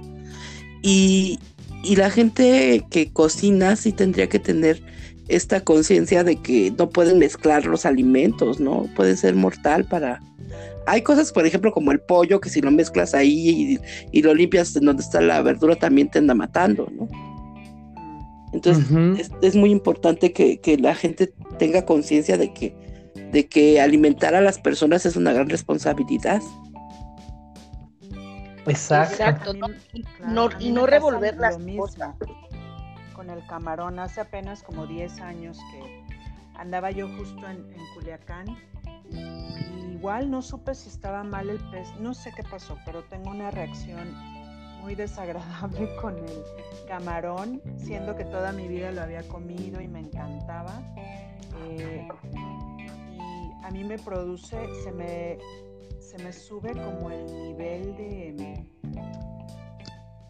[0.85, 1.39] Y,
[1.83, 4.81] y la gente que cocina sí tendría que tener
[5.27, 8.87] esta conciencia de que no pueden mezclar los alimentos, ¿no?
[8.95, 10.21] Puede ser mortal para...
[10.85, 13.79] Hay cosas, por ejemplo, como el pollo, que si lo mezclas ahí y,
[14.11, 17.09] y lo limpias en donde está la verdura, también te anda matando, ¿no?
[18.53, 19.19] Entonces, uh -huh.
[19.19, 22.75] es, es, muy importante que, que la gente tenga conciencia de que,
[23.31, 26.41] de que alimentar a las personas es una gran responsabilidad.
[28.67, 29.13] Exacto.
[29.13, 29.53] Exacto.
[29.53, 29.67] No,
[30.17, 32.15] claro, no, y no revolver las cosas.
[33.13, 36.05] Con el camarón, hace apenas como 10 años que
[36.55, 38.45] andaba yo justo en, en Culiacán.
[39.11, 43.29] Y igual no supe si estaba mal el pez, no sé qué pasó, pero tengo
[43.29, 44.13] una reacción
[44.81, 46.43] muy desagradable con el
[46.87, 50.81] camarón, siendo que toda mi vida lo había comido y me encantaba.
[51.63, 55.39] Eh, y a mí me produce, se me
[56.15, 58.65] se me sube como el nivel de.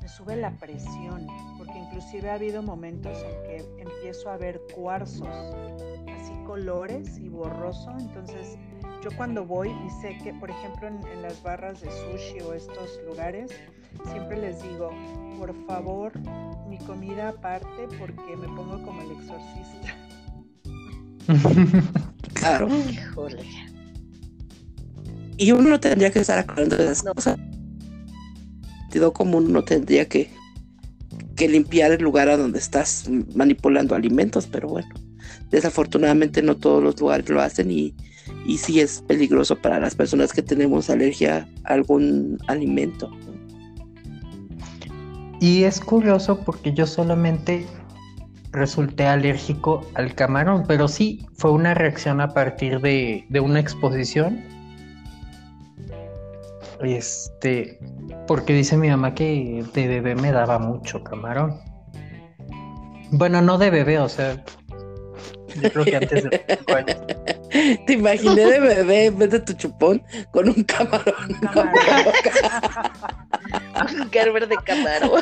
[0.01, 5.27] Me sube la presión, porque inclusive ha habido momentos en que empiezo a ver cuarzos,
[5.27, 8.57] así colores y borroso, entonces
[9.03, 12.99] yo cuando voy y sé que, por ejemplo, en, las barras de sushi o estos
[13.07, 13.51] lugares,
[14.05, 14.89] siempre les digo,
[15.37, 16.13] por favor,
[16.67, 19.95] mi comida aparte porque me pongo como el exorcista.
[22.33, 22.67] claro.
[22.69, 23.74] Híjole.
[25.37, 27.37] Y uno no tendría que estar acordando de esas cosas.
[28.81, 30.29] Sentido común no tendría que,
[31.35, 34.89] que limpiar el lugar a donde estás manipulando alimentos, pero bueno,
[35.51, 37.93] desafortunadamente no todos los lugares lo hacen y,
[38.45, 43.11] y sí es peligroso para las personas que tenemos alergia a algún alimento.
[45.41, 47.65] Y es curioso porque yo solamente
[48.51, 54.41] resulté alérgico al camarón, pero sí fue una reacción a partir de, de una exposición.
[56.81, 57.79] Este,
[58.27, 61.59] porque dice mi mamá que de bebé me daba mucho camarón.
[63.11, 64.43] Bueno, no de bebé, o sea,
[65.61, 66.45] yo creo que antes de
[67.87, 71.05] Te imaginé de bebé en vez de tu chupón con un camarón.
[74.01, 75.21] Un Gerber de camarón.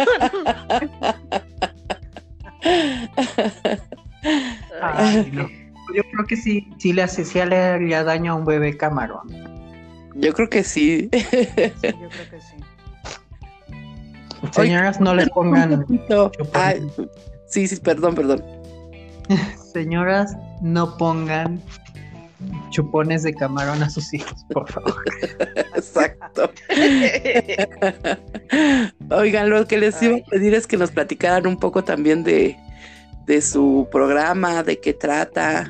[5.94, 9.53] Yo creo que sí, sí le hace, sí le haría daño a un bebé camarón.
[10.16, 11.10] Yo creo que sí.
[11.12, 12.56] sí yo creo que sí.
[14.52, 15.86] Señoras, no le pongan.
[17.48, 18.44] sí, sí, perdón, perdón.
[19.74, 21.62] Señoras, no pongan
[22.70, 24.96] chupones de camarón a sus hijos, por favor.
[25.76, 26.52] Exacto.
[29.12, 32.58] Oigan, lo que les iba a pedir es que nos platicaran un poco también de,
[33.42, 35.70] su programa, de qué trata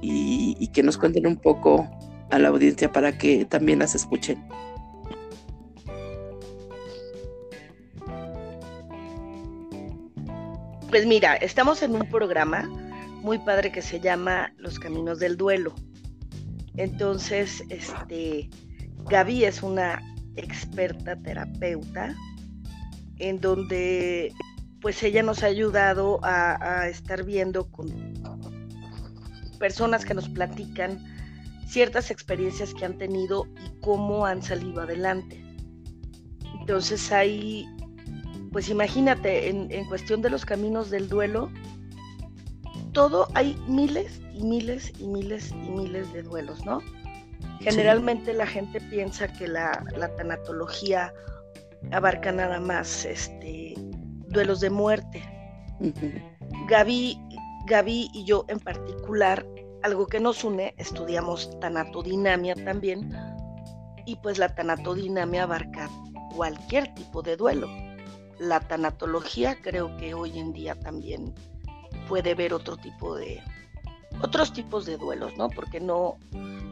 [0.00, 1.88] y, y, que nos cuenten un poco
[2.30, 4.42] a la audiencia para que también las escuchen.
[10.90, 12.68] Pues mira, estamos en un programa
[13.20, 15.74] muy padre que se llama Los Caminos del Duelo.
[16.76, 18.48] Entonces, este,
[19.08, 20.00] Gaby es una
[20.36, 22.14] experta terapeuta
[23.18, 24.32] en donde
[24.80, 27.88] pues ella nos ha ayudado a, a estar viendo con
[29.58, 31.04] personas que nos platican
[31.68, 35.42] ciertas experiencias que han tenido y cómo han salido adelante.
[36.60, 37.66] Entonces ahí,
[38.52, 41.50] pues imagínate, en, en cuestión de los caminos del duelo,
[42.92, 46.80] todo hay miles y miles y miles y miles de duelos, ¿no?
[47.60, 49.84] Generalmente la gente piensa que la,
[50.16, 51.12] tanatología
[51.90, 53.74] abarca nada más este,
[54.28, 55.22] duelos de muerte.
[56.68, 57.18] Gaby,
[57.66, 59.44] Gaby y yo en particular,
[59.82, 63.12] algo que nos une, estudiamos tanatodinamia también,
[64.06, 65.88] y pues la tanatodinamia abarca
[66.34, 67.68] cualquier tipo de duelo.
[68.38, 71.34] La tanatología creo que hoy en día también
[72.08, 73.42] puede ver otro tipo de
[74.22, 75.50] otros tipos de duelos, ¿no?
[75.50, 76.16] Porque no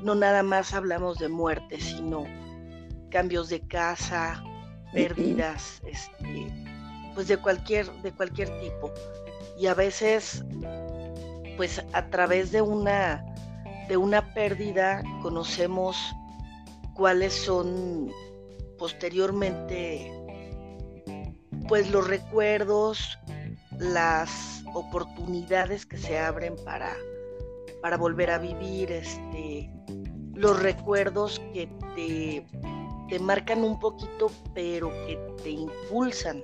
[0.02, 2.24] no nada más hablamos de muerte, sino
[3.10, 4.42] cambios de casa,
[4.92, 6.52] pérdidas, este,
[7.14, 8.92] pues de cualquier de cualquier tipo.
[9.58, 10.44] Y a veces
[11.56, 13.24] pues a través de una
[13.88, 15.96] de una pérdida conocemos
[16.94, 18.10] cuáles son
[18.78, 20.12] posteriormente
[21.68, 23.18] pues los recuerdos,
[23.78, 26.94] las oportunidades que se abren para,
[27.82, 29.70] para volver a vivir, este,
[30.34, 32.46] los recuerdos que te,
[33.08, 36.42] te marcan un poquito, pero que te impulsan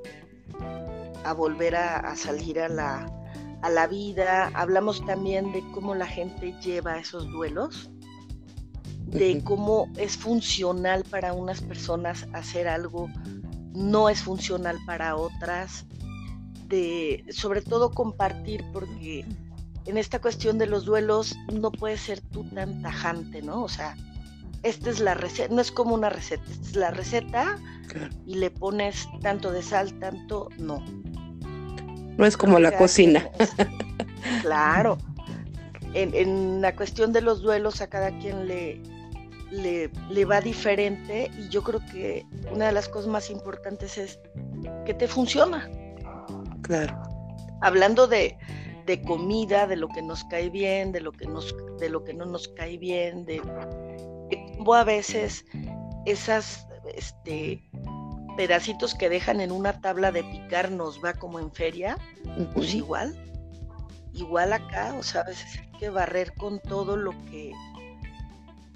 [1.25, 3.07] a volver a, salir a la,
[3.63, 4.51] a la vida.
[4.55, 7.91] Hablamos también de cómo la gente lleva esos duelos,
[9.07, 13.09] de cómo es funcional para unas personas hacer algo,
[13.73, 15.87] no es funcional para otras
[17.31, 19.27] sobre todo compartir, porque
[19.85, 23.63] en esta cuestión de los duelos no puedes ser tú tan tajante, ¿no?
[23.63, 23.97] O sea,
[24.63, 27.59] esta es la receta, no es como una receta, esta es la receta
[28.27, 30.83] y le pones tanto de sal, tanto no.
[32.17, 33.29] No es como la cocina.
[34.43, 34.99] claro.
[35.95, 38.81] En, en, la cuestión de los duelos a cada quien le,
[39.51, 44.19] le, le, va diferente y yo creo que una de las cosas más importantes es
[44.87, 45.69] que te funciona.
[46.63, 47.03] Claro.
[47.61, 48.39] Hablando de,
[49.07, 52.25] comida, de lo que nos cae bien, de lo que nos, de lo que no
[52.25, 53.41] nos cae bien, de,
[54.57, 55.45] cómo a veces
[56.07, 56.67] esas
[56.97, 57.63] este,
[58.37, 61.97] pedacitos que dejan en una tabla de picar nos va como en feria,
[62.55, 63.15] pues igual,
[64.13, 67.53] igual acá, o sea, a veces hay que barrer con todo lo que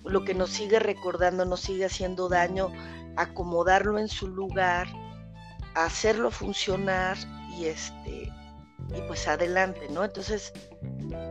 [0.04, 2.70] lo que nos sigue recordando, nos sigue haciendo daño,
[3.16, 4.86] acomodarlo en su lugar,
[5.74, 7.16] hacerlo funcionar
[7.58, 8.32] y este
[8.94, 10.04] y pues adelante, ¿no?
[10.04, 10.52] Entonces,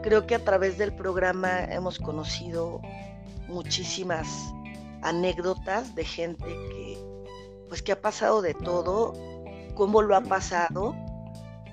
[0.03, 2.81] creo que a través del programa hemos conocido
[3.47, 4.27] muchísimas
[5.01, 7.04] anécdotas de gente que
[7.75, 9.11] pues que ha pasado de todo,
[9.73, 10.95] cómo lo ha pasado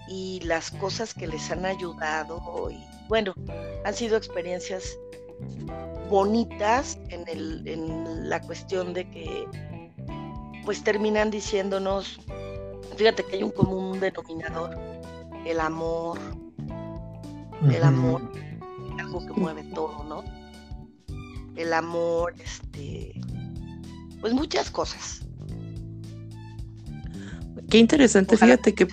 [0.09, 3.33] y las cosas que les han ayudado y bueno,
[3.85, 4.99] han sido experiencias
[6.11, 9.47] bonitas en, el, en la cuestión de que
[10.65, 12.19] pues terminan diciéndonos,
[12.97, 14.77] fíjate que hay un común denominador,
[15.47, 16.19] el amor,
[17.73, 18.23] el amor,
[18.99, 20.25] algo que mueve todo, ¿no?
[21.55, 23.15] El amor, este,
[24.21, 25.22] pues muchas cosas.
[27.71, 28.87] Qué interesante, fíjate que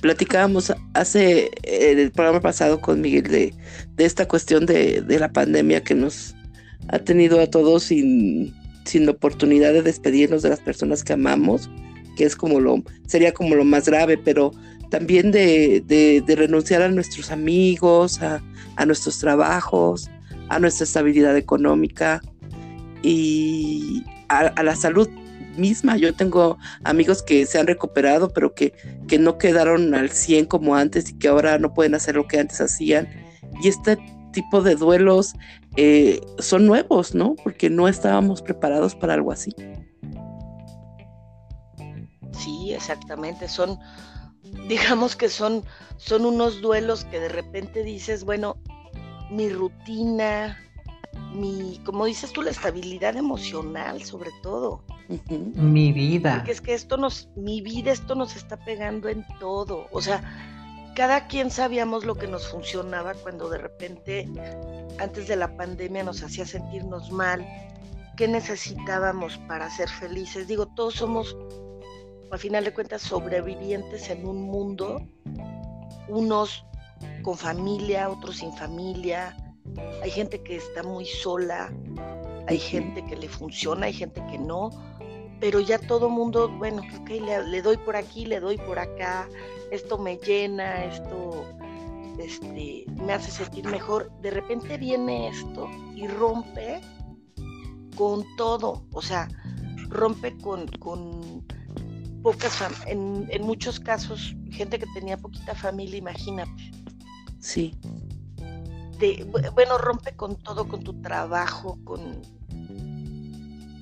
[0.00, 3.54] platicábamos hace el programa pasado con Miguel de,
[3.96, 6.34] de esta cuestión de, de, la pandemia que nos
[6.88, 11.70] ha tenido a todos sin, sin oportunidad de despedirnos de las personas que amamos,
[12.16, 14.52] que es como lo, sería como lo más grave, pero
[14.90, 18.42] también de, de, de renunciar a nuestros amigos, a,
[18.76, 20.10] a, nuestros trabajos,
[20.48, 22.20] a nuestra estabilidad económica
[23.02, 25.08] y a, a, la salud
[25.56, 25.96] misma.
[25.96, 28.72] Yo tengo amigos que se han recuperado, pero que,
[29.08, 32.38] que no quedaron al 100 como antes y que ahora no pueden hacer lo que
[32.38, 33.08] antes hacían.
[33.62, 33.98] Y este
[34.32, 35.34] tipo de duelos
[35.76, 37.34] eh, son nuevos, ¿no?
[37.42, 39.54] Porque no estábamos preparados para algo así.
[42.32, 43.48] Sí, exactamente.
[43.48, 43.78] Son,
[44.68, 45.64] digamos que son,
[45.96, 48.56] son unos duelos que de repente dices, bueno,
[49.30, 50.58] mi rutina,
[51.34, 54.84] mi, como dices tú, la estabilidad emocional sobre todo.
[55.08, 55.54] Uh -huh.
[55.54, 56.36] Mi vida.
[56.36, 59.88] Porque es que esto nos, mi vida, esto nos está pegando en todo.
[59.92, 60.22] O sea,
[60.94, 64.28] cada quien sabíamos lo que nos funcionaba cuando de repente,
[64.98, 67.46] antes de la pandemia, nos hacía sentirnos mal,
[68.16, 70.48] qué necesitábamos para ser felices.
[70.48, 71.36] Digo, todos somos,
[72.30, 75.00] al final de cuentas, sobrevivientes en un mundo,
[76.08, 76.64] unos
[77.22, 79.36] con familia, otros sin familia.
[80.02, 81.72] Hay gente que está muy sola,
[82.48, 84.70] hay gente que le funciona, hay gente que no,
[85.40, 89.28] pero ya todo mundo, bueno, ok, le, le doy por aquí, le doy por acá,
[89.70, 91.44] esto me llena, esto
[92.18, 94.10] este, me hace sentir mejor.
[94.20, 96.80] De repente viene esto y rompe
[97.96, 99.28] con todo, o sea,
[99.88, 101.44] rompe con, con
[102.22, 106.70] pocas, en, en, muchos casos, gente que tenía poquita familia, imagínate.
[107.40, 107.74] Sí.
[108.98, 112.22] De, bueno, rompe con todo, con tu trabajo, con...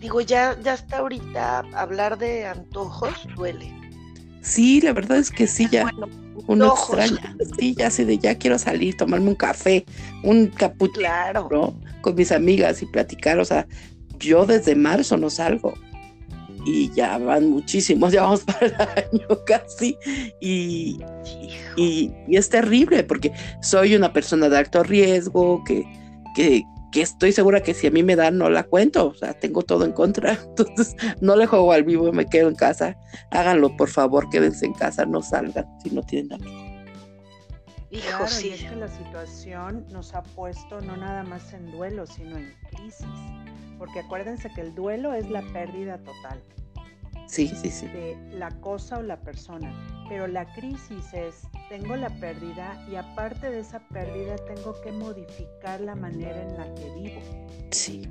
[0.00, 3.74] Digo, ya, ya hasta ahorita hablar de antojos duele.
[4.40, 6.08] Sí, la verdad es que sí, ya bueno,
[6.46, 7.36] uno extraña.
[7.58, 9.84] Sí, ya sé de ya quiero salir, tomarme un café,
[10.24, 11.48] un capuchino claro.
[11.50, 11.74] ¿no?
[12.00, 13.38] con mis amigas y platicar.
[13.38, 13.66] O sea,
[14.18, 15.74] yo desde marzo no salgo
[16.64, 19.96] y ya van muchísimos, ya vamos para el año casi.
[20.40, 20.98] Y,
[21.76, 23.32] y, y, es terrible porque
[23.62, 25.84] soy una persona de alto riesgo que,
[26.34, 26.62] que,
[26.92, 29.62] que estoy segura que si a mí me dan no la cuento, o sea, tengo
[29.62, 32.96] todo en contra, entonces no le juego al vivo, me quedo en casa,
[33.30, 36.44] háganlo por favor, quédense en casa, no salgan si no tienen nada.
[37.92, 38.48] Hijo, claro, sí.
[38.48, 42.54] y es que la situación nos ha puesto no nada más en duelo, sino en
[42.70, 43.04] crisis,
[43.80, 46.38] porque acuérdense que el duelo es la pérdida total.
[47.26, 47.86] Sí, sí, sí.
[47.86, 49.72] De la cosa o la persona.
[50.06, 51.36] Pero la crisis es,
[51.70, 56.74] tengo la pérdida y aparte de esa pérdida tengo que modificar la manera en la
[56.74, 57.22] que vivo.
[57.70, 58.02] Sí.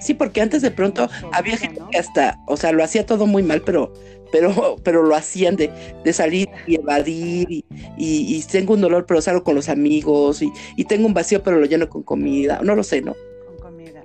[0.00, 1.90] Sí, porque antes de pronto había gente ¿no?
[1.90, 3.92] que hasta, o sea, lo hacía todo muy mal, pero,
[4.30, 5.72] pero, pero lo hacían de,
[6.04, 7.64] de salir y evadir y,
[7.96, 11.42] y, y, tengo un dolor, pero salgo con los amigos y, y, tengo un vacío,
[11.42, 13.16] pero lo lleno con comida, no lo sé, ¿no?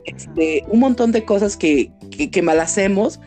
[0.06, 3.20] Este, un montón de cosas que, que, que mal hacemos,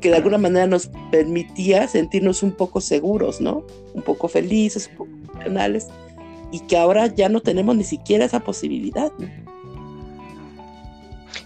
[0.00, 3.64] que de alguna manera nos permitía sentirnos un poco seguros, ¿no?
[3.94, 5.88] Un poco felices, un poco emocionales,
[6.52, 9.12] y que ahora ya no tenemos ni siquiera esa posibilidad.
[9.18, 9.28] ¿no?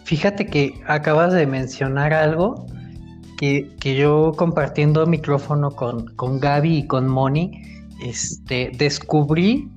[0.04, 2.66] Fíjate que acabas de mencionar algo
[3.38, 7.62] que, que yo compartiendo micrófono con, con Gaby y con Moni,
[8.02, 9.68] este, descubrí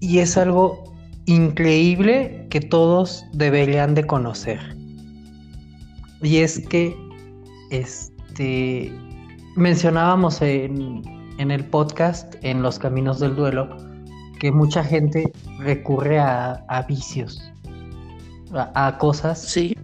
[0.00, 0.84] y es algo
[1.28, 4.58] increíble que todos deberían de conocer.
[6.22, 6.96] Y es que
[7.70, 8.90] este
[9.54, 11.02] mencionábamos en,
[11.38, 13.68] en, el podcast, en los caminos del duelo,
[14.40, 17.52] que mucha gente recurre a, a vicios,
[18.54, 19.38] a, a, cosas.
[19.38, 19.76] Sí.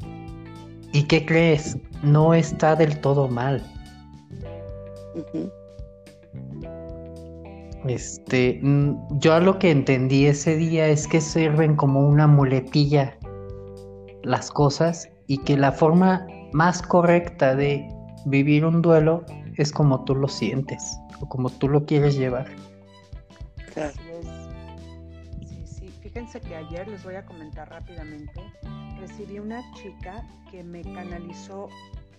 [0.93, 1.77] ¿Y qué crees?
[2.03, 3.63] No está del todo mal.
[5.15, 5.65] Uh -huh.
[7.87, 8.61] Este,
[9.11, 13.19] yo lo que entendí ese día es que sirven como una muletilla
[14.23, 17.87] las cosas y que la forma más correcta de
[18.27, 19.25] vivir un duelo
[19.57, 22.47] es como tú lo sientes o como tú lo quieres llevar.
[23.77, 25.49] Así es.
[25.49, 25.95] Sí, sí.
[26.01, 28.41] Fíjense que ayer les voy a comentar rápidamente.
[29.01, 31.69] Recibí una chica que me canalizó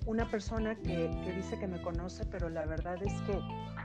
[0.06, 3.40] una persona que, dice que me conoce, pero la verdad es que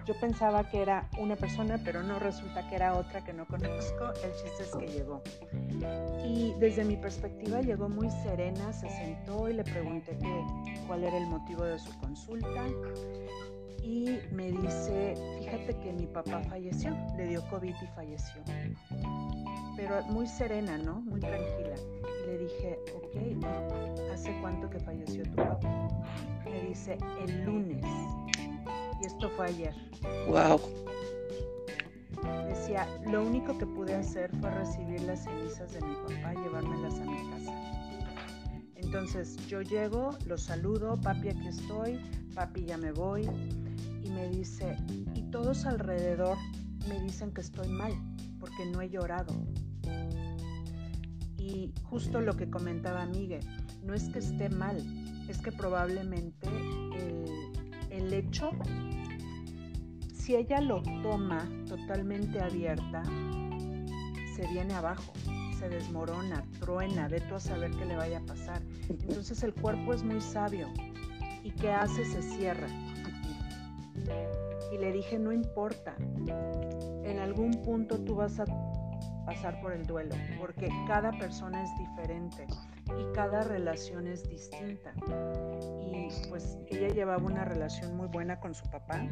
[0.07, 4.13] yo pensaba que era una persona, pero no resulta que era otra que no conozco.
[4.25, 5.23] El chiste es que llegó.
[6.25, 10.17] Y desde mi perspectiva llegó muy serena, se sentó y le pregunté
[10.87, 12.67] cuál era el motivo de su consulta.
[13.83, 18.43] Y me dice, fíjate que mi papá falleció, le dio COVID y falleció.
[19.77, 21.01] Pero muy serena, ¿no?
[21.01, 21.75] Muy tranquila.
[22.27, 25.89] Le dije, ok, ¿hace cuánto que falleció tu papá?
[26.45, 27.85] Me dice, el lunes.
[29.01, 29.75] Y esto fue ayer.
[30.29, 30.61] Wow.
[32.49, 36.99] Decía, lo único que pude hacer fue recibir las cenizas de mi papá y llevármelas
[37.01, 37.55] a mi casa.
[38.77, 42.01] Entonces yo llego, lo saludo, papi aquí estoy,
[42.35, 43.29] papi ya me voy.
[44.03, 44.77] Y me dice,
[45.15, 46.37] y todos alrededor
[46.89, 47.93] me dicen que estoy mal
[48.41, 49.33] porque no he llorado.
[51.37, 53.47] Y justo lo que comentaba Miguel,
[53.83, 54.79] no es que esté mal,
[55.29, 56.49] es que probablemente
[58.01, 58.51] el, hecho,
[60.13, 63.03] si ella lo toma totalmente abierta,
[64.35, 65.13] se viene abajo,
[65.59, 68.63] se desmorona, truena, ve tú a saber qué le vaya a pasar.
[68.89, 70.69] Entonces el cuerpo es muy sabio
[71.43, 72.05] y ¿qué hace?
[72.05, 72.69] Se cierra.
[74.73, 75.95] Y le dije, no importa,
[77.05, 78.45] en algún punto tú vas a
[79.27, 82.47] pasar por el duelo, porque cada persona es diferente
[82.99, 84.93] y cada relación es distinta.
[85.93, 89.03] Y pues ella llevaba una relación muy buena con su papá,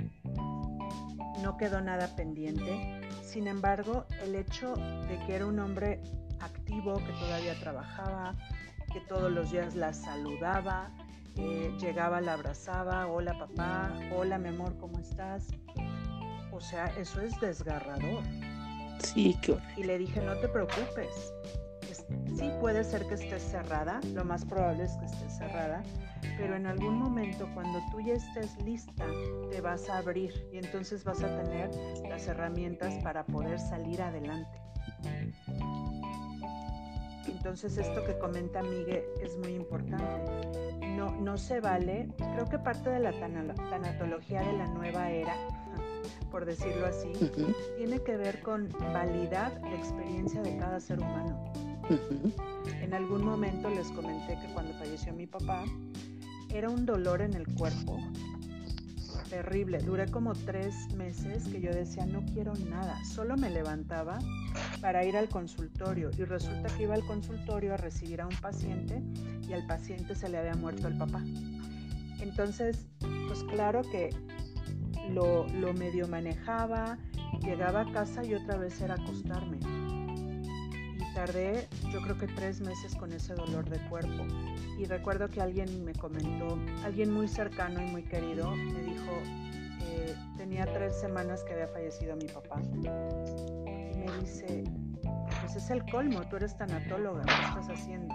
[1.43, 3.01] no quedó nada pendiente.
[3.23, 6.01] Sin embargo, el hecho de que era un hombre
[6.41, 8.35] activo, que todavía trabajaba,
[8.93, 10.91] que todos los días la saludaba,
[11.37, 15.49] eh, llegaba, la abrazaba, hola papá, hola mi amor, ¿cómo estás?
[16.51, 18.25] O sea, eso es desgarrador.
[19.01, 21.33] Sí, qué Y le dije, no te preocupes.
[21.95, 25.83] Sí puede ser que estés cerrada, lo más probable es que estés cerrada,
[26.37, 29.07] pero en algún momento cuando tú ya estés lista,
[29.51, 31.71] te vas a abrir y entonces vas a tener
[32.09, 34.61] las herramientas para poder salir adelante.
[37.27, 40.31] Entonces esto que comenta Miguel es muy importante.
[40.97, 45.35] No, no se vale, creo que parte de la tanatología de la nueva era
[46.31, 47.13] por decirlo así,
[47.77, 51.53] tiene que ver con validar la experiencia de cada ser humano.
[52.83, 55.65] En algún momento les comenté que cuando falleció mi papá,
[56.51, 57.99] era un dolor en el cuerpo
[59.29, 59.79] terrible.
[59.79, 63.05] Duré como tres meses que yo decía, no quiero nada.
[63.05, 64.19] Solo me levantaba
[64.81, 69.03] para ir al consultorio y resulta que iba al consultorio a recibir a un paciente
[69.47, 71.23] y al paciente se le había muerto el papá.
[72.21, 72.89] Entonces,
[73.29, 74.11] pues claro que
[75.11, 76.99] lo, medio manejaba,
[77.41, 79.59] llegaba a casa y otra vez era acostarme.
[81.15, 84.25] Tardé yo creo que tres meses con ese dolor de cuerpo.
[84.79, 89.13] Y recuerdo que alguien me comentó, alguien muy cercano y muy querido, me dijo,
[89.83, 92.61] eh, tenía tres semanas que había fallecido mi papá.
[92.75, 94.65] Y me dice,
[95.41, 98.15] pues es el colmo, tú eres tanatóloga, ¿qué estás haciendo?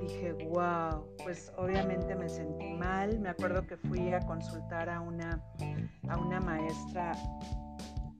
[0.00, 3.18] dije, wow, pues obviamente me sentí mal.
[3.20, 5.42] Me acuerdo que fui a consultar a una,
[6.08, 7.12] a una maestra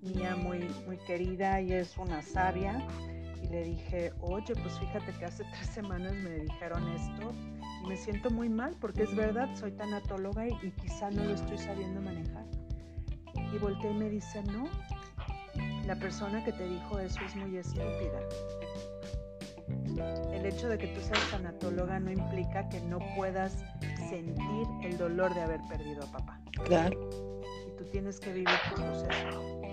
[0.02, 2.86] mía muy, muy querida y es una sabia.
[3.42, 7.32] Y le dije, oye, pues fíjate que hace tres semanas me dijeron esto
[7.84, 11.34] y me siento muy mal porque es verdad, soy tanatóloga y, y quizá no lo
[11.34, 12.44] estoy sabiendo manejar.
[13.52, 14.68] Y volteé y me dice, no,
[15.86, 18.20] la persona que te dijo eso es muy estúpida
[20.32, 23.64] el hecho de que tú seas tanatóloga no implica que no puedas
[24.08, 26.40] sentir el dolor de haber perdido a papá.
[26.64, 27.40] Claro.
[27.66, 29.67] Y tú tienes que vivir tu proceso.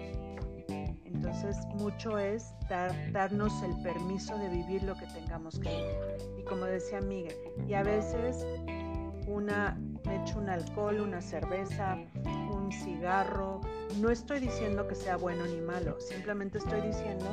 [1.26, 2.53] Entonces, mucho es
[3.11, 6.39] darnos el permiso de vivir lo que tengamos que vivir.
[6.39, 7.35] Y como decía Miguel,
[7.68, 8.45] y a veces
[9.27, 11.97] una, me echo un alcohol, una cerveza,
[12.52, 13.61] un cigarro.
[13.99, 17.26] No estoy diciendo que sea bueno ni malo, simplemente estoy diciendo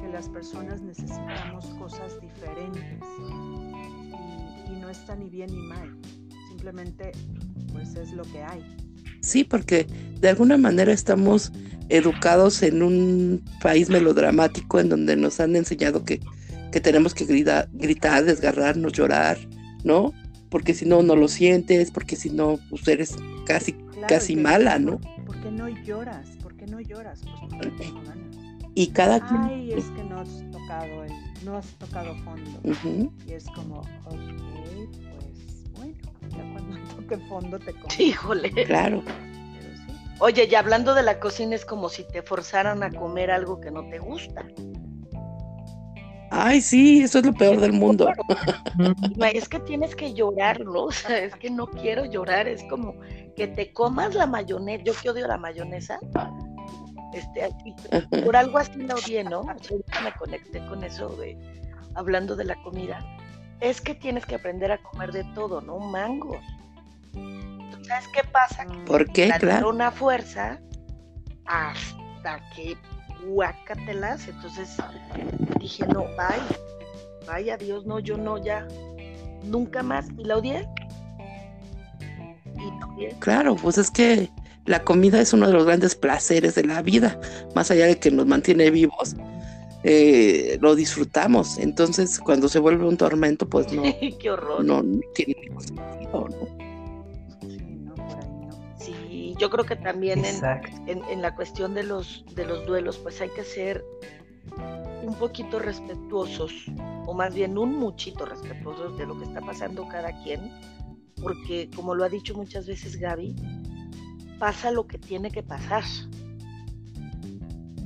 [0.00, 5.98] que las personas necesitamos cosas diferentes y, no está ni bien ni mal,
[6.48, 7.12] simplemente
[7.72, 8.87] pues es lo que hay.
[9.20, 9.86] Sí, porque
[10.20, 11.52] de alguna manera estamos
[11.88, 16.20] educados en un país melodramático en donde nos han enseñado que,
[16.70, 19.38] que tenemos que gritar, gritar, desgarrarnos, llorar,
[19.84, 20.12] ¿no?
[20.50, 23.16] Porque si no, no lo sientes, porque si no, pues eres
[23.46, 23.74] casi,
[24.06, 25.00] casi mala, ¿no?
[25.26, 26.28] ¿Por qué no lloras?
[26.42, 27.20] ¿Por qué no lloras?
[27.22, 28.36] Pues porque no ganas.
[28.74, 31.12] Y cada Ay, es que no has tocado, el,
[31.44, 33.12] no has tocado fondo.
[33.26, 33.82] Y es como,
[37.08, 37.98] qué fondo te comes.
[37.98, 38.50] Híjole.
[38.66, 39.02] Claro.
[39.04, 40.14] Pero sí.
[40.20, 43.70] Oye, y hablando de la cocina, es como si te forzaran a comer algo que
[43.70, 44.46] no te gusta.
[46.30, 48.10] Ay, sí, eso es lo peor del mundo.
[49.32, 50.84] Es que tienes que llorar, ¿no?
[50.84, 52.94] O sea, es que no quiero llorar, es como
[53.34, 54.84] que te comas la mayonesa.
[54.84, 55.98] Yo que odio la mayonesa.
[57.14, 57.74] Este, aquí,
[58.24, 59.42] por algo así la odié, ¿no?
[59.42, 61.38] Me conecté con eso de
[61.94, 62.98] hablando de la comida.
[63.60, 65.78] Es que tienes que aprender a comer de todo, ¿no?
[65.78, 66.44] Mangos.
[67.86, 68.66] ¿Sabes qué pasa?
[68.66, 69.28] Que ¿Por qué?
[69.28, 69.70] la Claro.
[69.70, 70.60] una fuerza
[71.46, 72.76] hasta que
[73.26, 74.28] guácatelas.
[74.28, 74.76] Entonces
[75.60, 78.66] dije, no, bye, bye, adiós, no, yo no, ya,
[79.44, 80.06] nunca más.
[80.18, 80.68] Y la odié.
[82.56, 83.16] Y la odié.
[83.20, 84.30] Claro, pues es que
[84.66, 87.18] la comida es uno de los grandes placeres de la vida,
[87.54, 89.16] más allá de que nos mantiene vivos,
[89.82, 91.56] eh, lo disfrutamos.
[91.58, 93.82] Entonces, cuando se vuelve un tormento, pues no,
[94.20, 94.62] Qué horror.
[94.64, 96.67] no, no tiene ningún sentido, ¿no?
[99.38, 100.42] Yo creo que también en,
[100.86, 103.84] en, en la cuestión de los, de los duelos, pues hay que ser
[105.02, 106.52] un poquito respetuosos,
[107.06, 110.52] o más bien un muchito respetuosos de lo que está pasando cada quien,
[111.22, 113.34] porque como lo ha dicho muchas veces Gaby,
[114.38, 115.84] pasa lo que tiene que pasar.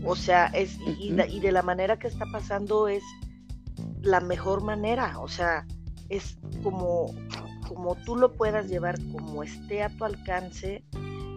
[0.05, 3.05] O sea, es, y, y de la manera que está pasando es
[4.03, 5.65] la mejor manera, o sea,
[6.09, 7.15] es como,
[7.69, 10.85] como tú lo puedas llevar, como esté a tu alcance,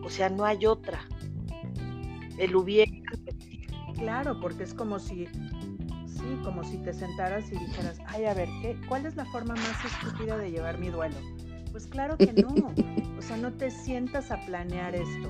[0.05, 0.99] o sea, no hay otra.
[2.37, 2.91] El hubiera,
[3.95, 5.25] Claro, porque es como si,
[6.05, 9.55] sí, como si te sentaras y dijeras, ay, a ver, ¿qué, ¿cuál es la forma
[9.55, 11.15] más estúpida de llevar mi duelo?
[11.71, 12.73] Pues claro que no.
[13.17, 15.29] O sea, no te sientas a planear esto.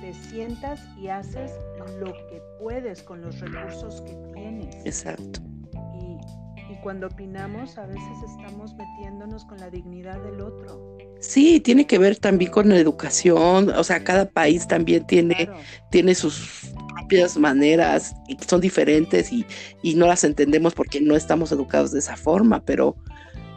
[0.00, 1.52] Te sientas y haces
[2.00, 4.74] lo que puedes con los recursos que tienes.
[4.84, 5.40] Exacto.
[5.94, 10.89] Y, y cuando opinamos, a veces estamos metiéndonos con la dignidad del otro.
[11.20, 15.60] Sí, tiene que ver también con la educación, o sea, cada país también tiene, Claro.
[15.90, 19.44] tiene sus propias maneras y son diferentes y,
[19.82, 22.96] y no las entendemos porque no estamos educados de esa forma, pero,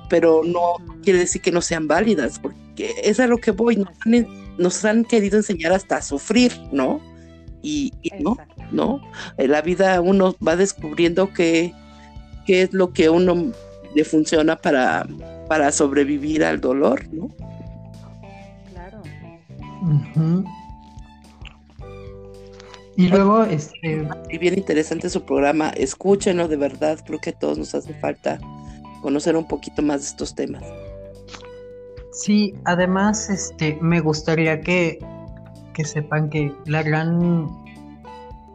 [0.10, 3.88] pero no quiere decir que no sean válidas, porque es a lo que voy, nos
[4.06, 4.28] han,
[4.58, 7.00] nos han querido enseñar hasta a sufrir, ¿no?
[7.62, 8.38] Y, y no.
[8.72, 9.02] ¿no?
[9.38, 11.74] En la vida uno va descubriendo qué,
[12.46, 13.52] qué es lo que uno
[13.96, 15.08] le funciona para,
[15.48, 17.30] para sobrevivir al dolor, ¿no?
[22.96, 27.58] Y luego, este, Y bien interesante su programa, escúchenlo de verdad, creo que a todos
[27.58, 28.40] nos hace falta
[29.02, 30.64] conocer un poquito más de estos temas.
[32.12, 35.00] sí, además, este, me gustaría que,
[35.74, 37.50] que sepan que la gran,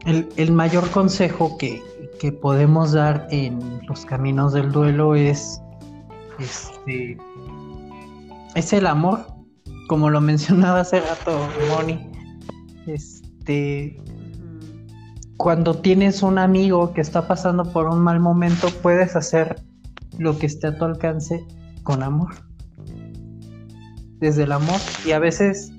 [0.07, 1.83] el, el mayor consejo que,
[2.21, 5.61] que podemos dar en los caminos del duelo es,
[6.39, 7.19] este,
[8.55, 9.27] es el amor,
[9.89, 12.09] como lo mencionaba hace rato Moni,
[12.87, 14.01] este,
[15.37, 19.61] cuando tienes un amigo que está pasando por un mal momento, puedes hacer
[20.19, 21.45] lo que esté a tu alcance
[21.83, 22.35] con amor.
[24.21, 24.81] Desde el amor.
[25.07, 25.73] Y a veces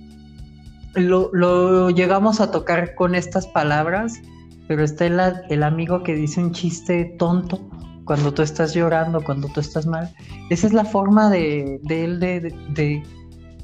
[0.96, 4.22] lo, lo llegamos a tocar con estas palabras,
[4.68, 5.20] pero está el,
[5.50, 7.70] el amigo que dice un chiste tonto
[8.06, 10.10] cuando tú estás llorando, cuando tú estás mal.
[10.50, 13.04] Esa es la forma de, de él de- de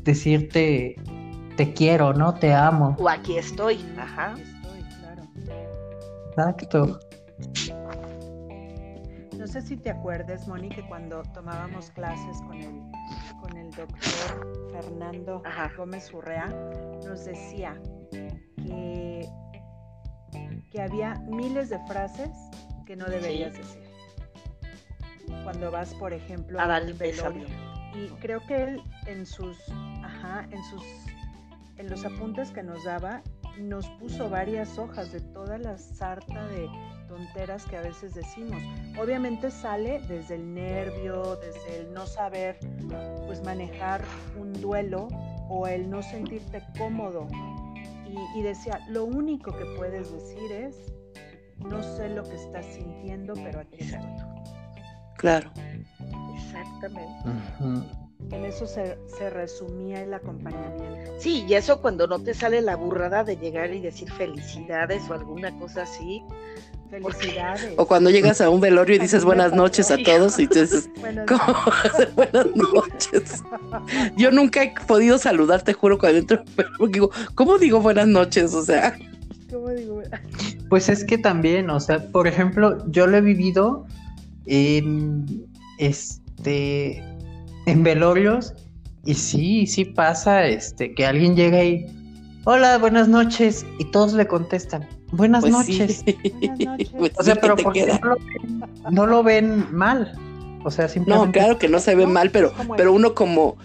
[0.06, 0.95] decirte
[1.57, 2.34] te quiero, ¿no?
[2.36, 2.95] Te amo.
[2.99, 4.34] o aquí estoy, ajá.
[4.34, 5.23] Aquí Estoy, claro.
[6.30, 6.99] Exacto.
[9.38, 12.82] No sé si te acuerdas, Moni, que cuando tomábamos clases con el,
[13.41, 15.72] con el doctor Fernando Ajá.
[15.77, 16.48] Gómez Urrea,
[17.06, 17.80] nos decía
[18.57, 19.27] que,
[20.72, 22.30] que había miles de frases
[22.86, 23.84] que no deberías decir.
[25.44, 27.40] Cuando vas, por ejemplo, A pésame.
[27.40, 27.74] velorio.
[27.95, 29.57] Y creo que él en sus,
[30.03, 30.84] ajá, en sus,
[31.77, 33.22] en los apuntes que nos daba,
[33.57, 36.67] nos puso varias hojas de toda la sarta de
[37.07, 38.61] tonteras que a veces decimos.
[38.99, 42.59] Obviamente sale desde el nervio, desde el no saber
[43.26, 44.03] pues manejar
[44.38, 45.07] un duelo
[45.49, 47.27] o el no sentirte cómodo.
[48.35, 50.93] Y, decía, lo único que puedes decir es,
[51.57, 53.99] no sé lo que estás sintiendo, pero aquí estoy.
[55.17, 55.51] Claro.
[56.35, 57.13] Exactamente.
[58.31, 61.11] En eso se, se resumía el acompañamiento.
[61.19, 65.13] Sí, y eso cuando no te sale la burrada de llegar y decir felicidades o
[65.13, 66.23] alguna cosa así.
[66.89, 67.73] Felicidades.
[67.77, 71.25] O cuando llegas a un velorio y dices buenas noches a todos y dices, Buenas
[71.27, 71.55] ¿cómo
[72.15, 73.43] buenas noches?
[74.17, 78.53] Yo nunca he podido saludar, te juro, cuando entro, pero digo, ¿cómo digo buenas noches?
[78.53, 78.95] O sea,
[79.51, 80.01] ¿Cómo digo?
[80.69, 83.85] Pues es que también, o sea, por ejemplo, yo lo he vivido
[84.45, 85.45] en
[86.45, 87.03] este
[87.65, 88.53] en velorios
[89.05, 91.85] Y sí, sí pasa, este, que alguien llega y,
[92.45, 96.03] hola, buenas noches, y todos le contestan, buenas Pues noches.
[96.05, 96.15] sí.
[96.41, 96.89] Buenas noches.
[96.97, 100.11] Pues O sea, pero no lo, ven, no lo ven mal.
[100.63, 101.39] O sea, No, simplemente.
[101.39, 103.57] claro que no se ve No, mal, pero, pero uno como,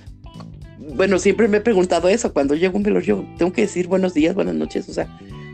[0.94, 4.12] bueno, siempre me he preguntado eso, cuando llego a un velorio, tengo que decir buenos
[4.14, 5.08] días, buenas noches, o sea,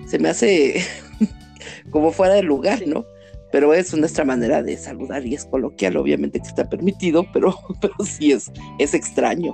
[0.06, 0.84] se me hace
[1.90, 2.86] como fuera de lugar, Sí.
[2.86, 3.04] ¿no?
[3.52, 7.94] Pero es nuestra manera de saludar y es coloquial, obviamente que está permitido, pero, pero
[8.04, 9.52] sí es, es extraño.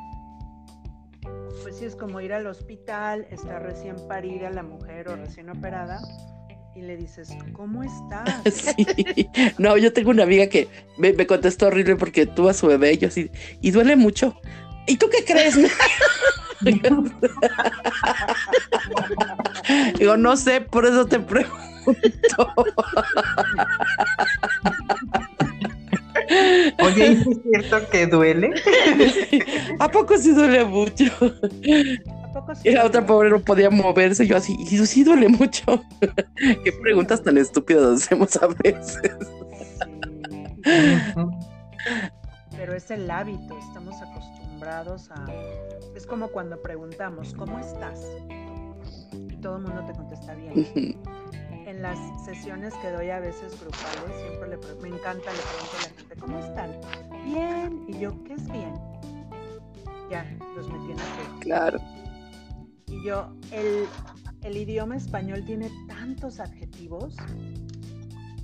[1.63, 6.01] Pues sí, es como ir al hospital, está recién parida la mujer o recién operada
[6.75, 8.43] y le dices, ¿cómo estás?
[8.53, 9.29] Sí.
[9.59, 12.95] No, yo tengo una amiga que me, me contestó horrible porque tuvo a su bebé
[12.95, 14.35] y yo así, y duele mucho.
[14.87, 15.57] ¿Y tú qué crees?
[19.99, 21.72] Digo, no sé, por eso te pregunto.
[26.83, 28.55] Oye, ¿y sí ¿es cierto que duele?
[29.79, 31.05] ¿A poco sí duele mucho?
[32.23, 32.69] ¿A poco sí?
[32.69, 34.27] Y la otra pobre no podía moverse.
[34.27, 35.83] Yo así, y sí duele mucho.
[36.65, 39.03] Qué preguntas tan estúpidas hacemos a veces.
[42.57, 45.27] Pero es el hábito, estamos acostumbrados a...
[45.97, 48.01] Es como cuando preguntamos, ¿cómo estás?
[49.29, 50.97] Y todo el mundo te contesta bien.
[51.73, 55.83] En las sesiones que doy a veces grupales, siempre le me encanta, le pregunto a
[55.83, 56.71] la gente, ¿cómo están?
[57.25, 57.85] Bien.
[57.89, 58.75] Y yo, ¿qué es bien?
[60.11, 60.23] Ya,
[60.55, 61.39] los metí en.
[61.41, 61.79] Claro.
[62.89, 63.87] Y yo, el,
[64.43, 67.17] el idioma español tiene tantos adjetivos.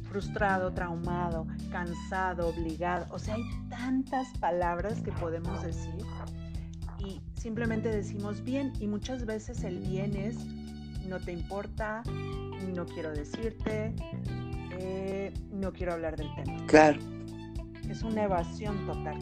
[0.09, 3.05] Frustrado, traumado, cansado, obligado.
[3.11, 6.03] O sea, hay tantas palabras que podemos decir.
[6.99, 8.73] Y simplemente decimos bien.
[8.81, 10.39] Y muchas veces el bien es,
[11.09, 12.03] no te importa,
[12.75, 13.95] no quiero decirte,
[14.79, 16.67] eh, no quiero hablar del tema.
[16.67, 16.99] Claro.
[17.89, 19.19] Es una evasión total.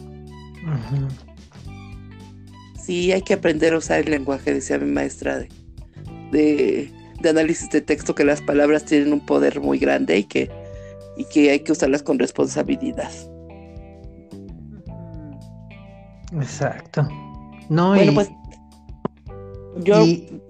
[2.79, 5.49] Sí, hay que aprender a usar el lenguaje, decía mi maestra de,
[6.31, 6.91] de,
[7.21, 10.51] de análisis de texto, que las palabras tienen un poder muy grande y que,
[11.15, 13.11] y que hay que usarlas con responsabilidad.
[16.33, 17.07] Exacto.
[17.69, 18.29] No, Bueno, y, pues
[19.83, 20.41] yo y,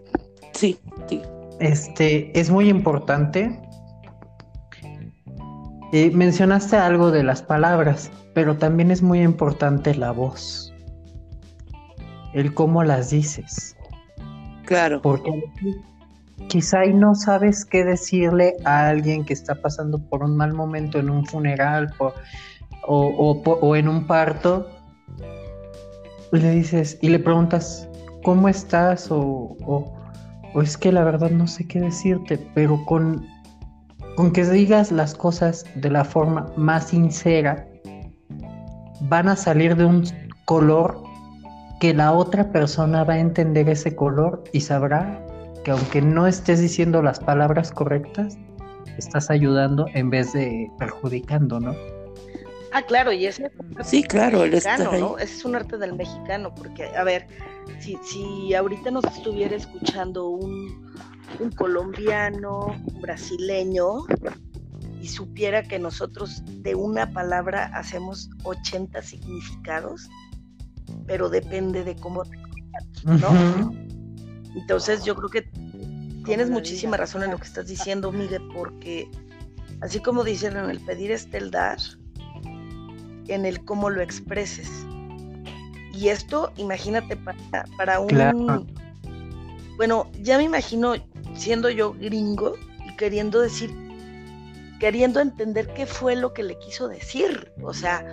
[1.60, 3.60] este es muy importante.
[5.94, 10.74] Eh, mencionaste algo de las palabras, pero también es muy importante la voz.
[12.34, 13.76] El cómo las dices.
[14.66, 15.02] claro.
[15.02, 15.32] Porque
[16.50, 21.00] quizá y no sabes qué decirle a alguien que está pasando por un mal momento
[21.00, 22.14] en un funeral por-
[22.86, 24.70] o, o o en un parto.
[26.32, 27.88] Le dices y le preguntas,
[28.24, 29.10] ¿cómo estás?
[29.10, 29.97] O, o-
[30.54, 33.26] o es que la verdad no sé qué decirte, pero con,
[34.16, 37.68] con que digas las cosas de la forma más sincera,
[39.02, 40.04] van a salir de un
[40.46, 41.04] color
[41.80, 45.24] que la otra persona va a entender ese color y sabrá
[45.64, 48.38] que aunque no estés diciendo las palabras correctas,
[48.98, 51.76] estás ayudando en vez de perjudicando, ¿no?
[52.78, 53.52] Ah, claro, y ese
[53.84, 54.92] Sí, claro, el mexicano.
[54.92, 55.18] ¿no?
[55.18, 57.28] Ese es un arte del mexicano, porque, a ver,
[57.80, 60.94] si, si ahorita nos estuviera escuchando un,
[61.40, 64.06] un colombiano, un brasileño,
[65.02, 70.08] y supiera que nosotros de una palabra hacemos 80 significados,
[71.08, 72.38] pero depende de cómo te
[73.06, 73.74] ¿no?
[74.56, 75.50] Entonces yo creo que
[76.26, 79.10] tienes muchísima razón en lo que estás diciendo, Miguel, porque
[79.82, 81.80] así como dicen en el pedir está el dar,
[83.28, 84.70] en el cómo lo expreses.
[85.94, 88.08] Y esto, imagínate, para, para un...
[88.08, 88.66] Claro.
[89.78, 90.96] Bueno, ya me imagino
[91.36, 92.56] siendo yo gringo
[92.86, 93.72] y queriendo decir,
[94.80, 98.04] queriendo entender qué fue lo que le quiso decir, o sea,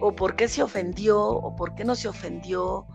[0.00, 2.86] o por qué se ofendió, o por qué no se ofendió.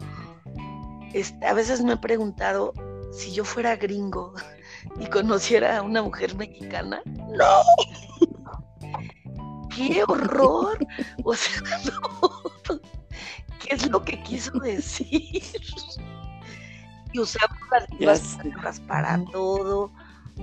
[1.14, 2.74] Este, a veces me he preguntado
[3.12, 4.34] si yo fuera gringo
[5.00, 7.02] y conociera a una mujer mexicana.
[7.06, 7.62] ¡No!
[9.78, 10.78] ¡Qué horror!
[11.24, 12.80] O sea, no.
[13.60, 15.44] ¿Qué es lo que quiso decir?
[17.14, 19.92] Y usamos las mismas palabras para todo.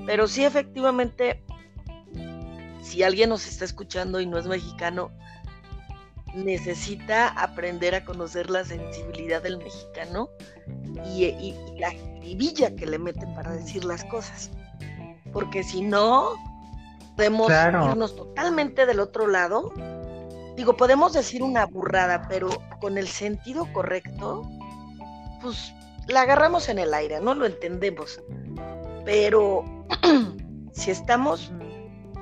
[0.07, 1.43] Pero sí, efectivamente,
[2.83, 5.11] si alguien nos está escuchando y no es mexicano,
[6.35, 10.29] necesita aprender a conocer la sensibilidad del mexicano
[11.07, 14.51] y, y- y la jiribilla que le meten para decir las cosas.
[15.33, 16.31] Porque si no,
[17.17, 17.91] podemos Claro.
[17.91, 19.73] irnos totalmente del otro lado.
[20.57, 22.49] Digo, podemos decir una burrada, pero
[22.81, 24.49] con el sentido correcto,
[25.43, 25.73] pues
[26.09, 28.21] la agarramos en el aire, no lo entendemos.
[29.05, 29.65] Pero
[30.73, 31.53] si estamos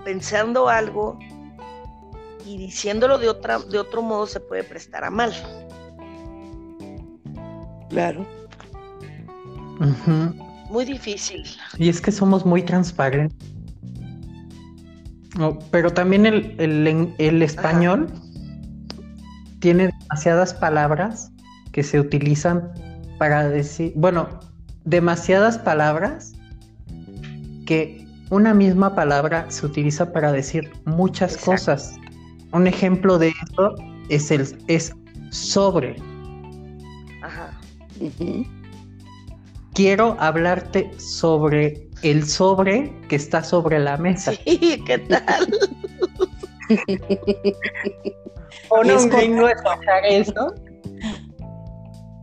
[0.04, 1.18] pensando algo
[2.44, 5.32] y diciéndolo de otra de otro modo se puede prestar a mal.
[7.90, 8.26] Claro.
[10.70, 11.44] Muy difícil.
[11.76, 13.48] Y es que somos muy transparentes.
[15.36, 18.06] No, pero también el, el el español
[19.60, 21.30] tiene demasiadas palabras
[21.72, 22.70] que se utilizan
[23.18, 24.28] para decir, bueno,
[24.84, 26.32] demasiadas palabras
[27.66, 31.50] que una misma palabra se utiliza para decir muchas Exacto.
[31.52, 31.94] cosas.
[32.52, 33.74] Un ejemplo de eso
[34.08, 34.94] es el es
[35.30, 35.96] sobre.
[37.22, 37.50] Ajá.
[39.74, 44.32] Quiero hablarte sobre el sobre que está sobre la mesa.
[44.44, 45.48] Sí, ¿qué tal?
[48.68, 50.54] ¿O no vengo a escuchar eso?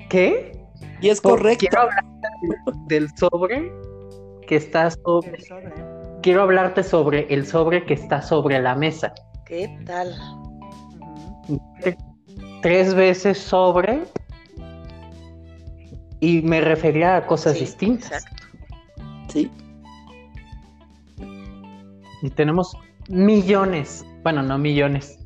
[0.10, 0.60] ¿Qué?
[1.02, 1.60] Y es correcto.
[1.60, 2.28] Quiero hablarte
[2.88, 3.72] del sobre
[4.48, 5.38] que está sobre.
[6.22, 9.14] Quiero hablarte sobre el sobre que está sobre la mesa.
[9.46, 10.16] ¿Qué tal?
[12.62, 14.04] Tres veces sobre.
[16.20, 18.26] Y me refería a cosas Sí, distintas.
[18.26, 18.44] Exacto.
[19.30, 19.50] Sí.
[22.22, 22.76] Y tenemos
[23.08, 25.20] millones, bueno, no millones,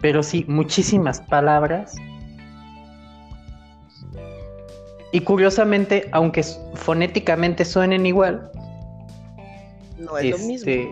[0.00, 1.94] pero sí muchísimas palabras.
[5.12, 6.42] Y curiosamente, aunque
[6.74, 8.50] fonéticamente suenen igual,
[9.98, 10.70] No es lo mismo.
[10.70, 10.90] este,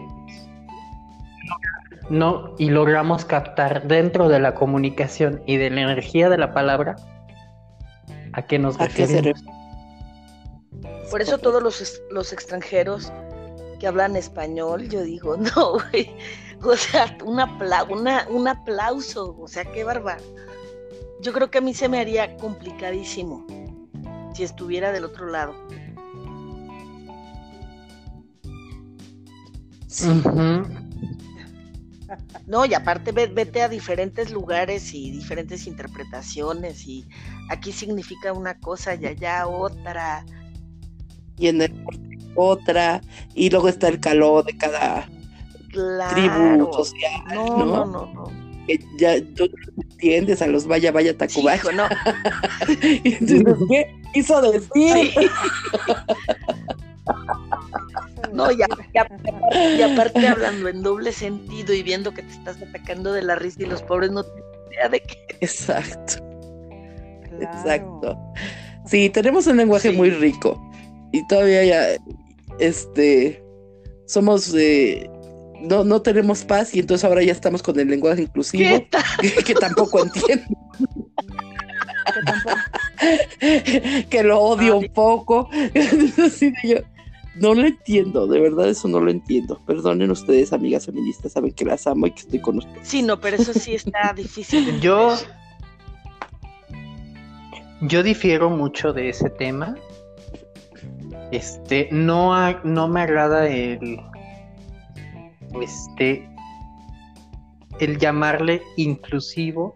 [2.08, 6.96] no, y logramos captar dentro de la comunicación y de la energía de la palabra
[8.32, 9.44] a qué nos ¿A qué se referimos.
[11.10, 13.12] Por eso todos los, los extranjeros
[13.82, 16.08] que hablan español, yo digo, no, güey.
[16.62, 19.36] O sea, un, apla- una, un aplauso.
[19.40, 20.22] O sea, qué bárbaro.
[21.20, 23.44] Yo creo que a mí se me haría complicadísimo
[24.34, 25.52] si estuviera del otro lado.
[29.88, 30.22] Sí.
[32.46, 37.04] No, y aparte ve- vete a diferentes lugares y diferentes interpretaciones y
[37.50, 40.24] aquí significa una cosa y allá otra.
[41.36, 43.00] Y en el norte otra.
[43.34, 45.08] Y luego está el calor de cada
[45.70, 47.22] tribu social.
[47.34, 47.64] No, ¿no?
[47.66, 48.42] no, no, no.
[48.66, 51.56] Que ya tú no entiendes a los vaya, vaya, Tacubaya.
[51.56, 51.84] Hijo, no.
[53.04, 54.70] Entonces, ¿Qué quiso decir?
[54.74, 55.14] Sí.
[58.32, 58.68] No, y, a-
[59.76, 63.62] y aparte hablando en doble sentido y viendo que te estás atacando de la risa
[63.62, 66.14] y los pobres no tienen idea de que Exacto.
[67.28, 67.42] Claro.
[67.42, 68.18] Exacto.
[68.86, 69.96] Sí, tenemos un lenguaje Sí.
[69.96, 70.58] muy rico
[71.12, 71.86] y todavía ya,
[72.66, 73.42] este,
[74.06, 75.08] somos, eh,
[75.60, 78.84] no, no tenemos paz y entonces ahora ya estamos con el lenguaje inclusivo
[79.20, 80.44] que, que tampoco entiendo,
[82.14, 84.86] Que tampoco- que lo odio Ay.
[84.86, 85.48] un poco.
[86.24, 86.76] Así de yo,
[87.36, 89.60] no lo entiendo, de verdad eso no lo entiendo.
[89.66, 92.86] Perdonen ustedes, amigas feministas, saben que las amo y que estoy con ustedes.
[92.86, 94.66] Sí, no, pero eso sí está difícil.
[94.66, 95.14] de Yo,
[97.82, 99.74] yo difiero mucho de ese tema.
[101.32, 103.98] Este, no, no me agrada el,
[105.62, 106.28] este,
[107.80, 109.74] el llamarle inclusivo,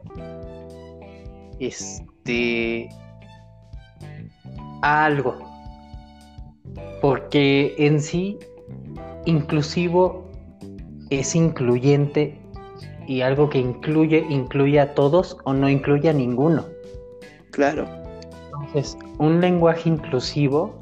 [1.59, 2.91] este,
[4.83, 5.35] a algo,
[7.01, 8.39] porque en sí,
[9.25, 10.31] inclusivo
[11.09, 12.39] es incluyente
[13.07, 16.67] y algo que incluye, incluye a todos o no incluye a ninguno.
[17.51, 17.87] Claro,
[18.53, 20.79] Entonces, un lenguaje inclusivo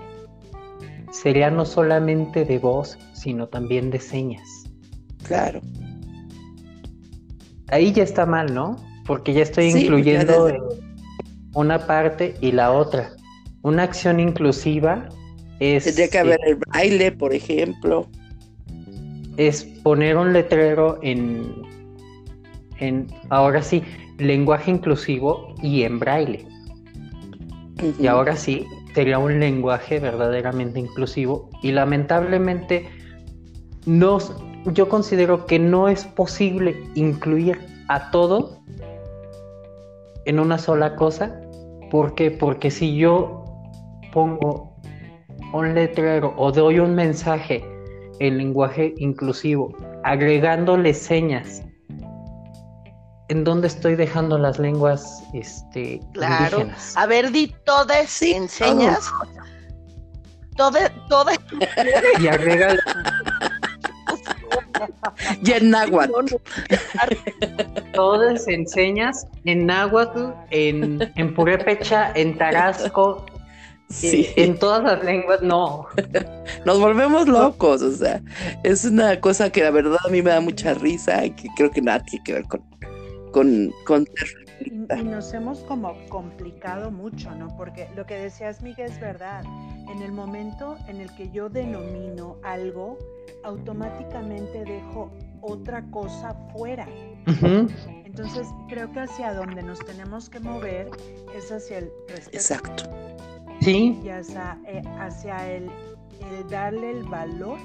[1.22, 4.48] sería no solamente de voz, sino también de señas.
[5.22, 5.60] claro.
[7.68, 8.76] Ahí ya está mal, ¿no?
[9.06, 10.60] Porque ya estoy Sí, incluyendo ya eh,
[11.54, 13.12] una parte y la otra.
[13.62, 15.08] Una acción inclusiva
[15.60, 18.08] es, Tendría que eh, haber el baile, por ejemplo.
[19.36, 21.54] es poner un letrero en,
[22.78, 23.82] en, ahora sí,
[24.18, 26.46] lenguaje inclusivo y en braille.
[27.98, 28.64] Y ahora sí,
[28.94, 31.50] sería un lenguaje verdaderamente inclusivo.
[31.62, 32.88] Y lamentablemente,
[33.86, 34.18] no,
[34.72, 37.58] yo considero que no es posible incluir
[37.88, 38.58] a todo
[40.24, 41.40] en una sola cosa.
[41.90, 42.30] ¿Por qué?
[42.30, 43.44] Porque si yo
[44.12, 44.76] pongo
[45.52, 47.64] un letrero o doy un mensaje
[48.20, 51.63] en lenguaje inclusivo, agregándole señas,
[53.28, 56.60] ¿en dónde estoy dejando las lenguas este, Claro.
[56.60, 56.96] indígenas?
[56.96, 59.10] A ver, di todas Sí, enseñas.
[60.56, 61.36] Todas, todas.
[62.20, 62.76] Y agrega
[65.42, 66.34] Y en náhuatl.
[67.92, 73.24] Todas enseñas en náhuatl, en, en purépecha, en tarasco,
[73.90, 74.28] Sí.
[74.36, 75.86] en, en todas las lenguas, no.
[76.64, 78.20] Nos volvemos locos, o sea,
[78.62, 81.70] es una cosa que la verdad a mí me da mucha risa y que creo
[81.70, 82.62] que nada tiene que ver con,
[83.34, 87.48] con, con ser Y, y nos hemos como complicado mucho, ¿no?
[87.56, 89.44] Porque lo que decías, Miguel, es verdad.
[89.90, 92.96] En el momento en el que yo denomino algo,
[93.42, 95.10] automáticamente dejo
[95.42, 96.86] otra cosa fuera.
[98.04, 100.88] Entonces, creo que hacia donde nos tenemos que mover
[101.36, 102.84] es hacia el respeto Exacto.
[103.60, 107.58] Sí, y hacia, eh, hacia el, el darle el valor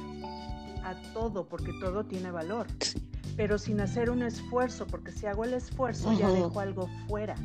[0.83, 2.65] a todo, porque todo tiene valor.
[2.79, 2.99] Sí.
[3.39, 7.35] Pero sin hacer un esfuerzo, porque si hago el esfuerzo ya dejo algo fuera.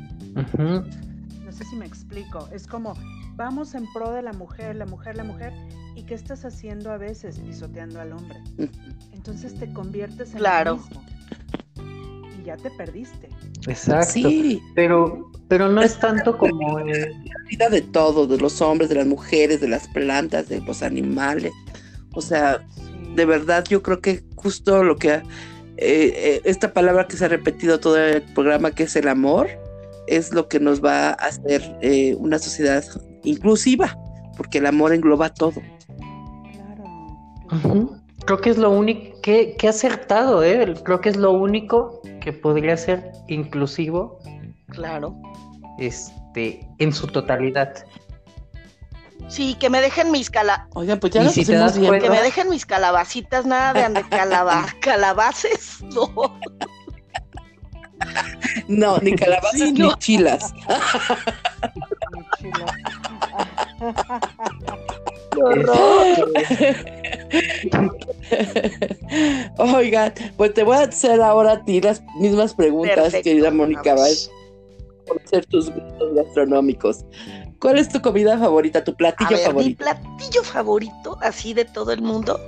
[0.57, 2.49] No sé si me explico.
[2.51, 2.95] Es como,
[3.37, 5.53] vamos en pro de la mujer, la mujer, la mujer.
[5.95, 7.39] ¿Y qué estás haciendo a veces?
[7.39, 8.41] Pisoteando al hombre.
[9.13, 10.71] Entonces te conviertes en Claro.
[10.71, 11.05] lo mismo.
[12.41, 13.29] Y ya te perdiste.
[13.65, 14.11] exacto.
[14.11, 18.89] Sí, Pero, pero no es tanto como eh, la vida de todos, de los hombres,
[18.89, 21.53] de las mujeres, de las plantas, de los animales.
[22.13, 23.13] O sea, Sí.
[23.15, 25.23] de verdad yo creo que justo lo que
[25.77, 29.47] eh, eh, esta palabra que se ha repetido todo el programa que es el amor
[30.07, 32.83] es lo que nos va a hacer eh, una sociedad
[33.23, 33.97] inclusiva
[34.37, 35.61] porque el amor engloba todo
[37.47, 37.89] Claro.
[38.25, 40.73] Creo que es lo único que, que acertado, ¿eh?
[40.83, 44.19] Creo que es lo único que podría ser inclusivo
[44.69, 45.15] Claro.
[45.77, 47.73] este, en su totalidad.
[49.27, 51.89] Sí, que me dejen mis cala oigan pues ya nos si te pusimos das bien
[51.89, 56.37] cuenta- que me dejen mis calabacitas, nada de calaba calabaces, no.
[58.67, 59.95] no ni calabazas Sí, ni no.
[59.97, 60.53] chilas
[62.11, 62.65] Muy chilo.
[69.57, 73.93] oigan pues te voy a hacer ahora a ti las mismas preguntas Perfecto, querida Mónica
[73.93, 73.95] a
[75.07, 77.05] conocer tus gustos gastronómicos
[77.59, 81.65] ¿cuál es tu comida favorita tu A platillo ver, mi favorito platillo favorito, así de
[81.65, 82.39] todo el mundo,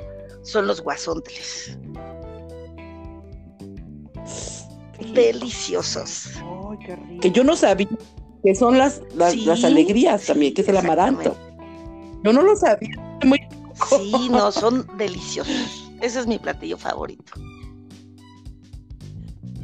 [0.43, 1.77] son los guasontles.
[5.13, 6.31] Deliciosos.
[6.35, 7.21] Ay, qué rico.
[7.21, 7.87] que yo no sabía
[8.43, 11.35] que son las, las, Sí, las alegrías sí, también, que es el amaranto.
[12.23, 12.89] Yo no lo sabía.
[13.23, 13.39] Muy
[13.89, 15.91] Sí, no, son deliciosos.
[16.01, 17.33] Ese es mi platillo favorito.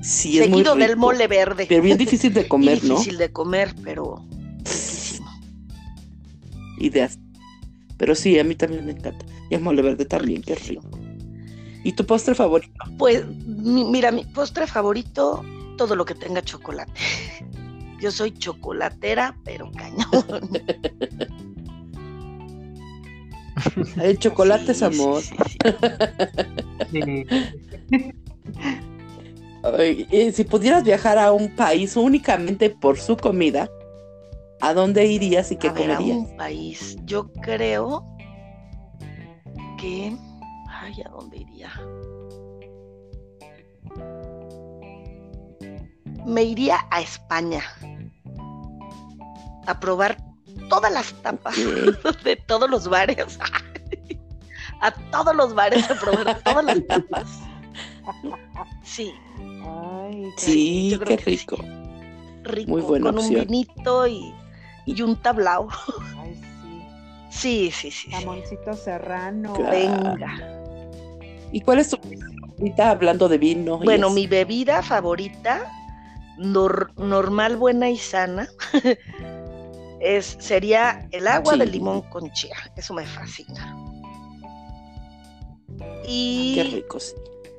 [0.02, 1.66] Sí, es muy Seguido del mole verde.
[1.68, 2.96] Pero bien difícil de Y comer, ¿no?
[2.96, 4.24] difícil de comer, pero.
[6.84, 7.18] Ideas.
[7.98, 9.26] Pero sí, a mí también me encanta.
[9.50, 10.84] Y el mole verde también, qué rico.
[11.84, 12.74] ¿Y tu postre favorito?
[12.98, 15.44] Pues, mi- mira, mi postre favorito,
[15.78, 16.92] todo lo que tenga chocolate.
[18.02, 20.50] Yo soy chocolatera, pero cañón.
[24.02, 25.22] El chocolate es amor.
[25.22, 25.36] sí,
[26.92, 27.26] sí, sí.
[27.90, 28.14] Sí.
[29.64, 33.70] Ay, y si pudieras viajar a un país únicamente por su comida,
[34.64, 36.18] ¿a dónde irías y qué a ver, a comerías?
[36.18, 36.98] un país.
[37.06, 38.06] Yo creo
[39.78, 40.16] que.
[40.70, 41.70] Ay, ¿a dónde iría?
[46.26, 47.62] Me iría a España
[49.68, 50.18] a probar
[50.70, 51.56] todas las tapas
[52.24, 53.38] de todos los bares.
[54.82, 57.28] a todos los bares a probar todas las tapas.
[58.84, 59.12] Sí,
[59.66, 61.38] Ay, Sí, qué que sí.
[61.38, 61.58] rico.
[62.44, 62.70] rico.
[62.72, 63.42] Muy buena con opción.
[63.42, 64.34] un vinito y,
[64.86, 65.68] y un tablao.
[66.18, 66.82] Ay, sí.
[67.30, 68.08] Sí, sí, sí.
[68.08, 68.12] sí.
[68.12, 69.54] Jamoncito serrano.
[69.54, 69.72] Claro.
[69.72, 70.60] Venga.
[71.52, 73.80] ¿Y cuál es tu favorita hablando de vino?
[73.82, 75.72] y Bueno, mi bebida favorita,
[76.38, 78.48] nor- normal, buena y sana,
[80.00, 81.60] es, sería el agua Sí.
[81.60, 82.56] de limón con chía.
[82.76, 83.76] Eso me fascina.
[85.78, 87.14] Qué Y rico, sí.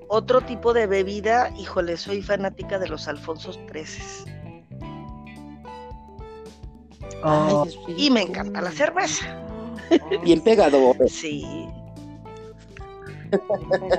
[0.09, 4.44] otro tipo de bebida, híjole, soy fanática de los Alfonsos XIII.
[7.25, 9.43] Oh, Y me encanta la cerveza.
[10.23, 10.95] Bien pegado.
[11.07, 11.67] Sí.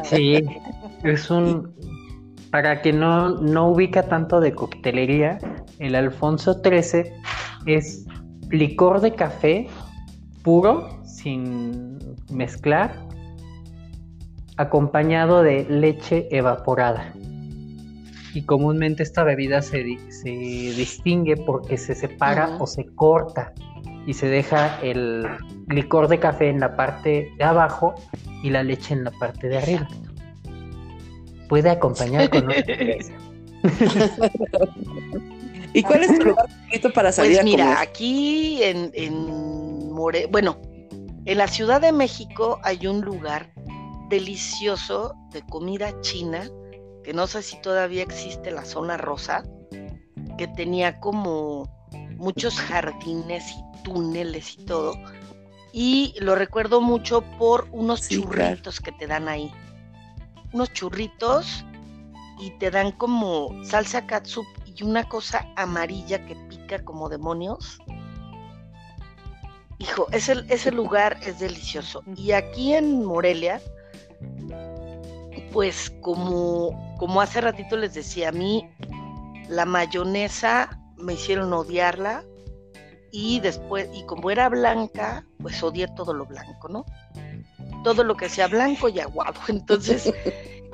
[0.03, 0.45] sí,
[1.03, 1.73] es un...
[2.52, 5.39] Para que no, no ubica tanto de coctelería,
[5.80, 7.11] el Alfonso XIII
[7.65, 8.06] es
[8.49, 9.68] licor de café
[10.43, 11.97] puro, sin
[12.31, 12.95] mezclar,
[14.57, 17.11] acompañado de leche evaporada.
[18.36, 23.53] Y comúnmente esta bebida se, di- se distingue porque se separa o se corta
[24.06, 25.26] y se deja el
[25.70, 27.95] licor de café en la parte de abajo
[28.44, 29.88] y la leche en la parte de arriba.
[31.48, 32.76] Puede acompañar con otra.
[35.74, 37.78] ¿Y cuál es tu lugar favorito para salir Pues a mira, comer?
[37.80, 40.57] aquí en, en More, bueno,
[41.26, 43.49] en la Ciudad de México hay un lugar
[44.10, 46.49] delicioso de comida china,
[47.06, 49.44] que no sé si todavía existe la zona rosa,
[50.38, 51.69] que tenía como
[52.18, 54.95] muchos jardines y túneles y todo.
[55.72, 58.56] Y lo recuerdo mucho por unos Sí, claro.
[58.56, 59.52] churritos que te dan ahí.
[60.52, 61.64] Unos churritos
[62.40, 67.80] y te dan como salsa catsup y y una cosa amarilla que pica como demonios.
[69.77, 72.03] Hijo, ese, ese lugar es delicioso.
[72.15, 73.61] Y aquí en Morelia,
[75.56, 78.69] pues como, como hace ratito les decía, a mí
[79.48, 82.26] la mayonesa me hicieron odiarla
[83.10, 86.86] y después, y como era blanca, pues odié todo lo blanco, ¿no?
[87.86, 89.40] Todo lo que sea blanco y aguado.
[89.48, 90.14] Entonces,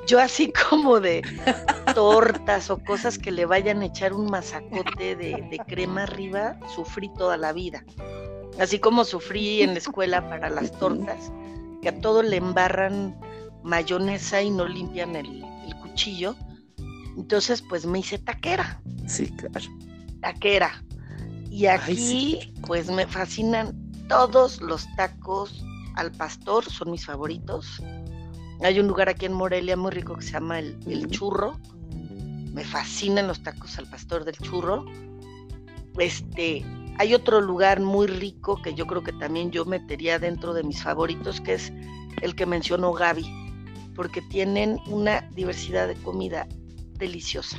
[0.08, 1.22] yo así como de
[1.94, 7.08] tortas o cosas que le vayan a echar un masacote de, de crema arriba, sufrí
[7.14, 7.84] toda la vida.
[8.58, 11.30] Así como sufrí en la escuela para las tortas,
[11.82, 13.16] que a todo le embarran
[13.62, 16.36] mayonesa y no limpian el, el cuchillo.
[17.16, 18.80] Entonces, pues me hice taquera.
[19.06, 19.66] Sí, claro.
[20.20, 20.82] Taquera.
[21.50, 22.54] Y Ay, aquí, sí.
[22.66, 23.76] pues me fascinan
[24.08, 25.64] todos los tacos
[25.96, 27.82] al pastor, son mis favoritos.
[28.62, 31.08] Hay un lugar aquí en Morelia muy rico que se llama el, el.
[31.08, 31.58] Churro.
[32.52, 34.84] Me fascinan los tacos al pastor del churro.
[35.98, 36.64] Este,
[36.98, 40.82] hay otro lugar muy rico que yo creo que también yo metería dentro de mis
[40.82, 41.72] favoritos, que es
[42.20, 43.26] el que mencionó Gaby,
[43.94, 46.46] porque tienen una diversidad de comida
[46.98, 47.58] deliciosa.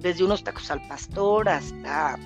[0.00, 2.18] Desde unos tacos al pastor hasta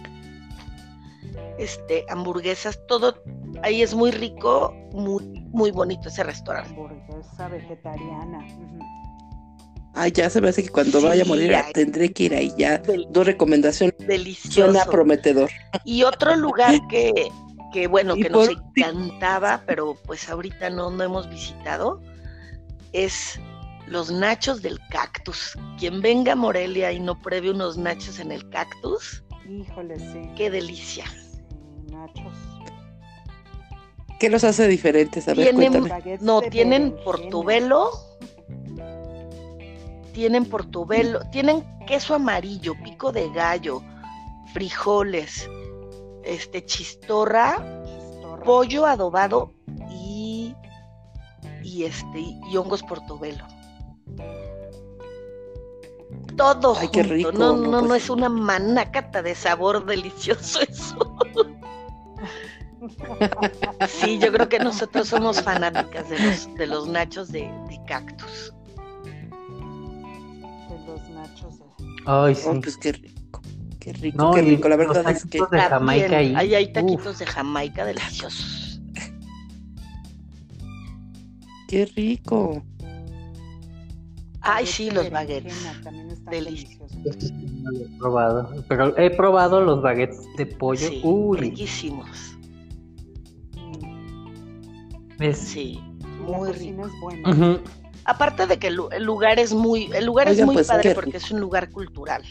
[1.59, 3.23] este hamburguesas, todo
[3.63, 6.71] ahí es muy rico, muy, muy bonito ese restaurante.
[6.71, 8.47] Hamburguesa vegetariana.
[9.97, 11.73] Ay, ya se me hace que cuando Sí, vaya a morir ay.
[11.73, 12.79] tendré que ir ahí ya.
[12.79, 13.95] Del- Dos recomendaciones.
[13.99, 14.73] Delicioso.
[14.73, 15.49] Suena prometedor.
[15.85, 17.13] Y otro lugar que,
[17.73, 22.03] que bueno, Y que nos encantaba, pero pues ahorita no, no hemos visitado,
[22.95, 23.39] es
[23.87, 25.59] los nachos del cactus.
[25.79, 30.31] Quien venga a Morelia y no pruebe unos nachos en el cactus, Híjole, sí.
[30.37, 31.05] qué delicia.
[31.07, 32.33] Sí, nachos.
[34.19, 35.29] ¿Qué los hace diferentes?
[35.29, 35.91] A ver, Tienen-
[36.23, 37.91] No, tienen portobelo,
[40.13, 43.83] tienen portobelo, tienen queso amarillo, pico de gallo,
[44.55, 45.51] frijoles,
[46.23, 48.45] este chistorra, Chistorra.
[48.45, 49.53] pollo adobado
[49.91, 50.04] y,
[51.75, 53.45] y este y hongos portobelo.
[56.37, 58.05] Todo Ay, qué rico, no, no, no, no pues.
[58.05, 61.17] es una manacata de sabor delicioso eso.
[63.89, 68.53] Sí, yo creo que nosotros somos fanáticas de los, de los nachos de, de cactus.
[70.69, 71.59] De los nachos.
[71.59, 71.65] de-
[72.05, 72.43] Ay, sí.
[72.47, 73.41] Oh, pues qué rico.
[73.81, 74.69] Qué rico, No, qué rico.
[74.69, 75.39] La verdad es que.
[75.51, 76.35] de Jamaica ahí.
[76.37, 76.73] ahí hay Uf.
[76.75, 78.54] taquitos de Jamaica deliciosos.
[81.75, 82.63] Qué rico.
[84.43, 85.53] Ay, sí, los baguettes.
[86.31, 86.93] Deliciosos.
[87.05, 87.33] Este sí
[87.63, 88.65] no lo he probado.
[88.69, 90.87] Pero he probado los baguettes de pollo.
[90.89, 92.37] Sí, Uy, riquísimos.
[93.57, 95.37] Mm, es...
[95.37, 95.81] Sí,
[96.29, 96.87] muy rico.
[96.87, 97.61] es buena.
[98.05, 100.95] Aparte de que el, lu- el lugar es muy, el lugar es muy pues, padre
[100.95, 102.23] porque es un lugar cultural.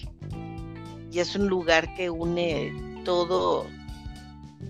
[1.11, 3.65] Y es un lugar que une todo,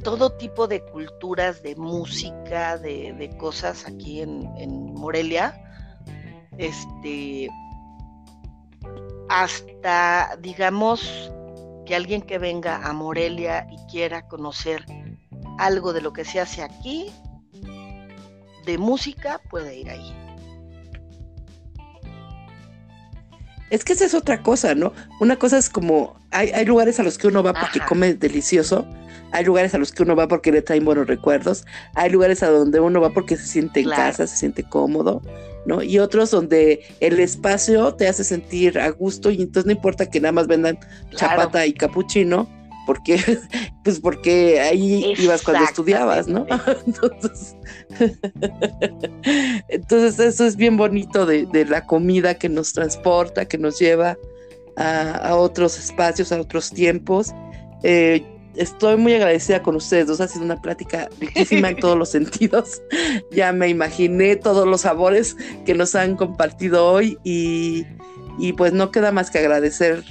[0.03, 5.59] todo tipo de culturas, de música, de, de cosas aquí en, en Morelia.
[6.57, 7.49] Este
[9.29, 11.31] hasta digamos
[11.85, 14.85] que alguien que venga a Morelia y quiera conocer
[15.57, 17.11] algo de lo que se hace aquí,
[18.65, 20.22] de música, puede ir ahí.
[23.69, 24.93] Es que esa es otra cosa, ¿no?
[25.19, 27.87] Una cosa es como, hay, hay lugares a los que uno va porque Ajá.
[27.87, 28.85] come delicioso,
[29.31, 31.65] hay lugares a los que uno va porque le traen buenos recuerdos,
[31.95, 34.03] hay lugares a donde uno va porque se siente en Claro.
[34.03, 35.21] casa, se siente cómodo,
[35.65, 35.81] ¿no?
[35.81, 40.19] Y otros donde el espacio te hace sentir a gusto y entonces no importa que
[40.19, 41.15] nada más vendan Claro.
[41.15, 42.47] chapata y capuchino,
[42.85, 43.19] porque,
[43.83, 46.45] pues porque ahí ibas cuando estudiabas, ¿no?
[46.87, 47.55] Entonces,
[49.67, 54.17] entonces eso es bien bonito de, de la comida que nos transporta, que nos lleva
[54.75, 57.33] a, a otros espacios, a otros tiempos.
[57.83, 62.09] Eh, estoy muy agradecida con ustedes dos, ha sido una plática riquísima en todos los
[62.09, 62.81] sentidos.
[63.31, 65.35] Ya me imaginé todos los sabores
[65.65, 67.85] que nos han compartido hoy y,
[68.39, 70.03] y pues no queda más que agradecer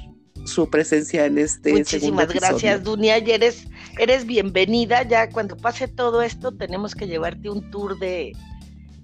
[0.44, 2.48] su presencia en este segundo Muchísimas episodio.
[2.50, 3.66] gracias, Dunia, y eres,
[3.98, 5.02] eres bienvenida.
[5.02, 8.32] Ya cuando pase todo esto, tenemos que llevarte un tour de,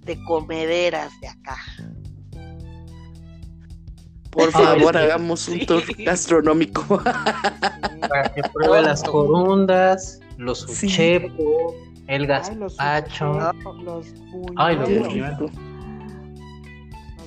[0.04, 1.56] de comederas de acá.
[4.30, 5.00] Por Ay, favor, sí.
[5.00, 5.66] hagamos un Sí.
[5.66, 6.82] tour gastronómico.
[7.02, 10.86] Para que pruebe las corundas, los Sí.
[10.86, 11.74] uchepo,
[12.08, 13.38] el Ay, los gazpacho.
[14.56, 15.12] Ay, los buñuelos.
[15.12, 15.50] rico.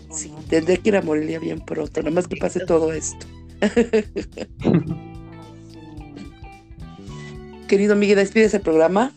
[0.07, 3.25] Los Sí, tendré que ir a Morelia bien pronto, nada más que pase todo esto.
[7.67, 9.11] Querido Miguel, despides el programa.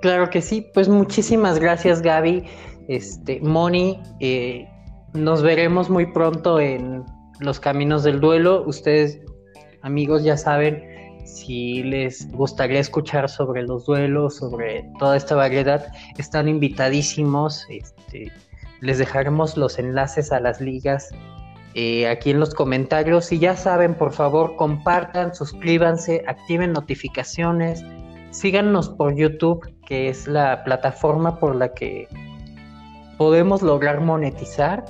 [0.00, 2.44] Claro que sí, pues muchísimas gracias Gaby,
[2.88, 4.66] este, Moni, eh,
[5.12, 7.04] nos veremos muy pronto en
[7.40, 9.20] los caminos del duelo, ustedes
[9.82, 10.82] amigos, ya saben,
[11.24, 15.86] si les gustaría escuchar sobre los duelos, sobre toda esta variedad,
[16.18, 17.66] están invitadísimos.
[17.68, 18.32] Este,
[18.80, 21.10] les dejaremos los enlaces a las ligas
[21.74, 23.32] eh, aquí en los comentarios.
[23.32, 27.84] Y ya saben, por favor, compartan, suscríbanse, activen notificaciones,
[28.30, 32.08] síganos por YouTube, que es la plataforma por la que
[33.18, 34.84] podemos lograr monetizar.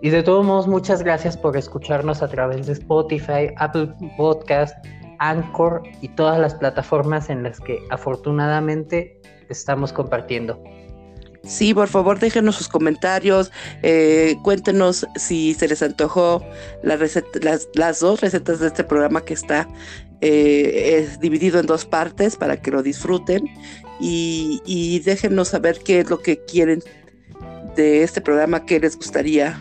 [0.00, 4.76] Y de todos modos, muchas gracias por escucharnos a través de Spotify, Apple Podcast,
[5.18, 10.62] Anchor y todas las plataformas en las que afortunadamente estamos compartiendo.
[11.44, 13.50] Sí, por favor, déjenos sus comentarios,
[13.82, 16.44] eh, cuéntenos si se les antojó
[16.82, 16.98] la
[17.74, 19.68] las, dos recetas de este programa que está
[20.20, 23.44] eh, dividido en dos partes para que lo disfruten
[24.00, 26.82] y, y, déjenos saber qué es lo que quieren
[27.76, 29.58] de este programa, qué les gustaría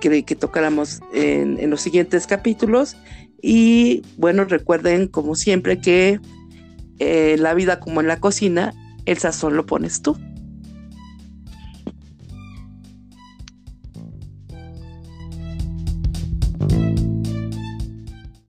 [0.00, 2.96] que, tocáramos en, los siguientes capítulos.
[3.42, 6.20] Y bueno, recuerden como siempre que
[6.98, 8.72] en la vida como en la cocina,
[9.04, 10.16] el sazón lo pones tú.